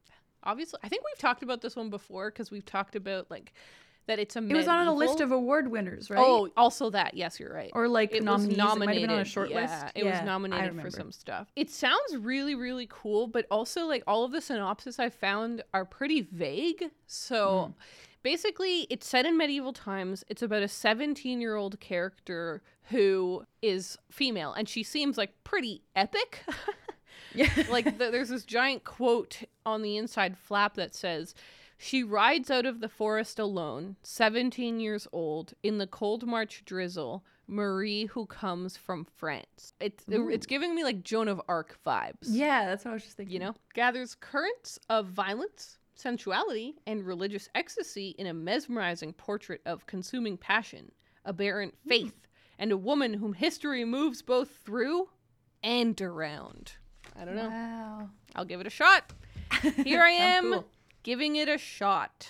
Obviously, 0.43 0.79
I 0.83 0.89
think 0.89 1.03
we've 1.05 1.19
talked 1.19 1.43
about 1.43 1.61
this 1.61 1.77
one 1.77 1.91
before 1.91 2.31
because 2.31 2.51
we've 2.51 2.65
talked 2.65 2.97
about 2.97 3.31
like 3.31 3.53
that 4.07 4.19
it's 4.19 4.37
a. 4.37 4.39
It 4.39 4.55
was 4.55 4.69
on 4.69 4.87
a 4.87 4.95
list 4.95 5.21
of 5.21 5.33
award 5.33 5.69
winners, 5.69 6.09
right? 6.11 6.19
Oh, 6.21 6.49
also 6.57 6.91
that. 6.91 7.15
Yes, 7.15 7.39
you're 7.39 7.53
right. 7.53 7.71
or 7.75 7.89
like 7.89 8.13
it 8.15 8.23
nominees. 8.25 8.49
was 8.49 8.55
It 8.57 8.59
might 8.59 8.65
nominated. 8.65 9.03
have 9.03 9.09
been 9.11 9.17
on 9.17 9.23
a 9.23 9.25
short 9.25 9.51
yeah, 9.51 9.61
list. 9.83 9.93
It 9.97 10.05
Yeah, 10.05 10.11
was 10.19 10.27
nominated 10.27 10.81
for 10.81 10.91
some 10.91 11.13
stuff. 11.13 11.49
It 11.57 11.71
sounds 11.71 12.17
really, 12.17 12.55
really 12.55 12.87
cool, 12.91 13.27
but 13.27 13.47
also 13.51 13.85
like 13.87 14.03
all 14.07 14.25
of 14.25 14.33
the 14.33 14.41
synopsis 14.41 14.99
I 14.99 15.11
found 15.11 15.63
are 15.75 15.85
pretty 15.85 16.23
vague. 16.23 16.91
So 17.07 17.75
Hmm. 17.77 17.83
Basically, 18.23 18.87
it's 18.91 19.07
set 19.07 19.27
in 19.27 19.37
medieval 19.37 19.73
times. 19.73 20.25
It's 20.29 20.43
about 20.43 20.63
a 20.63 20.69
17 20.69 21.41
year 21.41 21.57
old 21.57 21.81
character 21.81 22.63
who 22.91 23.45
is 23.63 23.99
female, 24.11 24.53
and 24.53 24.69
she 24.69 24.83
seems 24.83 25.19
like 25.19 25.33
pretty 25.45 25.83
epic. 25.95 26.45
Yeah. 27.35 27.51
like 27.71 27.85
th 27.85 28.11
there's 28.11 28.31
this 28.31 28.45
giant 28.45 28.85
quote 28.85 29.43
on 29.67 29.83
the 29.83 29.97
inside 29.97 30.37
flap 30.39 30.75
that 30.75 30.95
says 30.95 31.35
she 31.77 32.03
rides 32.03 32.51
out 32.51 32.67
of 32.67 32.81
the 32.81 32.89
forest 32.89 33.39
alone 33.39 33.97
17 34.03 34.81
years 34.81 35.07
old 35.13 35.55
in 35.63 35.79
the 35.79 35.87
cold 35.87 36.27
march 36.27 36.65
drizzle 36.65 37.25
marie 37.47 38.07
who 38.07 38.27
comes 38.27 38.77
from 38.77 39.05
france 39.05 39.73
it's 39.81 40.05
Ooh. 40.13 40.29
it's 40.29 40.47
giving 40.47 40.75
me 40.75 40.85
like 40.85 41.03
joan 41.03 41.29
of 41.29 41.41
arc 41.49 41.79
vibes 41.87 42.15
yeah, 42.25 42.67
that's 42.67 42.85
what 42.85 42.93
I 42.93 42.95
was 42.95 43.05
just 43.05 43.17
thinking. 43.17 43.35
you 43.35 43.41
know 43.41 43.55
gathers 43.75 44.15
currents 44.15 44.79
of 44.89 45.07
violence 45.07 45.79
sensuality 45.99 46.75
and 46.87 47.07
religious 47.07 47.49
ecstasy 47.55 48.15
in 48.19 48.27
a 48.27 48.35
mesmerizing 48.35 49.13
portrait 49.13 49.61
of 49.67 49.87
consuming 49.87 50.37
passion 50.37 50.93
aberrant 51.25 51.75
hmm. 51.83 51.89
faith 51.89 52.27
and 52.59 52.73
a 52.73 52.77
woman 52.77 53.15
whom 53.15 53.33
history 53.33 53.85
moves 53.85 54.23
both 54.23 54.59
through 54.65 55.09
and 55.63 56.01
around 56.01 56.73
i 57.17 57.25
don't 57.25 57.37
know 57.37 57.49
Wow. 57.49 58.09
I'll 58.35 58.45
give 58.45 58.61
it 58.61 58.67
a 58.67 58.71
shot. 58.71 59.13
Here 59.85 60.03
I 60.03 60.11
am 60.11 60.53
cool. 60.53 60.67
giving 61.03 61.37
it 61.37 61.49
a 61.49 61.59
shot. 61.59 62.29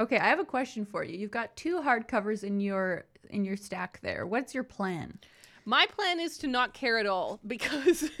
Okay, 0.00 0.18
I 0.18 0.28
have 0.28 0.40
a 0.40 0.44
question 0.44 0.84
for 0.84 1.04
you. 1.04 1.16
You've 1.16 1.30
got 1.30 1.56
two 1.56 1.80
hardcovers 1.80 2.44
in 2.44 2.60
your 2.60 3.04
in 3.30 3.44
your 3.44 3.56
stack 3.56 4.00
there. 4.02 4.26
What's 4.26 4.54
your 4.54 4.64
plan? 4.64 5.18
My 5.64 5.86
plan 5.86 6.18
is 6.18 6.38
to 6.38 6.48
not 6.48 6.74
care 6.74 6.98
at 6.98 7.06
all 7.06 7.38
because 7.46 8.10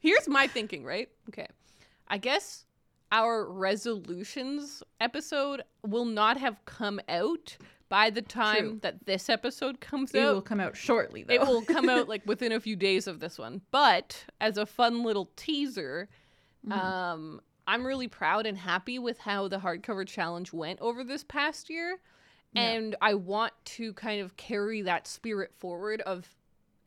here's 0.00 0.26
my 0.26 0.46
thinking, 0.46 0.84
right? 0.84 1.10
Okay. 1.28 1.46
I 2.08 2.18
guess 2.18 2.64
our 3.12 3.50
resolutions 3.50 4.82
episode 5.00 5.62
will 5.86 6.04
not 6.04 6.36
have 6.38 6.64
come 6.64 7.00
out 7.08 7.56
by 7.88 8.10
the 8.10 8.22
time 8.22 8.58
True. 8.58 8.78
that 8.82 9.06
this 9.06 9.28
episode 9.28 9.80
comes 9.80 10.14
It 10.14 10.18
out. 10.18 10.28
It 10.28 10.34
will 10.34 10.42
come 10.42 10.60
out 10.60 10.76
shortly, 10.76 11.22
though. 11.22 11.34
It 11.34 11.40
will 11.40 11.62
come 11.62 11.88
out 11.88 12.08
like 12.08 12.26
within 12.26 12.52
a 12.52 12.60
few 12.60 12.76
days 12.76 13.06
of 13.06 13.20
this 13.20 13.38
one. 13.38 13.62
But 13.70 14.24
as 14.40 14.58
a 14.58 14.66
fun 14.66 15.02
little 15.04 15.30
teaser, 15.36 16.08
um, 16.70 17.40
I'm 17.66 17.86
really 17.86 18.08
proud 18.08 18.46
and 18.46 18.58
happy 18.58 18.98
with 18.98 19.18
how 19.18 19.48
the 19.48 19.58
hardcover 19.58 20.06
challenge 20.06 20.52
went 20.52 20.80
over 20.80 21.04
this 21.04 21.24
past 21.24 21.70
year. 21.70 21.98
Yeah. 22.52 22.62
And 22.62 22.96
I 23.00 23.14
want 23.14 23.52
to 23.64 23.92
kind 23.94 24.20
of 24.20 24.36
carry 24.36 24.82
that 24.82 25.06
spirit 25.06 25.52
forward 25.58 26.00
of 26.02 26.26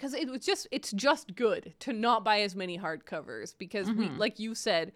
because 0.02 0.16
it 0.16 0.28
was 0.30 0.44
just 0.44 0.68
it's 0.72 0.92
just 0.92 1.36
good 1.36 1.74
to 1.80 1.94
not 1.94 2.24
buy 2.24 2.42
as 2.42 2.56
many 2.56 2.80
hardcovers 2.80 3.54
because 3.58 3.92
we 3.92 4.10
Mhm. 4.10 4.18
like 4.18 4.40
you 4.40 4.56
said 4.56 4.92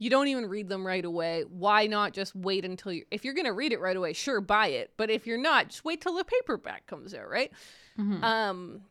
you 0.00 0.10
don't 0.10 0.28
even 0.28 0.46
read 0.46 0.68
them 0.68 0.86
right 0.86 1.04
away 1.04 1.44
why 1.48 1.86
not 1.86 2.12
just 2.12 2.36
wait 2.36 2.64
until 2.66 2.92
you 2.92 3.04
if 3.10 3.24
you're 3.24 3.32
gonna 3.34 3.52
read 3.54 3.72
it 3.72 3.80
right 3.80 3.96
away 3.96 4.12
sure 4.12 4.40
buy 4.42 4.66
it 4.68 4.92
but 4.98 5.08
if 5.10 5.26
you're 5.26 5.38
not 5.40 5.70
just 5.70 5.84
wait 5.84 6.00
till 6.02 6.14
the 6.14 6.24
paperback 6.24 6.86
comes 6.86 7.14
out 7.14 7.28
right 7.28 7.50
Mhm. 7.98 8.22
um, 8.22 8.82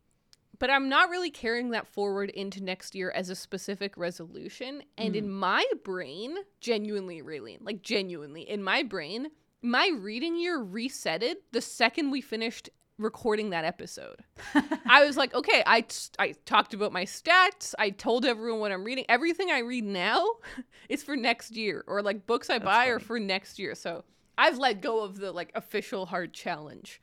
but 0.60 0.72
I'm 0.72 0.90
not 0.90 1.12
really 1.12 1.30
carrying 1.30 1.70
that 1.70 1.88
forward 1.88 2.32
into 2.32 2.64
next 2.64 2.96
year 2.96 3.12
as 3.12 3.30
a 3.30 3.36
specific 3.36 3.96
resolution. 3.96 4.82
And 4.98 5.16
in 5.16 5.30
my 5.32 5.64
brain, 5.84 6.36
genuinely, 6.60 7.22
really, 7.22 7.60
like 7.62 7.84
genuinely, 7.84 8.42
in 8.42 8.64
my 8.64 8.82
brain, 8.82 9.28
my 9.62 9.88
reading 9.96 10.36
year 10.36 10.58
resetted 10.60 11.36
the 11.52 11.62
second 11.62 12.10
we 12.10 12.22
finished 12.22 12.72
recording 12.98 13.52
that 13.52 13.64
episode. 13.66 14.24
I 14.86 15.06
was 15.06 15.18
like, 15.18 15.34
okay, 15.34 15.64
I, 15.66 15.82
t- 15.82 16.10
I 16.18 16.34
talked 16.46 16.74
about 16.74 16.92
my 16.92 17.06
stats. 17.06 17.74
I 17.78 17.92
told 17.92 18.26
everyone 18.26 18.60
what 18.60 18.72
I'm 18.72 18.84
reading. 18.84 19.06
Everything 19.10 19.52
I 19.52 19.60
read 19.60 19.84
now 19.84 20.26
is 20.90 21.04
for 21.04 21.16
next 21.16 21.56
year, 21.56 21.84
or 21.88 22.02
like 22.02 22.26
books 22.28 22.50
I 22.50 22.56
That's 22.60 22.66
buy 22.66 22.88
are 22.88 23.00
for 23.00 23.20
next 23.20 23.60
year. 23.60 23.76
So 23.76 24.04
I've 24.38 24.58
let 24.58 24.82
go 24.82 25.04
of 25.04 25.18
the 25.18 25.32
like 25.32 25.52
official 25.56 26.06
hard 26.08 26.34
challenge. 26.34 27.02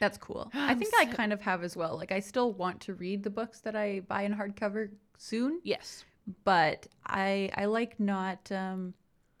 That's 0.00 0.18
cool. 0.18 0.50
I 0.54 0.74
think 0.74 0.92
I 0.98 1.06
kind 1.06 1.32
of 1.32 1.40
have 1.42 1.62
as 1.64 1.76
well. 1.76 1.96
Like, 1.96 2.12
I 2.12 2.20
still 2.20 2.52
want 2.52 2.80
to 2.82 2.94
read 2.94 3.22
the 3.22 3.30
books 3.30 3.60
that 3.60 3.74
I 3.76 4.00
buy 4.00 4.22
in 4.22 4.34
hardcover 4.34 4.90
soon, 5.18 5.60
Yes. 5.62 6.04
but 6.44 6.86
I 7.06 7.50
I 7.56 7.66
like 7.66 7.98
not 8.00 8.50
um, 8.52 8.94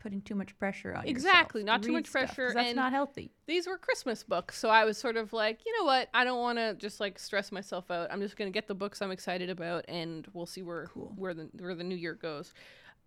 putting 0.04 0.20
too 0.20 0.34
much 0.34 0.56
pressure 0.58 0.94
on 0.94 1.04
you. 1.06 1.10
Exactly, 1.10 1.62
yourself 1.62 1.76
not 1.76 1.82
to 1.82 1.86
too 1.88 1.92
much 1.94 2.06
stuff, 2.08 2.26
pressure 2.36 2.52
That's 2.54 2.76
not 2.76 2.92
healthy. 2.92 3.32
these 3.46 3.66
were 3.66 3.78
Christmas 3.78 4.22
books, 4.22 4.58
so 4.58 4.68
I 4.68 4.84
was 4.84 4.98
sort 4.98 5.16
of 5.16 5.32
like, 5.32 5.60
you 5.64 5.72
know 5.78 5.86
what? 5.86 6.10
I 6.12 6.24
don't 6.24 6.38
want 6.40 6.58
to 6.58 6.74
just 6.74 7.00
like 7.00 7.18
stress 7.18 7.50
myself 7.50 7.90
out. 7.90 8.08
I'm 8.12 8.20
just 8.20 8.36
gonna 8.36 8.50
get 8.50 8.68
the 8.68 8.74
books 8.74 9.00
I'm 9.00 9.10
excited 9.10 9.48
about, 9.48 9.86
and 9.88 10.28
we'll 10.34 10.44
see 10.44 10.62
where 10.62 10.86
Cool. 10.88 11.14
where 11.16 11.32
the 11.32 11.48
where 11.58 11.74
the 11.74 11.82
new 11.84 11.96
year 11.96 12.12
goes. 12.14 12.52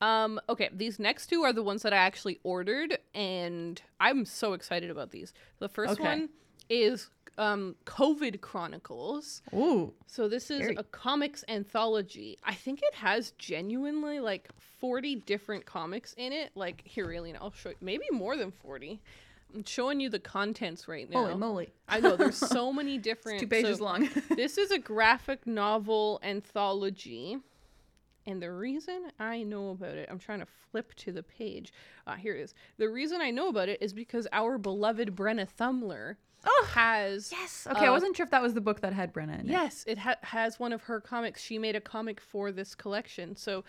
Um, 0.02 0.40
okay, 0.50 0.70
these 0.74 0.98
next 0.98 1.28
two 1.28 1.44
are 1.44 1.54
the 1.54 1.64
ones 1.64 1.84
that 1.84 1.94
I 1.94 1.98
actually 1.98 2.40
ordered, 2.44 2.98
and 3.14 3.80
I'm 4.00 4.26
so 4.26 4.54
excited 4.54 4.90
about 4.90 5.12
these. 5.12 5.34
The 5.60 5.70
first 5.70 5.94
Okay. 6.00 6.04
one 6.04 6.30
is 6.70 7.10
um, 7.38 7.76
COVID 7.86 8.42
Chronicles. 8.42 9.42
Ooh, 9.54 9.94
So 10.08 10.28
this 10.28 10.50
is 10.50 10.60
Scary. 10.60 10.76
a 10.76 10.84
comics 10.84 11.44
anthology. 11.48 12.38
I 12.44 12.54
think 12.54 12.82
it 12.82 12.96
has 12.96 13.32
genuinely 13.38 14.20
like 14.20 14.50
40 14.80 15.16
different 15.16 15.66
comics 15.66 16.14
in 16.18 16.34
it. 16.34 16.52
Like 16.56 16.82
here, 16.86 17.08
really, 17.08 17.34
I'll 17.36 17.52
show 17.52 17.70
you. 17.70 17.76
Maybe 17.82 18.06
more 18.12 18.36
than 18.38 18.52
40. 18.52 19.00
I'm 19.56 19.64
showing 19.64 20.00
you 20.00 20.10
the 20.10 20.20
contents 20.20 20.88
right 20.88 21.10
now. 21.10 21.20
holy 21.24 21.36
moly! 21.36 21.70
I 21.88 22.02
know 22.02 22.18
there's 22.18 22.36
so 22.36 22.74
many 22.80 22.98
different. 22.98 23.40
Two 23.40 23.48
pages 23.48 23.78
so 23.78 23.86
long. 23.86 24.10
this 24.36 24.58
is 24.58 24.72
a 24.72 24.78
graphic 24.80 25.48
novel 25.48 26.20
anthology. 26.22 27.38
And 28.26 28.42
the 28.42 28.52
reason 28.52 29.10
I 29.20 29.44
know 29.44 29.70
about 29.70 29.96
it, 29.96 30.10
I'm 30.12 30.20
trying 30.20 30.40
to 30.40 30.48
flip 30.70 30.94
to 30.96 31.14
the 31.14 31.24
page. 31.24 31.72
Ah, 32.06 32.16
here 32.16 32.36
it 32.36 32.42
is. 32.42 32.54
The 32.78 32.90
reason 32.90 33.22
I 33.22 33.32
know 33.32 33.48
about 33.48 33.70
it 33.70 33.82
is 33.82 33.94
because 33.94 34.28
our 34.34 34.58
beloved 34.58 35.16
Brenna 35.16 35.48
Thummler 35.50 36.18
Oh, 36.50 36.68
has 36.74 37.32
yes. 37.32 37.68
Okay, 37.70 37.86
I 37.86 37.90
uh, 37.90 37.92
wasn't 37.92 38.16
sure 38.16 38.24
if 38.24 38.32
that 38.32 38.42
was 38.42 38.54
the 38.54 38.62
book 38.62 38.80
that 38.82 38.94
had 38.94 39.14
Brenna 39.14 39.40
in 39.40 39.48
it. 39.50 39.52
Yes, 39.52 39.84
it 39.86 39.98
ha- 39.98 40.16
has 40.24 40.60
one 40.60 40.72
of 40.72 40.84
her 40.84 41.02
comics. 41.02 41.42
She 41.42 41.58
made 41.60 41.76
a 41.76 41.82
comic 41.82 42.22
for 42.22 42.52
this 42.54 42.74
collection. 42.74 43.36
So 43.36 43.64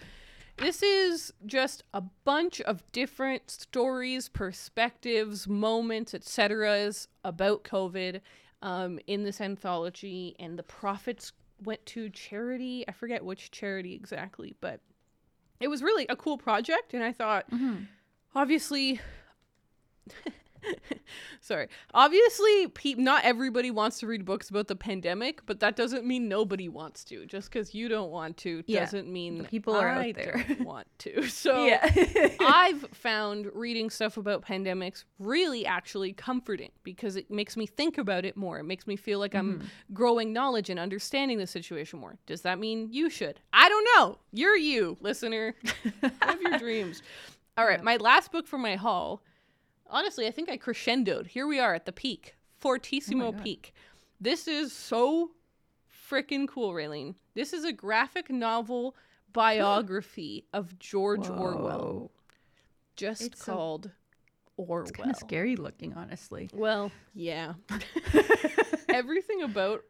this 0.59 0.83
is 0.83 1.33
just 1.47 1.83
a 1.93 2.03
bunch 2.24 2.61
of 2.61 2.83
different 2.93 3.51
stories, 3.51 4.29
perspectives, 4.29 5.49
moments, 5.49 6.14
etc. 6.14 6.93
about 7.24 7.64
COVID 7.64 8.20
um, 8.62 8.99
in 9.07 9.24
this 9.24 9.41
anthology, 9.41 10.37
and 10.39 10.59
the 10.59 10.62
profits 10.62 11.33
went 11.64 11.85
to 11.87 12.09
charity. 12.11 12.85
I 12.87 12.93
forget 12.93 13.24
which 13.24 13.51
charity 13.51 13.95
exactly, 13.95 14.55
but 14.61 14.81
it 15.61 15.66
was 15.68 15.83
really 15.83 16.07
a 16.09 16.14
cool 16.16 16.39
project, 16.39 16.95
and 16.95 17.03
I 17.03 17.12
thought, 17.12 17.51
Mm-hmm. 17.51 17.85
obviously. 18.37 19.01
Sorry. 21.40 21.68
Obviously, 21.94 22.68
pe- 22.68 22.94
not 22.94 23.24
everybody 23.24 23.70
wants 23.70 24.00
to 24.00 24.06
read 24.06 24.24
books 24.24 24.50
about 24.50 24.66
the 24.66 24.76
pandemic, 24.76 25.44
but 25.46 25.61
that 25.61 25.76
doesn't 25.76 26.04
mean 26.04 26.28
nobody 26.28 26.68
wants 26.68 27.04
to. 27.04 27.26
Just 27.26 27.50
because 27.50 27.74
you 27.74 27.88
don't 27.88 28.11
want 28.11 28.36
to 28.38 28.62
Yeah, 28.66 28.80
doesn't 28.80 29.11
mean 29.11 29.38
the 29.38 29.44
people 29.44 29.74
are 29.74 29.88
out 29.88 30.14
there. 30.14 30.44
want 30.61 30.86
to. 31.00 31.22
So 31.28 31.64
yeah. 31.66 31.88
I've 32.40 32.82
found 32.92 33.48
reading 33.54 33.90
stuff 33.90 34.16
about 34.16 34.44
pandemics 34.44 35.04
really 35.18 35.64
actually 35.66 36.12
comforting 36.12 36.70
because 36.82 37.16
it 37.16 37.30
makes 37.30 37.56
me 37.56 37.66
think 37.66 37.98
about 37.98 38.24
it 38.24 38.36
more. 38.36 38.59
It 38.59 38.64
makes 38.64 38.86
me 38.86 38.96
feel 38.96 39.18
like 39.18 39.28
Mm-hmm. 39.28 39.61
I'm 39.61 39.70
growing 39.92 40.32
knowledge 40.32 40.70
and 40.70 40.80
understanding 40.80 41.38
the 41.38 41.46
situation 41.46 41.98
more. 42.00 42.16
Does 42.26 42.40
that 42.42 42.59
mean 42.59 42.88
you 42.90 43.11
should? 43.11 43.38
I 43.52 43.68
don't 43.68 43.86
know. 43.96 44.18
You're 44.32 44.56
you, 44.56 44.96
listener. 45.00 45.54
Live 46.02 46.40
your 46.42 46.59
dreams. 46.59 47.02
All 47.56 47.64
right, 47.66 47.78
Yeah. 47.78 47.84
my 47.84 47.96
last 47.96 48.32
book 48.32 48.46
for 48.46 48.59
my 48.59 48.76
haul. 48.76 49.22
Honestly, 49.89 50.26
I 50.26 50.30
think 50.30 50.51
I 50.51 50.59
crescendoed. 50.59 51.28
Here 51.28 51.47
we 51.47 51.59
are 51.59 51.74
at 51.74 51.86
the 51.86 51.93
peak, 51.93 52.34
oh 52.34 52.41
Fortissimo 52.59 53.32
God. 53.32 53.43
peak. 53.43 53.74
This 54.20 54.49
is 54.49 54.72
so 54.72 55.30
freaking 56.11 56.49
cool, 56.49 56.72
Raylene. 56.72 57.14
This 57.34 57.53
is 57.53 57.64
a 57.64 57.72
graphic 57.72 58.30
novel 58.30 58.97
biography 59.32 60.45
of 60.53 60.78
George 60.78 61.28
Orwell, 61.28 62.11
just 62.97 63.22
It's 63.22 63.45
so- 63.45 63.55
called 63.55 63.91
Orwell. 64.57 64.82
It's 64.82 64.91
kind 64.91 65.11
of 65.11 65.16
scary 65.16 65.57
looking, 65.57 65.95
honestly. 65.95 66.51
Well, 66.53 66.91
yeah. 67.14 67.55
Everything 68.89 69.43
about 69.43 69.84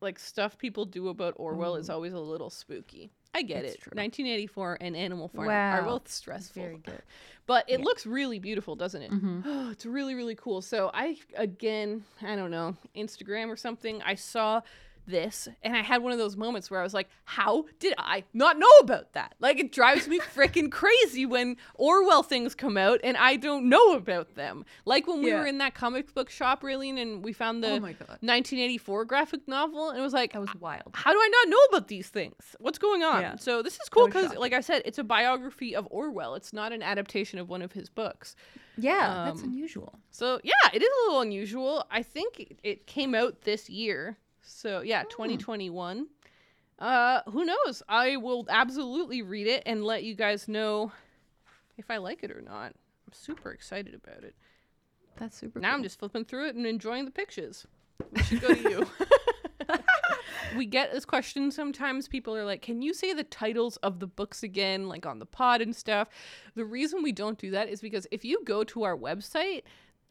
like 0.00 0.18
stuff 0.18 0.58
people 0.58 0.84
do 0.84 1.08
about 1.08 1.34
Orwell 1.36 1.76
is 1.76 1.88
mm. 1.88 1.92
always 1.94 2.12
a 2.12 2.20
little 2.20 2.50
spooky. 2.50 3.12
I 3.34 3.42
get 3.42 3.64
It's 3.64 3.74
it. 3.76 3.80
true. 3.80 3.92
1984 3.96 4.78
and 4.80 4.94
Animal 4.96 5.28
Farm 5.28 5.48
are 5.48 5.82
both 5.82 6.08
stressful. 6.08 6.62
Very 6.62 6.78
good. 6.78 7.02
But 7.46 7.64
it 7.68 7.78
Yeah. 7.80 7.84
looks 7.84 8.06
really 8.06 8.38
beautiful, 8.38 8.76
doesn't 8.76 9.02
it? 9.02 9.10
Mhm. 9.10 9.42
it's 9.72 9.86
really, 9.86 10.14
really 10.14 10.34
cool. 10.34 10.60
So 10.62 10.90
I, 10.92 11.16
again, 11.34 12.04
I 12.20 12.36
don't 12.36 12.50
know, 12.50 12.76
Instagram 12.94 13.48
or 13.48 13.56
something, 13.56 14.02
I 14.02 14.14
saw 14.16 14.60
this 15.06 15.48
and 15.62 15.76
I 15.76 15.80
had 15.82 16.02
one 16.02 16.12
of 16.12 16.18
those 16.18 16.36
moments 16.36 16.70
where 16.70 16.80
I 16.80 16.82
was 16.82 16.94
like, 16.94 17.08
how 17.24 17.64
did 17.80 17.94
I 17.98 18.24
not 18.32 18.58
know 18.58 18.70
about 18.80 19.12
that? 19.14 19.34
Like, 19.40 19.58
it 19.58 19.72
drives 19.72 20.06
me 20.08 20.20
freaking 20.20 20.70
crazy 20.80 21.26
when 21.26 21.56
Orwell 21.74 22.22
things 22.22 22.54
come 22.54 22.76
out 22.76 23.00
and 23.02 23.16
I 23.16 23.36
don't 23.36 23.68
know 23.68 23.94
about 23.94 24.34
them. 24.36 24.64
Like 24.84 25.06
when 25.06 25.22
we 25.22 25.30
Yeah. 25.30 25.40
were 25.40 25.46
in 25.46 25.58
that 25.58 25.74
comic 25.74 26.14
book 26.14 26.30
shop, 26.30 26.62
Raylene, 26.62 27.00
and 27.00 27.24
we 27.24 27.32
found 27.32 27.62
the 27.64 27.72
oh 27.72 27.80
my 27.80 27.92
god. 27.92 28.18
1984 28.20 29.04
graphic 29.04 29.46
novel 29.48 29.90
and 29.90 29.98
it 29.98 30.02
was 30.02 30.12
like, 30.12 30.32
That 30.32 30.40
was 30.40 30.54
wild. 30.58 30.90
how 30.94 31.12
do 31.12 31.18
I 31.18 31.28
not 31.44 31.50
know 31.50 31.58
about 31.70 31.88
these 31.88 32.08
things? 32.08 32.56
What's 32.58 32.78
going 32.78 33.02
on? 33.02 33.20
Yeah. 33.20 33.36
So 33.36 33.62
this 33.62 33.74
is 33.80 33.88
cool 33.88 34.06
because, 34.06 34.34
like 34.36 34.52
I 34.52 34.60
said, 34.60 34.82
it's 34.84 34.98
a 34.98 35.04
biography 35.04 35.74
of 35.74 35.86
Orwell. 35.90 36.34
It's 36.34 36.52
not 36.52 36.72
an 36.72 36.82
adaptation 36.82 37.38
of 37.38 37.48
one 37.48 37.62
of 37.62 37.72
his 37.72 37.88
books. 37.88 38.36
Yeah, 38.78 39.24
that's 39.26 39.42
Um, 39.42 39.50
unusual. 39.50 39.98
So 40.10 40.40
yeah, 40.44 40.52
it 40.72 40.82
is 40.82 40.88
a 40.88 41.06
little 41.06 41.20
unusual. 41.20 41.84
I 41.90 42.02
think 42.02 42.56
it 42.62 42.86
came 42.86 43.14
out 43.14 43.42
this 43.42 43.68
year. 43.68 44.16
So 44.42 44.80
yeah, 44.80 45.04
2021. 45.04 46.06
Uh, 46.78 47.20
who 47.30 47.44
knows? 47.44 47.82
I 47.88 48.16
will 48.16 48.44
absolutely 48.48 49.22
read 49.22 49.46
it 49.46 49.62
and 49.66 49.84
let 49.84 50.02
you 50.02 50.14
guys 50.14 50.48
know 50.48 50.92
if 51.78 51.90
I 51.90 51.98
like 51.98 52.22
it 52.22 52.30
or 52.30 52.40
not. 52.40 52.74
I'm 53.06 53.12
super 53.12 53.52
excited 53.52 53.94
about 53.94 54.24
it. 54.24 54.34
That's 55.16 55.36
super 55.36 55.60
Now 55.60 55.74
I'm 55.74 55.82
just 55.82 55.98
flipping 55.98 56.24
through 56.24 56.48
it 56.48 56.56
and 56.56 56.66
enjoying 56.66 57.04
the 57.04 57.10
pictures. 57.10 57.66
We 58.10 58.22
should 58.22 58.40
go 58.40 58.54
to 58.54 58.70
you. 58.70 58.86
we 60.56 60.66
get 60.66 60.92
this 60.92 61.04
question 61.04 61.50
sometimes. 61.50 62.08
People 62.08 62.34
are 62.36 62.44
like, 62.44 62.62
"Can 62.62 62.82
you 62.82 62.94
say 62.94 63.12
the 63.12 63.24
titles 63.24 63.76
of 63.78 64.00
the 64.00 64.06
books 64.06 64.42
again, 64.42 64.88
like 64.88 65.06
on 65.06 65.18
the 65.18 65.26
pod 65.26 65.60
and 65.60 65.74
stuff?" 65.74 66.08
The 66.54 66.64
reason 66.64 67.02
we 67.02 67.12
don't 67.12 67.38
do 67.38 67.50
that 67.52 67.68
is 67.68 67.80
because 67.80 68.06
if 68.10 68.24
you 68.24 68.42
go 68.44 68.64
to 68.64 68.82
our 68.82 68.96
website, 68.96 69.62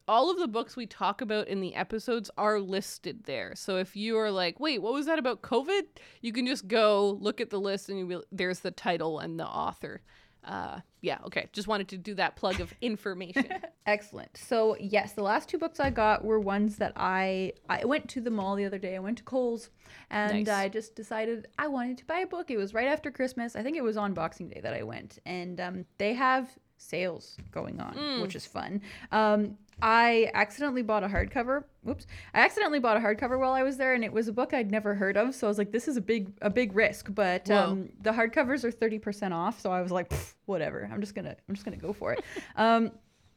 all 0.08 0.30
of 0.30 0.38
the 0.38 0.48
books 0.48 0.76
we 0.76 0.86
talk 0.86 1.20
about 1.20 1.48
in 1.48 1.60
the 1.60 1.74
episodes 1.74 2.30
are 2.36 2.60
listed 2.60 3.24
there. 3.24 3.54
So 3.54 3.76
if 3.76 3.96
you 3.96 4.18
are 4.18 4.30
like, 4.30 4.60
"Wait, 4.60 4.80
what 4.80 4.92
was 4.92 5.06
that 5.06 5.18
about 5.18 5.42
COVID?" 5.42 5.82
you 6.20 6.32
can 6.32 6.46
just 6.46 6.68
go 6.68 7.18
look 7.20 7.40
at 7.40 7.50
the 7.50 7.60
list 7.60 7.88
and 7.88 8.08
will, 8.08 8.24
there's 8.32 8.60
the 8.60 8.70
title 8.70 9.18
and 9.18 9.38
the 9.38 9.46
author. 9.46 10.02
Uh, 10.44 10.80
yeah, 11.02 11.18
okay. 11.24 11.48
Just 11.52 11.68
wanted 11.68 11.88
to 11.88 11.98
do 11.98 12.14
that 12.14 12.36
plug 12.36 12.60
of 12.60 12.72
information. 12.80 13.46
Excellent. 13.86 14.36
So 14.36 14.76
yes, 14.80 15.12
the 15.12 15.22
last 15.22 15.48
two 15.48 15.58
books 15.58 15.80
I 15.80 15.90
got 15.90 16.24
were 16.24 16.40
ones 16.40 16.76
that 16.76 16.92
I 16.96 17.52
I 17.68 17.84
went 17.84 18.08
to 18.10 18.20
the 18.20 18.30
mall 18.30 18.56
the 18.56 18.64
other 18.64 18.78
day. 18.78 18.96
I 18.96 19.00
went 19.00 19.18
to 19.18 19.24
Coles 19.24 19.70
and 20.10 20.44
Nice. 20.44 20.48
I 20.48 20.68
just 20.68 20.94
decided 20.94 21.48
I 21.58 21.68
wanted 21.68 21.98
to 21.98 22.04
buy 22.06 22.20
a 22.20 22.26
book. 22.26 22.50
It 22.50 22.56
was 22.56 22.74
right 22.74 22.88
after 22.88 23.10
Christmas. 23.10 23.56
I 23.56 23.62
think 23.62 23.76
it 23.76 23.84
was 23.84 23.96
on 23.96 24.14
Boxing 24.14 24.48
Day 24.48 24.60
that 24.60 24.74
I 24.74 24.82
went, 24.82 25.18
and 25.24 25.60
um, 25.60 25.84
they 25.98 26.14
have 26.14 26.50
sales 26.82 27.36
going 27.50 27.80
on, 27.80 28.20
which 28.20 28.34
is 28.36 28.44
fun. 28.46 28.80
Um, 29.10 29.56
I 29.80 30.30
accidentally 30.34 30.82
bought 30.82 31.02
a 31.02 31.08
hardcover. 31.08 31.64
Whoops! 31.82 32.06
I 32.34 32.40
accidentally 32.40 32.78
bought 32.78 32.96
a 32.96 33.00
hardcover 33.00 33.38
while 33.38 33.52
I 33.52 33.62
was 33.62 33.76
there, 33.76 33.94
and 33.94 34.04
it 34.04 34.12
was 34.12 34.28
a 34.28 34.32
book 34.32 34.52
I'd 34.54 34.70
never 34.70 34.94
heard 34.94 35.16
of. 35.16 35.34
So 35.34 35.46
I 35.46 35.48
was 35.48 35.58
like, 35.58 35.72
"This 35.72 35.88
is 35.88 35.96
a 35.96 36.00
big 36.00 36.32
a 36.42 36.50
big 36.50 36.74
risk." 36.76 37.08
But 37.14 37.50
um, 37.50 37.88
the 38.02 38.10
hardcovers 38.12 38.64
are 38.64 38.70
thirty 38.70 38.98
percent 38.98 39.32
off, 39.34 39.60
so 39.60 39.72
I 39.72 39.80
was 39.80 39.90
like, 39.90 40.12
"Whatever. 40.46 40.88
I'm 40.92 41.00
just 41.00 41.14
gonna 41.14 41.36
I'm 41.48 41.54
just 41.54 41.64
gonna 41.64 41.76
go 41.76 41.92
for 41.92 42.12
it." 42.12 42.24
um, 42.56 42.92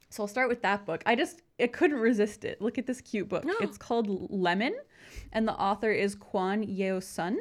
so 0.10 0.24
I'll 0.24 0.28
start 0.28 0.50
with 0.50 0.62
that 0.62 0.86
book. 0.86 1.02
I 1.06 1.16
just 1.16 1.42
I 1.60 1.68
couldn't 1.68 1.98
resist 2.00 2.46
it. 2.46 2.62
Look 2.62 2.78
at 2.78 2.86
this 2.86 3.02
cute 3.02 3.30
book. 3.30 3.46
It's 3.62 3.78
called 3.78 4.32
Lemon, 4.32 4.76
and 5.32 5.48
the 5.48 5.54
author 5.54 5.92
is 5.92 6.16
Kwon 6.16 6.66
Yeo 6.68 7.00
Sun. 7.00 7.38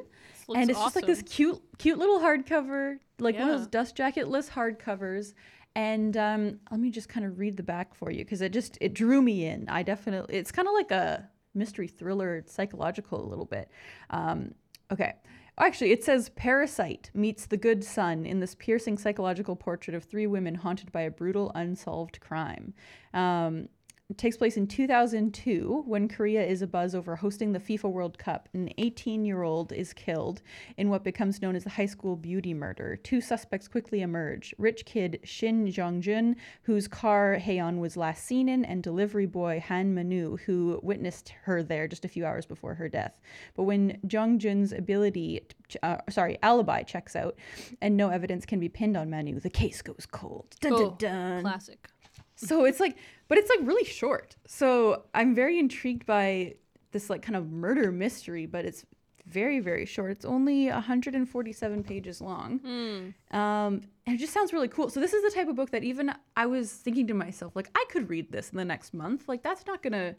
And 0.54 0.68
it's 0.70 0.78
just 0.78 0.96
like 0.96 1.06
this 1.06 1.22
cute, 1.22 1.58
cute 1.78 1.98
little 1.98 2.20
hardcover, 2.20 2.98
like 3.18 3.34
one 3.38 3.48
of 3.48 3.58
those 3.58 3.66
dust 3.66 3.96
jacketless 3.96 4.50
hardcovers. 4.50 5.32
And 5.76 6.16
um, 6.16 6.60
let 6.70 6.78
me 6.78 6.90
just 6.90 7.08
kind 7.08 7.26
of 7.26 7.38
read 7.38 7.56
the 7.56 7.62
back 7.62 7.94
for 7.94 8.10
you 8.10 8.24
because 8.24 8.40
it 8.40 8.52
just 8.52 8.78
it 8.80 8.94
drew 8.94 9.20
me 9.20 9.46
in. 9.46 9.68
I 9.68 9.82
definitely 9.82 10.36
it's 10.36 10.52
kind 10.52 10.68
of 10.68 10.74
like 10.74 10.90
a 10.90 11.28
mystery 11.54 11.88
thriller, 11.88 12.44
psychological 12.46 13.24
a 13.24 13.28
little 13.28 13.44
bit. 13.44 13.68
Um, 14.10 14.54
okay. 14.92 15.14
Actually, 15.56 15.92
it 15.92 16.02
says 16.02 16.30
Parasite 16.30 17.10
meets 17.14 17.46
the 17.46 17.56
good 17.56 17.84
son 17.84 18.26
in 18.26 18.40
this 18.40 18.56
piercing 18.56 18.98
psychological 18.98 19.54
portrait 19.54 19.94
of 19.94 20.02
three 20.02 20.26
women 20.26 20.56
haunted 20.56 20.90
by 20.90 21.02
a 21.02 21.10
brutal, 21.10 21.52
unsolved 21.54 22.18
crime. 22.18 22.74
Um, 23.12 23.68
it 24.14 24.18
takes 24.18 24.36
place 24.36 24.56
in 24.56 24.68
2002 24.68 25.82
when 25.86 26.06
Korea 26.06 26.46
is 26.46 26.62
abuzz 26.62 26.94
over 26.94 27.16
hosting 27.16 27.50
the 27.50 27.58
FIFA 27.58 27.90
World 27.90 28.16
Cup. 28.16 28.48
An 28.54 28.70
18 28.78 29.24
year 29.24 29.42
old 29.42 29.72
is 29.72 29.92
killed 29.92 30.40
in 30.76 30.88
what 30.88 31.02
becomes 31.02 31.42
known 31.42 31.56
as 31.56 31.64
the 31.64 31.70
high 31.70 31.86
school 31.86 32.14
beauty 32.14 32.54
murder. 32.54 32.94
Two 32.94 33.20
suspects 33.20 33.66
quickly 33.66 34.02
emerge 34.02 34.54
rich 34.56 34.84
kid 34.84 35.18
Shin 35.24 35.68
Jong 35.68 36.00
Jun, 36.00 36.36
whose 36.62 36.86
car 36.86 37.34
Haeon 37.38 37.80
was 37.80 37.96
last 37.96 38.24
seen 38.24 38.48
in, 38.48 38.64
and 38.64 38.84
delivery 38.84 39.26
boy 39.26 39.58
Han 39.66 39.92
Manu, 39.96 40.36
who 40.46 40.78
witnessed 40.84 41.30
her 41.42 41.64
there 41.64 41.88
just 41.88 42.04
a 42.04 42.08
few 42.08 42.24
hours 42.24 42.46
before 42.46 42.74
her 42.74 42.88
death. 42.88 43.18
But 43.56 43.64
when 43.64 43.98
Jong 44.06 44.38
Jun's 44.38 44.70
ability, 44.72 45.40
uh, 45.82 45.96
sorry, 46.08 46.38
alibi 46.40 46.84
checks 46.84 47.16
out 47.16 47.36
and 47.82 47.96
no 47.96 48.10
evidence 48.10 48.46
can 48.46 48.60
be 48.60 48.68
pinned 48.68 48.96
on 48.96 49.10
Manu, 49.10 49.40
the 49.40 49.50
case 49.50 49.82
goes 49.82 50.06
cold. 50.08 50.54
Dun, 50.60 50.72
Oh, 50.72 50.90
dun, 50.90 50.98
dun. 50.98 51.40
Classic. 51.42 51.88
So 52.48 52.64
it's 52.64 52.80
like, 52.80 52.96
but 53.28 53.38
it's 53.38 53.48
like 53.48 53.60
really 53.62 53.84
short. 53.84 54.36
So 54.46 55.04
I'm 55.14 55.34
very 55.34 55.58
intrigued 55.58 56.04
by 56.04 56.54
this 56.92 57.08
like 57.08 57.22
kind 57.22 57.36
of 57.36 57.50
murder 57.50 57.92
mystery, 57.92 58.46
but 58.46 58.64
it's 58.64 58.84
very 59.26 59.60
very 59.60 59.86
short. 59.86 60.10
It's 60.10 60.24
only 60.24 60.68
147 60.68 61.84
pages 61.84 62.20
long. 62.20 62.58
Hmm. 62.58 63.36
Um, 63.36 63.80
and 64.06 64.16
it 64.16 64.18
just 64.18 64.32
sounds 64.32 64.52
really 64.52 64.68
cool. 64.68 64.90
So 64.90 65.00
this 65.00 65.12
is 65.14 65.22
the 65.22 65.30
type 65.30 65.48
of 65.48 65.56
book 65.56 65.70
that 65.70 65.84
even 65.84 66.12
I 66.36 66.46
was 66.46 66.72
thinking 66.72 67.06
to 67.06 67.14
myself, 67.14 67.54
like 67.56 67.70
I 67.74 67.84
could 67.90 68.10
read 68.10 68.30
this 68.30 68.50
in 68.50 68.58
the 68.58 68.64
next 68.64 68.94
month. 68.94 69.28
Like 69.28 69.42
that's 69.42 69.66
not 69.66 69.82
gonna 69.82 70.16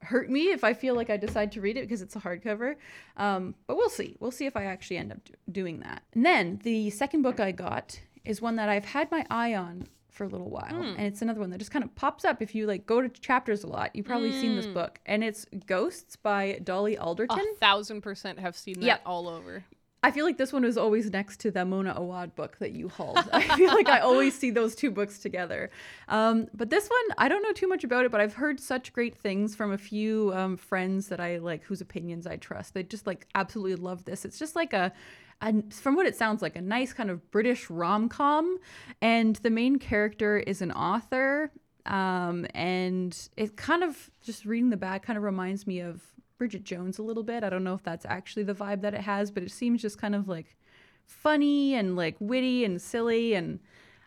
hurt 0.00 0.30
me 0.30 0.52
if 0.52 0.64
I 0.64 0.74
feel 0.74 0.94
like 0.94 1.10
I 1.10 1.16
decide 1.16 1.52
to 1.52 1.60
read 1.60 1.76
it 1.76 1.82
because 1.82 2.02
it's 2.02 2.16
a 2.16 2.20
hardcover. 2.20 2.76
Um, 3.16 3.54
but 3.66 3.76
we'll 3.76 3.88
see. 3.88 4.16
We'll 4.20 4.30
see 4.30 4.46
if 4.46 4.56
I 4.56 4.64
actually 4.64 4.98
end 4.98 5.12
up 5.12 5.24
do- 5.24 5.34
doing 5.50 5.80
that. 5.80 6.02
And 6.14 6.24
then 6.24 6.60
the 6.62 6.90
second 6.90 7.22
book 7.22 7.40
I 7.40 7.52
got 7.52 8.00
is 8.24 8.40
one 8.40 8.56
that 8.56 8.68
I've 8.68 8.84
had 8.84 9.10
my 9.10 9.24
eye 9.30 9.54
on 9.54 9.88
for 10.18 10.24
a 10.24 10.28
little 10.28 10.50
while, 10.50 10.82
and 10.82 11.00
it's 11.06 11.22
another 11.22 11.40
one 11.40 11.48
that 11.50 11.58
just 11.58 11.70
kind 11.70 11.84
of 11.84 11.94
pops 11.94 12.24
up 12.26 12.42
if 12.42 12.54
you 12.54 12.66
like 12.66 12.84
go 12.84 13.00
to 13.00 13.08
chapters 13.08 13.64
a 13.64 13.68
lot. 13.68 13.94
You've 13.94 14.04
probably 14.06 14.32
seen 14.32 14.54
this 14.56 14.66
book, 14.66 15.00
and 15.06 15.24
it's 15.24 15.46
Ghosts 15.66 16.16
by 16.16 16.60
Dolly 16.62 16.98
Alderton. 16.98 17.38
A 17.38 17.56
thousand 17.58 18.02
percent 18.02 18.38
have 18.38 18.56
seen 18.56 18.80
that 18.80 18.86
Yep. 18.86 19.02
all 19.06 19.28
over. 19.28 19.64
I 20.00 20.12
feel 20.12 20.24
like 20.24 20.38
this 20.38 20.52
one 20.52 20.62
was 20.62 20.78
always 20.78 21.10
next 21.10 21.40
to 21.40 21.50
the 21.50 21.64
Mona 21.64 21.92
Awad 21.96 22.36
book 22.36 22.56
that 22.58 22.70
you 22.70 22.88
hauled. 22.88 23.18
I 23.32 23.42
feel 23.56 23.74
like 23.74 23.88
I 23.88 23.98
always 23.98 24.38
see 24.38 24.50
those 24.50 24.76
two 24.76 24.92
books 24.92 25.18
together. 25.18 25.70
Um, 26.06 26.46
but 26.54 26.70
this 26.70 26.88
one, 26.88 27.16
I 27.18 27.28
don't 27.28 27.42
know 27.42 27.50
too 27.52 27.66
much 27.66 27.82
about 27.82 28.04
it, 28.04 28.12
but 28.12 28.20
I've 28.20 28.34
heard 28.34 28.60
such 28.60 28.92
great 28.92 29.16
things 29.16 29.56
from 29.56 29.72
a 29.72 29.78
few 29.78 30.32
um, 30.36 30.56
friends 30.56 31.08
that 31.08 31.18
I 31.18 31.38
like, 31.38 31.64
whose 31.64 31.80
opinions 31.80 32.28
I 32.28 32.36
trust. 32.36 32.74
They 32.74 32.84
just 32.84 33.08
like 33.08 33.26
absolutely 33.34 33.74
love 33.74 34.04
this. 34.04 34.24
It's 34.24 34.38
just 34.38 34.54
like 34.54 34.72
a 34.72 34.92
and 35.40 35.72
from 35.72 35.94
what 35.94 36.06
it 36.06 36.16
sounds 36.16 36.42
like, 36.42 36.56
a 36.56 36.60
nice 36.60 36.92
kind 36.92 37.10
of 37.10 37.30
British 37.30 37.70
rom 37.70 38.08
com. 38.08 38.58
And 39.00 39.36
the 39.36 39.50
main 39.50 39.78
character 39.78 40.38
is 40.38 40.62
an 40.62 40.72
author. 40.72 41.50
Um, 41.86 42.46
and 42.54 43.16
it 43.36 43.56
kind 43.56 43.82
of 43.82 44.10
just 44.22 44.44
reading 44.44 44.70
the 44.70 44.76
back 44.76 45.04
kind 45.04 45.16
of 45.16 45.22
reminds 45.22 45.66
me 45.66 45.80
of 45.80 46.02
Bridget 46.36 46.64
Jones 46.64 46.98
a 46.98 47.02
little 47.02 47.22
bit. 47.22 47.44
I 47.44 47.50
don't 47.50 47.64
know 47.64 47.74
if 47.74 47.82
that's 47.82 48.04
actually 48.06 48.44
the 48.44 48.54
vibe 48.54 48.82
that 48.82 48.94
it 48.94 49.00
has, 49.00 49.30
but 49.30 49.42
it 49.42 49.50
seems 49.50 49.80
just 49.80 49.98
kind 49.98 50.14
of 50.14 50.28
like 50.28 50.56
funny 51.06 51.74
and 51.74 51.96
like 51.96 52.16
witty 52.20 52.64
and 52.64 52.80
silly 52.80 53.34
and 53.34 53.60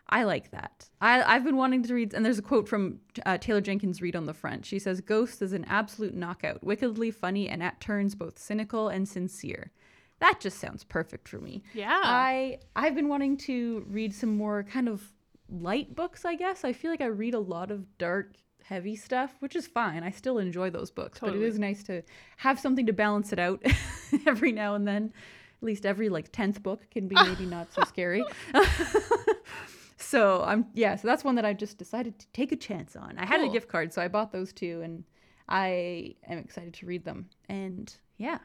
I 0.08 0.24
like 0.24 0.50
that. 0.50 0.90
I, 1.00 1.22
I've 1.22 1.42
been 1.42 1.56
wanting 1.56 1.82
to 1.84 1.94
read, 1.94 2.12
and 2.12 2.22
there's 2.22 2.38
a 2.38 2.42
quote 2.42 2.68
from 2.68 3.00
uh, 3.24 3.38
Taylor 3.38 3.62
Jenkins 3.62 4.02
Reid 4.02 4.14
on 4.14 4.26
the 4.26 4.34
front. 4.34 4.66
She 4.66 4.78
says, 4.78 5.00
Ghost 5.00 5.40
is 5.40 5.54
an 5.54 5.64
absolute 5.64 6.14
knockout, 6.14 6.62
wickedly 6.62 7.10
funny 7.10 7.48
and 7.48 7.62
at 7.62 7.80
turns 7.80 8.14
both 8.14 8.38
cynical 8.38 8.90
and 8.90 9.08
sincere. 9.08 9.72
That 10.22 10.38
just 10.38 10.60
sounds 10.60 10.84
perfect 10.84 11.28
for 11.28 11.38
me. 11.38 11.64
Yeah. 11.74 12.00
I 12.00 12.60
I've 12.76 12.94
been 12.94 13.08
wanting 13.08 13.36
to 13.38 13.84
read 13.88 14.14
some 14.14 14.36
more 14.36 14.62
kind 14.62 14.88
of 14.88 15.02
light 15.48 15.96
books, 15.96 16.24
I 16.24 16.36
guess. 16.36 16.64
I 16.64 16.72
feel 16.72 16.92
like 16.92 17.00
I 17.00 17.06
read 17.06 17.34
a 17.34 17.40
lot 17.40 17.72
of 17.72 17.98
dark, 17.98 18.36
heavy 18.64 18.94
stuff, 18.94 19.34
which 19.40 19.56
is 19.56 19.66
fine. 19.66 20.04
I 20.04 20.12
still 20.12 20.38
enjoy 20.38 20.70
those 20.70 20.92
books, 20.92 21.18
but 21.18 21.34
it 21.34 21.42
is 21.42 21.58
nice 21.58 21.82
to 21.84 22.02
have 22.36 22.60
something 22.60 22.86
to 22.86 22.92
balance 22.92 23.32
it 23.32 23.40
out 23.40 23.64
every 24.26 24.52
now 24.52 24.76
and 24.76 24.86
then. 24.86 25.12
At 25.60 25.66
least 25.66 25.84
every 25.84 26.08
like 26.08 26.30
10th 26.30 26.62
book 26.62 26.88
can 26.92 27.08
be 27.08 27.16
maybe 27.16 27.44
not 27.44 27.72
so 27.72 27.82
scary. 27.82 28.24
so 29.96 30.44
I'm 30.44 30.66
yeah, 30.72 30.94
so 30.94 31.08
that's 31.08 31.24
one 31.24 31.34
that 31.34 31.44
I 31.44 31.52
just 31.52 31.78
decided 31.78 32.20
to 32.20 32.28
take 32.28 32.52
a 32.52 32.56
chance 32.56 32.94
on. 32.94 33.18
I 33.18 33.26
had 33.26 33.40
a 33.40 33.48
gift 33.48 33.68
card, 33.68 33.92
so 33.92 34.00
I 34.00 34.06
bought 34.06 34.30
those 34.30 34.52
two 34.52 34.82
and 34.82 35.02
I 35.48 36.14
am 36.28 36.38
excited 36.38 36.74
to 36.74 36.86
read 36.86 37.04
them. 37.04 37.28
And 37.48 37.92
yeah, 38.18 38.38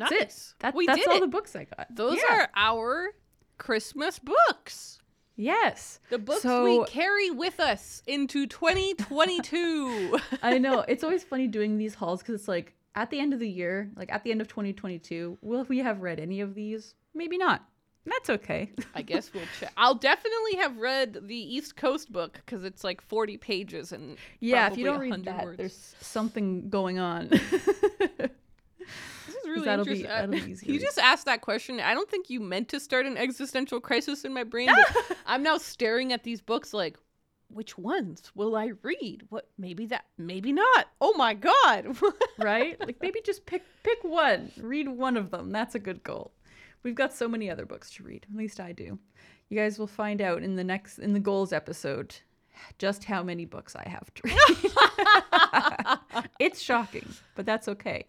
that's 0.00 0.12
it. 0.12 0.54
That, 0.60 0.74
We 0.74 0.86
that's 0.86 0.98
did 1.00 1.08
all 1.08 1.16
it. 1.16 1.20
the 1.20 1.26
books 1.28 1.54
I 1.56 1.64
got. 1.64 1.86
Those 1.94 2.16
Yeah. 2.18 2.42
are 2.42 2.48
our 2.56 3.10
Christmas 3.58 4.18
books. 4.18 4.98
yes. 5.36 6.00
The 6.10 6.18
books 6.18 6.42
So- 6.42 6.64
we 6.64 6.84
carry 6.86 7.30
with 7.30 7.58
us 7.60 8.02
into 8.06 8.46
2022. 8.46 10.18
I 10.42 10.58
know. 10.58 10.80
It's 10.88 11.04
always 11.04 11.24
funny 11.24 11.46
doing 11.46 11.78
these 11.78 11.94
hauls 11.94 12.20
because 12.20 12.34
it's 12.34 12.48
like 12.48 12.74
at 12.94 13.10
the 13.10 13.18
end 13.18 13.32
of 13.32 13.40
the 13.40 13.48
year, 13.48 13.90
like 13.96 14.12
at 14.12 14.22
the 14.24 14.30
end 14.30 14.40
of 14.40 14.48
2022, 14.48 15.38
will 15.40 15.64
we 15.64 15.78
have 15.78 16.00
read 16.02 16.20
any 16.20 16.40
of 16.40 16.54
these? 16.54 16.94
Maybe 17.14 17.38
not. 17.38 17.64
That's 18.04 18.30
okay. 18.30 18.72
I 18.96 19.02
guess 19.02 19.32
we'll 19.32 19.44
check. 19.60 19.72
I'll 19.76 19.94
definitely 19.94 20.56
have 20.56 20.76
read 20.76 21.18
the 21.22 21.36
East 21.36 21.76
Coast 21.76 22.10
book 22.10 22.32
because 22.44 22.64
it's 22.64 22.82
like 22.82 23.00
40 23.00 23.36
pages 23.36 23.92
and 23.92 24.16
yeah, 24.40 24.66
if 24.70 24.76
you 24.76 24.84
don't 24.84 24.98
read 24.98 25.10
100 25.10 25.24
that, 25.32 25.44
words. 25.44 25.56
there's 25.58 25.94
something 26.00 26.68
going 26.68 26.98
on. 26.98 27.30
Really 29.52 29.64
that'll 29.64 29.84
be- 29.84 29.90
interesting. 29.90 30.10
Uh, 30.10 30.26
that'll 30.26 30.46
be 30.46 30.52
easy 30.52 30.66
you 30.72 30.80
just 30.80 30.98
asked 30.98 31.24
that 31.26 31.40
question. 31.40 31.80
I 31.80 31.94
don't 31.94 32.10
think 32.10 32.30
you 32.30 32.40
meant 32.40 32.68
to 32.70 32.80
start 32.80 33.06
an 33.06 33.16
existential 33.16 33.80
crisis 33.80 34.24
in 34.24 34.32
my 34.32 34.44
brain, 34.44 34.68
but 34.74 35.16
I'm 35.26 35.42
now 35.42 35.58
staring 35.58 36.12
at 36.12 36.24
these 36.24 36.40
books 36.40 36.72
like, 36.72 36.96
which 37.48 37.76
ones 37.76 38.32
will 38.34 38.56
I 38.56 38.72
read? 38.82 39.24
What? 39.28 39.48
Maybe 39.58 39.86
that. 39.86 40.06
Maybe 40.16 40.52
not. 40.52 40.86
Oh 41.00 41.12
my 41.16 41.34
god. 41.34 41.96
right? 42.38 42.80
Like 42.80 42.96
maybe 43.02 43.20
just 43.24 43.44
pick 43.44 43.62
pick 43.82 44.02
one. 44.02 44.50
Read 44.58 44.88
one 44.88 45.16
of 45.18 45.30
them. 45.30 45.50
That's 45.52 45.74
a 45.74 45.78
good 45.78 46.02
goal. 46.02 46.32
We've 46.82 46.94
got 46.94 47.12
so 47.12 47.28
many 47.28 47.50
other 47.50 47.66
books 47.66 47.90
to 47.94 48.02
read. 48.04 48.26
At 48.30 48.36
least 48.36 48.58
I 48.58 48.72
do. 48.72 48.98
You 49.50 49.58
guys 49.58 49.78
will 49.78 49.86
find 49.86 50.22
out 50.22 50.42
in 50.42 50.56
the 50.56 50.64
next 50.64 50.98
in 50.98 51.12
the 51.12 51.20
goals 51.20 51.52
episode 51.52 52.14
just 52.78 53.04
how 53.04 53.22
many 53.22 53.44
books 53.44 53.76
I 53.76 53.86
have 53.88 54.12
to 54.14 54.22
read. 54.24 55.98
it's 56.38 56.60
shocking, 56.60 57.06
but 57.34 57.44
that's 57.46 57.68
okay. 57.68 58.06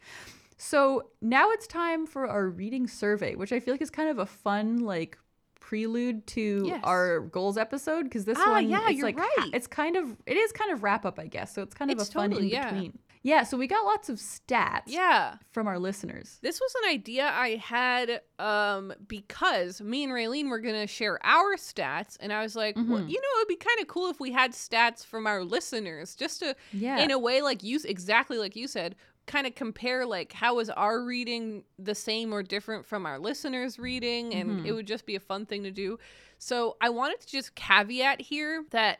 So 0.63 1.09
now 1.21 1.51
it's 1.51 1.67
time 1.67 2.05
for 2.05 2.27
our 2.27 2.47
reading 2.49 2.87
survey, 2.87 3.35
which 3.35 3.51
I 3.51 3.59
feel 3.59 3.73
like 3.73 3.81
is 3.81 3.89
kind 3.89 4.09
of 4.09 4.17
a 4.19 4.25
fun 4.25 4.79
like 4.79 5.17
prelude 5.59 6.25
to 6.27 6.63
Yes. 6.65 6.81
our 6.83 7.19
goals 7.21 7.57
episode 7.57 8.03
because 8.03 8.25
this 8.25 8.37
Ah, 8.39 8.51
one 8.51 8.69
yeah, 8.69 8.81
it's 8.89 8.97
you're 8.97 9.05
like 9.07 9.17
right. 9.17 9.49
it's 9.53 9.67
kind 9.67 9.95
of 9.95 10.17
it 10.25 10.35
is 10.37 10.51
kind 10.51 10.71
of 10.71 10.83
wrap 10.83 11.05
up 11.05 11.17
I 11.19 11.27
guess 11.27 11.53
so 11.53 11.61
it's 11.61 11.73
kind 11.73 11.89
of 11.89 11.97
It's 11.99 12.09
a 12.09 12.11
fun 12.11 12.31
totally, 12.31 12.47
in 12.47 12.53
yeah. 12.53 12.71
between 12.71 12.99
yeah 13.23 13.43
so 13.43 13.55
we 13.57 13.67
got 13.67 13.85
lots 13.85 14.09
of 14.09 14.17
stats 14.17 14.81
yeah. 14.87 15.35
from 15.51 15.65
our 15.67 15.79
listeners. 15.79 16.37
This 16.41 16.59
was 16.59 16.73
an 16.83 16.89
idea 16.89 17.27
I 17.33 17.55
had 17.55 18.19
um, 18.39 18.93
because 19.07 19.79
me 19.81 20.03
and 20.03 20.11
Raylene 20.11 20.49
were 20.49 20.59
going 20.59 20.75
to 20.75 20.87
share 20.87 21.17
our 21.25 21.55
stats. 21.55 22.17
And 22.19 22.33
I 22.33 22.41
was 22.43 22.53
like, 22.57 22.75
well, 22.75 22.83
Mhm. 22.99 23.09
you 23.09 23.21
know, 23.21 23.37
it'd 23.37 23.47
be 23.47 23.55
kind 23.55 23.79
of 23.79 23.87
cool 23.87 24.09
if 24.09 24.19
we 24.19 24.33
had 24.33 24.51
stats 24.51 25.05
from 25.05 25.25
our 25.25 25.45
listeners 25.45 26.15
just 26.15 26.39
to, 26.41 26.53
Yeah. 26.73 26.97
in 26.99 27.11
a 27.11 27.17
way, 27.17 27.41
like 27.41 27.63
you, 27.63 27.79
exactly 27.85 28.37
like 28.37 28.57
you 28.57 28.67
said, 28.67 28.95
kind 29.25 29.47
of 29.47 29.55
compare 29.55 30.05
like 30.05 30.33
how 30.33 30.59
is 30.59 30.69
our 30.69 31.01
reading 31.03 31.63
the 31.79 31.95
same 31.95 32.33
or 32.33 32.43
different 32.43 32.85
from 32.85 33.05
our 33.05 33.17
listeners' 33.19 33.79
reading. 33.79 34.33
And 34.33 34.59
Mhm. 34.59 34.65
it 34.65 34.71
would 34.73 34.87
just 34.87 35.05
be 35.05 35.15
a 35.15 35.19
fun 35.19 35.45
thing 35.45 35.63
to 35.63 35.71
do. 35.71 35.97
So 36.37 36.75
I 36.81 36.89
wanted 36.89 37.21
to 37.21 37.27
just 37.27 37.55
caveat 37.55 38.21
here 38.21 38.65
that 38.71 38.99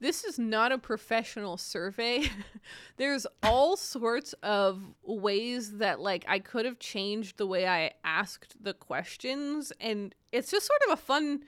this 0.00 0.22
is 0.24 0.38
not 0.38 0.70
a 0.70 0.78
professional 0.78 1.56
survey. 1.56 2.22
There's 2.98 3.26
all 3.42 3.76
sorts 3.76 4.32
of 4.42 4.82
ways 5.02 5.78
that 5.78 5.98
like 6.00 6.24
I 6.28 6.38
could 6.38 6.66
have 6.66 6.78
changed 6.78 7.36
the 7.38 7.46
way 7.46 7.66
I 7.66 7.92
asked 8.04 8.54
the 8.62 8.74
questions 8.74 9.72
and 9.80 10.14
it's 10.30 10.50
just 10.50 10.66
sort 10.66 10.80
of 10.88 10.92
a 10.98 11.02
fun 11.02 11.44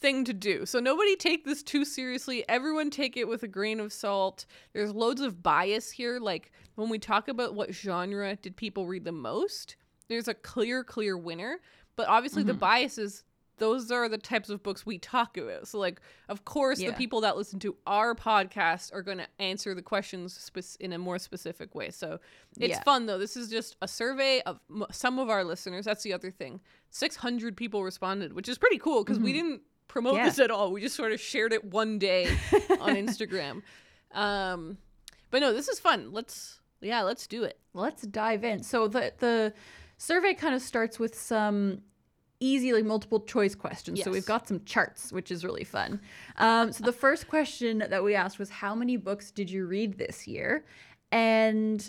thing 0.00 0.24
to 0.24 0.32
do. 0.34 0.66
So 0.66 0.80
nobody 0.80 1.16
take 1.16 1.44
this 1.44 1.62
too 1.62 1.84
seriously. 1.84 2.44
Everyone 2.48 2.90
take 2.90 3.16
it 3.16 3.26
with 3.26 3.42
a 3.42 3.48
grain 3.48 3.80
of 3.80 3.92
salt. 3.92 4.44
There's 4.74 4.92
loads 4.92 5.20
of 5.22 5.42
bias 5.42 5.90
here 5.92 6.18
like 6.18 6.52
when 6.74 6.88
we 6.88 6.98
talk 6.98 7.28
about 7.28 7.54
what 7.54 7.72
genre 7.74 8.36
did 8.36 8.56
people 8.56 8.86
read 8.86 9.04
the 9.04 9.12
most, 9.12 9.76
there's 10.08 10.28
a 10.28 10.34
clear 10.34 10.82
clear 10.84 11.16
winner, 11.16 11.60
but 11.96 12.08
obviously 12.08 12.42
the 12.42 12.52
Mhm. 12.54 12.58
bias 12.58 12.98
is 12.98 13.24
those 13.58 13.92
are 13.92 14.08
the 14.08 14.18
types 14.18 14.50
of 14.50 14.64
books 14.64 14.84
we 14.84 14.98
talk 14.98 15.36
about. 15.36 15.68
So, 15.68 15.78
like, 15.78 16.00
of 16.28 16.44
course, 16.44 16.80
Yeah. 16.80 16.90
the 16.90 16.96
people 16.96 17.20
that 17.20 17.36
listen 17.36 17.60
to 17.60 17.76
our 17.86 18.12
podcast 18.16 18.92
are 18.92 19.00
going 19.00 19.18
to 19.18 19.28
answer 19.38 19.76
the 19.76 19.80
questions 19.82 20.34
spec- 20.36 20.64
in 20.80 20.92
a 20.92 20.98
more 20.98 21.20
specific 21.20 21.72
way. 21.72 21.90
So, 21.90 22.18
it's 22.58 22.70
Yeah. 22.70 22.82
fun 22.82 23.06
though. 23.06 23.16
This 23.16 23.36
is 23.36 23.48
just 23.48 23.76
a 23.80 23.86
survey 23.86 24.40
of 24.42 24.58
m- 24.68 24.86
some 24.90 25.20
of 25.20 25.30
our 25.30 25.44
listeners. 25.44 25.84
That's 25.84 26.02
the 26.02 26.12
other 26.12 26.32
thing. 26.32 26.60
600 26.90 27.56
people 27.56 27.84
responded, 27.84 28.32
which 28.32 28.48
is 28.48 28.58
pretty 28.58 28.78
cool 28.78 29.04
because 29.04 29.20
we 29.20 29.30
Mhm. 29.30 29.34
didn't 29.36 29.62
promote 29.86 30.16
Yeah. 30.16 30.24
this 30.24 30.40
at 30.40 30.50
all. 30.50 30.72
We 30.72 30.80
just 30.80 30.96
sort 30.96 31.12
of 31.12 31.20
shared 31.20 31.52
it 31.52 31.62
one 31.64 32.00
day 32.00 32.24
on 32.80 32.96
Instagram. 32.96 33.62
Um, 34.10 34.78
but 35.30 35.38
no, 35.40 35.52
this 35.52 35.68
is 35.68 35.78
fun. 35.78 36.12
Let's, 36.12 36.60
yeah, 36.84 37.02
let's 37.02 37.26
do 37.26 37.42
it. 37.44 37.58
Let's 37.72 38.02
dive 38.02 38.44
in. 38.44 38.62
So 38.62 38.88
the 38.88 39.12
the 39.18 39.52
survey 39.98 40.34
kind 40.34 40.54
of 40.54 40.62
starts 40.62 40.98
with 40.98 41.18
some 41.18 41.80
easy 42.40 42.72
like 42.72 42.84
multiple 42.84 43.20
choice 43.20 43.54
questions. 43.54 44.02
So 44.02 44.10
we've 44.10 44.26
got 44.26 44.46
some 44.46 44.62
charts, 44.64 45.12
which 45.12 45.30
is 45.30 45.44
really 45.44 45.64
fun. 45.64 46.00
Um, 46.36 46.72
so 46.72 46.84
the 46.84 46.92
first 46.92 47.28
question 47.28 47.78
that 47.78 48.02
we 48.04 48.14
asked 48.14 48.38
was 48.38 48.50
how 48.50 48.74
many 48.74 48.96
books 48.96 49.30
did 49.30 49.50
you 49.50 49.66
read 49.66 49.96
this 49.98 50.26
year? 50.26 50.64
And 51.10 51.88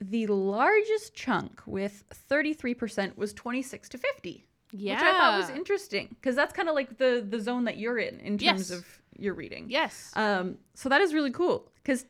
the 0.00 0.26
largest 0.26 1.14
chunk 1.14 1.62
with 1.66 2.04
33% 2.30 3.16
was 3.16 3.32
26 3.32 3.88
to 3.88 3.98
50. 3.98 4.46
Yeah. 4.72 4.94
Which 4.94 5.02
I 5.02 5.12
thought 5.12 5.38
was 5.40 5.50
interesting 5.50 6.08
because 6.20 6.36
that's 6.36 6.52
kind 6.52 6.68
of 6.68 6.74
like 6.74 6.98
the 6.98 7.24
the 7.26 7.40
zone 7.40 7.64
that 7.64 7.78
you're 7.78 7.98
in 7.98 8.20
in 8.20 8.36
terms 8.36 8.70
Yes. 8.70 8.70
of 8.70 8.86
your 9.18 9.32
reading. 9.32 9.66
Yes. 9.70 10.12
Um, 10.14 10.58
so 10.74 10.88
that 10.90 11.00
is 11.00 11.14
really 11.14 11.30
cool 11.30 11.70
because 11.82 12.04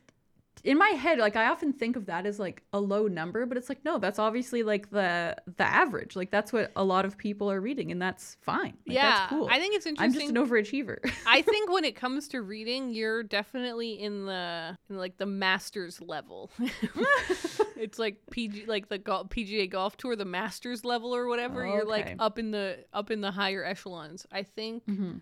in 0.67 0.77
my 0.77 0.89
head, 0.89 1.17
like 1.17 1.37
I 1.37 1.47
often 1.47 1.71
think 1.71 1.95
of 1.95 2.07
that 2.07 2.25
as 2.25 2.39
like 2.39 2.61
a 2.73 2.79
low 2.79 3.07
number, 3.07 3.45
but 3.45 3.57
it's 3.57 3.69
like 3.69 3.85
no, 3.85 3.99
that's 3.99 4.19
obviously 4.19 4.63
like 4.63 4.89
the 4.89 5.37
the 5.55 5.63
average. 5.63 6.17
Like 6.17 6.29
that's 6.29 6.51
what 6.51 6.73
a 6.75 6.83
lot 6.83 7.05
of 7.05 7.17
people 7.17 7.49
are 7.49 7.61
reading, 7.61 7.89
and 7.89 8.01
that's 8.01 8.35
fine. 8.41 8.73
Like, 8.85 8.95
yeah. 8.95 9.11
that's 9.11 9.29
cool. 9.29 9.47
I 9.49 9.59
think 9.59 9.75
it's 9.75 9.85
interesting. 9.85 10.29
I'm 10.29 10.35
just 10.35 10.35
an 10.35 10.45
overachiever. 10.45 10.97
I 11.25 11.41
think 11.41 11.71
when 11.71 11.85
it 11.85 11.95
comes 11.95 12.27
to 12.29 12.41
reading, 12.41 12.89
you're 12.89 13.23
definitely 13.23 13.93
in 13.93 14.25
the 14.25 14.77
in 14.89 14.97
like 14.97 15.17
the 15.17 15.25
masters 15.25 16.01
level. 16.01 16.51
it's 17.77 17.97
like 17.97 18.17
PG 18.29 18.65
like 18.65 18.89
the 18.89 18.97
gol- 18.97 19.23
PGA 19.23 19.69
golf 19.69 19.95
tour, 19.95 20.17
the 20.17 20.25
masters 20.25 20.83
level 20.83 21.15
or 21.15 21.27
whatever. 21.27 21.65
You're 21.65 21.85
like 21.85 22.17
up 22.19 22.37
in 22.37 22.51
the 22.51 22.79
up 22.91 23.09
in 23.09 23.21
the 23.21 23.31
higher 23.31 23.63
echelons. 23.63 24.27
I 24.33 24.43
think 24.43 24.85
Mhm. 24.85 25.21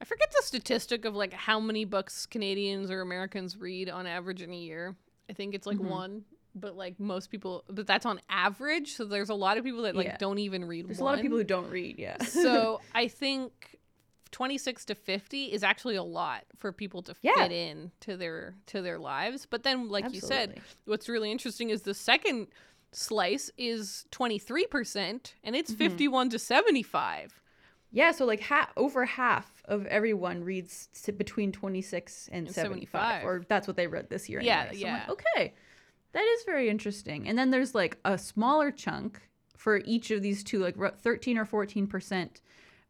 I 0.00 0.04
forget 0.04 0.30
the 0.32 0.42
statistic 0.44 1.04
of 1.04 1.14
like 1.14 1.32
how 1.32 1.60
many 1.60 1.84
books 1.84 2.24
Canadians 2.26 2.90
or 2.90 3.00
Americans 3.02 3.56
read 3.58 3.90
on 3.90 4.06
average 4.06 4.40
in 4.42 4.50
a 4.52 4.56
year. 4.56 4.96
I 5.28 5.32
think 5.34 5.54
it's 5.54 5.66
like 5.66 5.78
Mhm. 5.78 5.88
one. 5.90 6.24
But 6.54 6.76
like 6.76 6.98
most 6.98 7.30
people, 7.30 7.64
but 7.68 7.86
that's 7.86 8.04
on 8.06 8.20
average. 8.28 8.94
So 8.94 9.04
there's 9.04 9.28
a 9.30 9.34
lot 9.34 9.56
of 9.56 9.62
people 9.64 9.82
that 9.82 9.94
like 9.94 10.06
Yeah. 10.06 10.16
don't 10.16 10.38
even 10.38 10.64
read. 10.64 10.88
There's 10.88 10.98
a 10.98 11.04
lot 11.04 11.14
of 11.14 11.22
people 11.22 11.38
who 11.38 11.44
don't 11.44 11.70
read. 11.70 11.98
Yeah. 11.98 12.16
so 12.24 12.80
I 12.94 13.06
think 13.06 13.78
26 14.32 14.84
to 14.86 14.94
50 14.94 15.52
is 15.52 15.62
actually 15.62 15.96
a 15.96 16.02
lot 16.02 16.44
for 16.56 16.72
people 16.72 17.02
to 17.02 17.14
Yeah. 17.22 17.34
fit 17.36 17.52
in 17.52 17.92
to 18.00 18.16
their 18.16 18.56
to 18.66 18.82
their 18.82 18.98
lives. 18.98 19.46
But 19.46 19.62
then 19.62 19.88
like 19.88 20.12
you 20.12 20.20
said, 20.20 20.60
what's 20.86 21.08
really 21.08 21.30
interesting 21.30 21.70
is 21.70 21.82
the 21.82 21.94
second 21.94 22.48
slice 22.92 23.50
is 23.56 24.06
23% 24.10 25.34
and 25.44 25.54
it's 25.54 25.70
Mhm. 25.72 25.76
51 25.78 26.30
to 26.30 26.38
75. 26.38 27.40
Yeah. 27.92 28.12
So 28.12 28.24
like 28.24 28.40
ha- 28.40 28.70
over 28.76 29.04
half 29.04 29.62
of 29.66 29.86
everyone 29.86 30.44
reads 30.44 30.88
between 31.16 31.52
26 31.52 32.28
and, 32.32 32.46
And 32.46 32.54
75, 32.54 32.90
75. 32.90 33.24
or 33.24 33.44
that's 33.48 33.66
what 33.66 33.76
they 33.76 33.86
read 33.86 34.08
this 34.10 34.28
year. 34.28 34.40
Yeah, 34.40 34.66
anyway. 34.68 34.80
So 34.80 34.86
I'm 34.86 34.92
like, 34.92 35.02
yeah. 35.06 35.12
okay, 35.12 35.54
that 36.12 36.24
is 36.24 36.44
very 36.44 36.68
interesting. 36.68 37.28
And 37.28 37.38
then 37.38 37.50
there's 37.50 37.74
like 37.74 37.98
a 38.04 38.18
smaller 38.18 38.70
chunk 38.70 39.20
for 39.56 39.78
each 39.84 40.10
of 40.10 40.22
these 40.22 40.42
two, 40.42 40.58
like 40.58 40.76
13 40.98 41.38
or 41.38 41.44
14% 41.44 42.28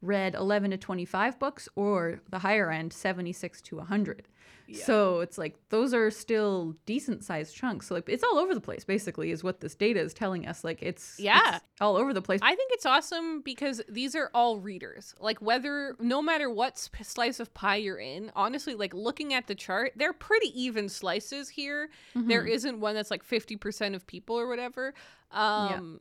read 0.03 0.35
11 0.35 0.71
to 0.71 0.77
25 0.79 1.39
books, 1.39 1.69
or 1.77 2.21
the 2.31 2.39
higher 2.39 2.71
end, 2.71 2.93
76 2.93 3.61
to 3.63 3.77
100. 3.77 4.29
So 4.73 5.19
it's 5.19 5.37
like 5.37 5.57
those 5.71 5.93
are 5.93 6.13
still 6.13 6.77
decent 6.87 7.25
sized 7.25 7.57
chunks. 7.57 7.89
So 7.89 7.95
like 7.97 8.09
it's 8.09 8.23
all 8.23 8.39
over 8.39 8.55
the 8.55 8.61
place, 8.61 8.85
basically, 8.85 9.33
is 9.33 9.43
what 9.43 9.59
this 9.61 9.75
data 9.75 9.99
is 9.99 10.15
telling 10.15 10.47
us. 10.47 10.63
Like 10.63 10.81
it's 10.81 11.19
Yeah. 11.19 11.57
it's 11.57 11.65
all 11.81 11.97
over 11.97 12.15
the 12.15 12.23
place. 12.23 12.39
I 12.41 12.55
think 12.55 12.71
it's 12.75 12.87
awesome 12.87 13.41
because 13.43 13.83
these 13.89 14.15
are 14.15 14.31
all 14.33 14.61
readers. 14.61 15.13
Like 15.19 15.43
whether 15.43 15.97
no 15.99 16.23
matter 16.23 16.49
what 16.49 16.79
sp- 16.79 17.03
slice 17.03 17.41
of 17.41 17.53
pie 17.53 17.77
you're 17.77 17.99
in, 17.99 18.31
honestly, 18.37 18.77
like 18.77 18.95
looking 18.95 19.35
at 19.35 19.49
the 19.49 19.57
chart, 19.57 19.95
they're 19.97 20.13
pretty 20.13 20.53
even 20.63 20.89
slices 20.89 21.49
here. 21.49 21.91
There 22.15 22.47
isn't 22.47 22.79
one 22.79 22.95
that's 22.95 23.11
like 23.11 23.27
50% 23.27 23.97
of 23.97 24.07
people 24.07 24.39
or 24.39 24.47
whatever. 24.47 24.95
Um 25.33 25.99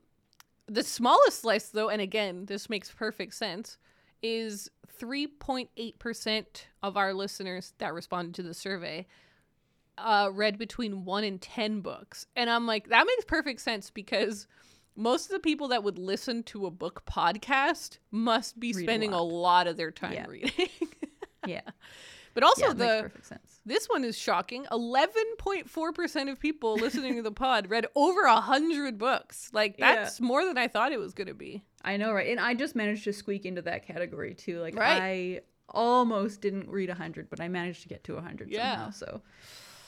the 0.68 0.84
smallest 0.84 1.41
slice 1.41 1.70
though, 1.70 1.89
and 1.89 2.04
again, 2.04 2.45
this 2.45 2.70
makes 2.70 2.91
perfect 2.91 3.34
sense, 3.34 3.80
is 4.22 4.70
3.8% 5.01 6.45
of 6.84 6.97
our 6.97 7.13
listeners 7.13 7.74
that 7.78 7.93
responded 7.93 8.34
to 8.36 8.43
the 8.43 8.53
survey 8.53 9.07
uh, 9.97 10.30
read 10.32 10.57
between 10.57 11.03
one 11.05 11.24
and 11.24 11.41
10 11.41 11.82
books. 11.82 12.26
And 12.36 12.49
I'm 12.49 12.65
like, 12.65 12.89
that 12.89 13.05
makes 13.05 13.26
perfect 13.26 13.59
sense 13.61 13.89
because 13.89 14.47
most 14.95 15.26
of 15.26 15.32
the 15.34 15.39
people 15.39 15.67
that 15.70 15.84
would 15.84 15.97
listen 15.97 16.43
to 16.43 16.65
a 16.65 16.72
book 16.72 17.03
podcast 17.05 17.97
must 18.11 18.59
be 18.59 18.72
Read 18.74 18.84
spending 18.84 19.11
a 19.13 19.22
lot. 19.22 19.32
lot 19.34 19.67
of 19.67 19.78
their 19.78 19.91
time 19.91 20.13
Yeah. 20.13 20.28
reading. 20.28 20.70
yeah. 21.47 21.61
But 22.34 22.44
also 22.44 22.68
yeah, 22.68 22.74
the 22.74 23.00
perfect 23.04 23.26
sense. 23.26 23.60
this 23.66 23.88
one 23.88 24.04
is 24.04 24.18
shocking. 24.18 24.66
11.4% 24.72 26.32
of 26.32 26.40
people 26.40 26.76
listening 26.76 27.16
to 27.16 27.22
the 27.22 27.32
pod 27.32 27.70
read 27.70 27.86
over 27.96 28.22
a 28.26 28.34
100 28.34 28.98
books. 28.98 29.50
Like 29.54 29.76
Yeah. 29.78 29.96
that's 29.96 30.20
more 30.22 30.46
than 30.46 30.58
I 30.58 30.68
thought 30.68 30.92
it 30.92 31.00
was 31.00 31.14
going 31.14 31.28
to 31.28 31.34
be. 31.34 31.64
I 31.84 31.98
know, 31.98 32.12
right? 32.14 32.30
And 32.30 32.40
I 32.40 32.54
just 32.54 32.76
managed 32.76 33.04
to 33.06 33.14
squeak 33.14 33.46
into 33.46 33.62
that 33.64 33.86
category 33.86 34.34
too. 34.34 34.60
Like 34.60 34.76
Right. 34.76 35.02
I 35.02 35.42
almost 35.70 36.42
didn't 36.42 36.70
read 36.70 36.90
a 36.90 36.94
100, 36.94 37.30
but 37.30 37.40
I 37.40 37.48
managed 37.48 37.84
to 37.84 37.88
get 37.90 38.04
to 38.06 38.14
a 38.14 38.18
100 38.18 38.50
Yeah. 38.50 38.74
somehow. 38.76 38.92
So, 38.92 39.22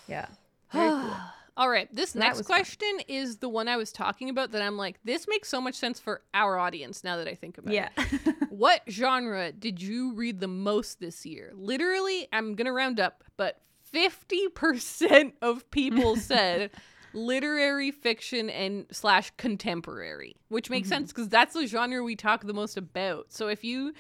yeah. 0.08 0.28
Very 0.72 0.90
cool. 0.90 1.16
All 1.58 1.70
right, 1.70 1.94
this 1.94 2.12
So 2.12 2.20
next 2.20 2.38
was 2.40 2.48
fun. 2.48 2.56
question 2.58 2.98
is 3.08 3.38
the 3.38 3.50
one 3.50 3.68
I 3.68 3.76
was 3.78 3.92
talking 3.92 4.30
about 4.30 4.52
that 4.52 4.62
I'm 4.62 4.78
like, 4.78 5.00
this 5.04 5.28
makes 5.28 5.50
so 5.50 5.60
much 5.60 5.76
sense 5.76 6.00
for 6.00 6.22
our 6.34 6.58
audience 6.58 7.04
now 7.04 7.18
that 7.18 7.28
I 7.28 7.36
think 7.36 7.58
about 7.58 7.74
Yeah. 7.74 7.90
it. 7.98 8.36
What 8.50 8.82
genre 8.90 9.52
did 9.52 9.82
you 9.82 10.14
read 10.14 10.40
the 10.42 10.48
most 10.48 11.00
this 11.00 11.26
year? 11.26 11.52
Literally, 11.56 12.28
I'm 12.34 12.56
going 12.56 12.66
to 12.66 12.72
round 12.74 13.00
up, 13.00 13.24
but 13.38 13.62
50% 13.94 15.34
of 15.42 15.70
people 15.72 16.16
said 16.18 16.72
literary 17.14 17.92
fiction 17.92 18.50
and 18.50 18.86
slash 18.92 19.32
contemporary, 19.38 20.36
which 20.50 20.70
makes 20.70 20.88
Mm-hmm. 20.88 20.96
sense 20.96 21.12
because 21.14 21.30
that's 21.30 21.54
the 21.54 21.66
genre 21.68 22.04
we 22.04 22.16
talk 22.16 22.46
the 22.46 22.54
most 22.54 22.78
about. 22.78 23.28
So 23.32 23.48
if 23.48 23.64
you 23.64 23.94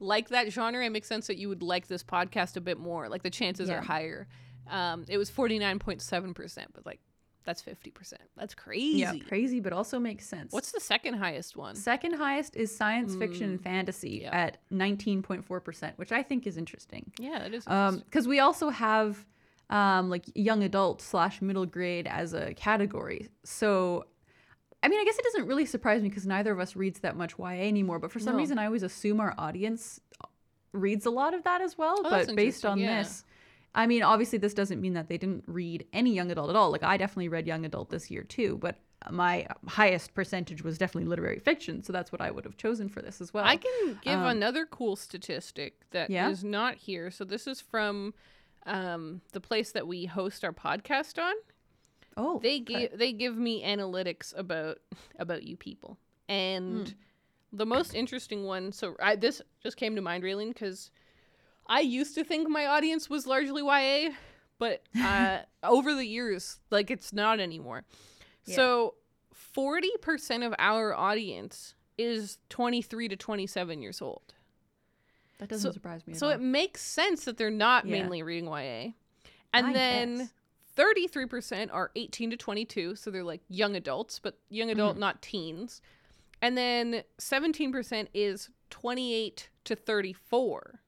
like 0.00 0.28
that 0.28 0.52
genre, 0.52 0.84
it 0.84 0.90
makes 0.90 1.08
sense 1.08 1.26
that 1.26 1.36
you 1.38 1.48
would 1.48 1.62
like 1.62 1.88
this 1.88 2.02
podcast 2.02 2.56
a 2.56 2.60
bit 2.60 2.78
more. 2.78 3.08
Like 3.08 3.22
the 3.22 3.30
chances 3.30 3.68
Yeah. 3.68 3.78
are 3.78 3.82
higher. 3.82 4.28
Um, 4.70 5.04
it 5.08 5.18
was 5.18 5.30
49.7%, 5.30 6.66
but 6.74 6.84
like 6.86 7.00
that's 7.44 7.62
50%. 7.62 8.12
That's 8.36 8.54
crazy. 8.54 8.98
yeah, 8.98 9.14
crazy, 9.26 9.58
but 9.60 9.72
also 9.72 9.98
makes 9.98 10.26
sense. 10.26 10.52
What's 10.52 10.70
the 10.72 10.80
second 10.80 11.14
highest 11.14 11.56
one? 11.56 11.74
second 11.76 12.14
highest 12.14 12.56
is 12.56 12.74
science 12.76 13.14
fiction 13.14 13.50
and 13.50 13.60
fantasy 13.62 14.20
Mm. 14.20 14.22
yeah. 14.24 14.36
at 14.36 14.58
19.4%, 14.70 15.92
which 15.96 16.12
I 16.12 16.22
think 16.22 16.46
is 16.46 16.56
interesting. 16.58 17.10
Yeah, 17.18 17.38
that 17.38 17.54
is. 17.54 17.66
Um, 17.66 17.98
because 18.00 18.28
we 18.28 18.38
also 18.40 18.68
have 18.70 19.24
um 19.70 20.08
like 20.08 20.24
young 20.34 20.62
adult 20.62 21.02
slash 21.02 21.42
middle 21.42 21.66
grade 21.66 22.06
as 22.06 22.32
a 22.34 22.54
category. 22.54 23.28
So 23.44 24.06
I 24.82 24.88
mean, 24.88 25.00
I 25.00 25.04
guess 25.04 25.18
it 25.18 25.24
doesn't 25.24 25.46
really 25.46 25.66
surprise 25.66 26.02
me 26.02 26.08
because 26.08 26.26
neither 26.26 26.52
of 26.52 26.60
us 26.60 26.76
reads 26.76 27.00
that 27.00 27.16
much 27.16 27.36
YA 27.38 27.48
anymore. 27.66 27.98
But 27.98 28.12
for 28.12 28.18
some 28.20 28.34
No. 28.34 28.38
reason, 28.38 28.58
I 28.58 28.66
always 28.66 28.82
assume 28.82 29.20
our 29.20 29.34
audience 29.36 30.00
reads 30.72 31.04
a 31.06 31.10
lot 31.10 31.34
of 31.34 31.42
that 31.44 31.60
as 31.62 31.76
well. 31.76 31.96
Oh, 31.98 32.10
but 32.10 32.34
based 32.36 32.64
on 32.64 32.78
yeah. 32.78 32.98
this, 33.02 33.24
I 33.78 33.86
mean, 33.86 34.02
obviously, 34.02 34.38
this 34.38 34.54
doesn't 34.54 34.80
mean 34.80 34.94
that 34.94 35.08
they 35.08 35.16
didn't 35.18 35.44
read 35.46 35.86
any 35.92 36.12
young 36.12 36.30
adult 36.30 36.50
at 36.50 36.56
all. 36.56 36.70
Like 36.70 36.82
I 36.82 36.96
definitely 36.96 37.28
read 37.28 37.46
young 37.46 37.64
adult 37.64 37.90
this 37.90 38.10
year 38.10 38.24
too, 38.24 38.58
but 38.60 38.76
my 39.10 39.46
highest 39.68 40.14
percentage 40.14 40.62
was 40.62 40.76
definitely 40.76 41.08
literary 41.08 41.38
fiction. 41.38 41.82
So 41.84 41.92
that's 41.92 42.10
what 42.10 42.20
I 42.20 42.30
would 42.32 42.44
have 42.44 42.56
chosen 42.56 42.88
for 42.88 43.00
this 43.00 43.20
as 43.20 43.32
well. 43.32 43.44
I 43.44 43.56
can 43.56 43.98
give 44.02 44.18
um, 44.18 44.26
another 44.26 44.66
cool 44.66 44.96
statistic 44.96 45.88
that 45.92 46.10
is 46.10 46.12
Yeah? 46.12 46.34
not 46.42 46.74
here. 46.74 47.10
So 47.12 47.24
this 47.24 47.46
is 47.46 47.60
from 47.60 48.14
um, 48.66 49.20
the 49.32 49.40
place 49.40 49.70
that 49.72 49.86
we 49.86 50.06
host 50.06 50.44
our 50.44 50.52
podcast 50.52 51.22
on. 51.22 51.34
oh, 52.16 52.40
They 52.40 52.56
okay. 52.56 52.88
give 52.88 52.98
they 52.98 53.12
give 53.12 53.36
me 53.36 53.62
analytics 53.64 54.36
about 54.36 54.78
about 55.20 55.44
you 55.44 55.56
people, 55.56 55.98
and 56.28 56.88
Hmm. 56.88 57.56
the 57.56 57.66
most 57.66 57.94
interesting 57.94 58.44
one. 58.44 58.72
So 58.72 58.96
I, 59.00 59.14
this 59.16 59.40
just 59.62 59.76
came 59.76 59.94
to 59.94 60.02
mind, 60.02 60.24
Raylene, 60.24 60.48
because 60.52 60.90
I 61.68 61.80
used 61.80 62.14
to 62.14 62.24
think 62.24 62.48
my 62.48 62.66
audience 62.66 63.10
was 63.10 63.26
largely 63.26 63.62
YA, 63.62 64.10
but 64.58 64.82
uh, 65.00 65.40
over 65.62 65.94
the 65.94 66.04
years, 66.06 66.58
like 66.70 66.90
it's 66.90 67.12
not 67.12 67.40
anymore. 67.40 67.84
Yeah. 68.44 68.56
So 68.56 68.94
forty 69.32 69.90
percent 70.00 70.42
of 70.44 70.54
our 70.58 70.94
audience 70.94 71.74
is 71.98 72.38
twenty 72.48 72.80
three 72.82 73.08
to 73.08 73.16
twenty 73.16 73.46
seven 73.46 73.82
years 73.82 74.00
old. 74.00 74.34
that 75.38 75.48
doesn't 75.48 75.70
so- 75.70 75.74
surprise 75.74 76.06
me. 76.06 76.14
At 76.14 76.18
So 76.18 76.26
all. 76.28 76.32
it 76.32 76.40
makes 76.40 76.80
sense 76.80 77.24
that 77.24 77.36
they're 77.36 77.50
not 77.50 77.84
Yeah. 77.86 77.92
mainly 77.92 78.22
reading 78.22 78.46
YA. 78.48 78.92
And 79.52 79.66
I 79.68 79.72
then 79.72 80.16
guess. 80.18 80.32
33% 80.76 81.70
are 81.72 81.90
18 81.96 82.30
to 82.30 82.36
22, 82.36 82.94
so 82.94 83.10
they're 83.10 83.24
like 83.24 83.40
young 83.48 83.74
adults, 83.74 84.20
but 84.20 84.38
young 84.48 84.70
adult, 84.70 84.92
Mm-hmm. 84.92 85.00
not 85.00 85.22
teens. 85.22 85.80
And 86.40 86.56
then 86.56 87.02
17% 87.18 88.06
is 88.14 88.48
28 88.70 89.48
to 89.64 89.74
34. 89.74 90.80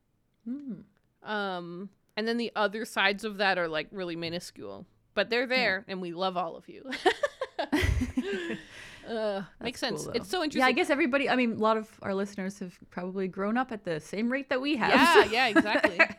Hmm. 0.51 1.29
Um, 1.31 1.91
and 2.17 2.27
then 2.27 2.37
the 2.39 2.51
other 2.57 2.85
sides 2.85 3.25
of 3.25 3.37
that 3.39 3.59
are 3.59 3.69
like 3.69 3.89
really 3.93 4.17
minuscule, 4.17 4.87
but 5.15 5.31
they're 5.31 5.47
there, 5.47 5.85
and 5.89 6.01
we 6.01 6.13
love 6.13 6.37
all 6.37 6.57
of 6.57 6.69
you. 6.69 6.91
uh, 9.09 9.43
makes 9.61 9.81
sense. 9.81 10.07
it's 10.15 10.29
so 10.29 10.43
interesting. 10.43 10.61
Yeah, 10.61 10.67
I 10.67 10.73
guess 10.73 10.91
everybody. 10.91 11.29
I 11.29 11.37
mean, 11.37 11.53
a 11.53 11.57
lot 11.57 11.77
of 11.77 11.89
our 12.03 12.15
listeners 12.15 12.59
have 12.61 12.79
probably 12.91 13.29
grown 13.29 13.57
up 13.57 13.73
at 13.73 13.85
the 13.85 14.01
same 14.01 14.31
rate 14.31 14.49
that 14.51 14.61
we 14.61 14.77
have. 14.77 14.91
Yeah, 14.95 15.25
so- 15.25 15.31
yeah, 15.31 15.47
exactly. 15.49 15.99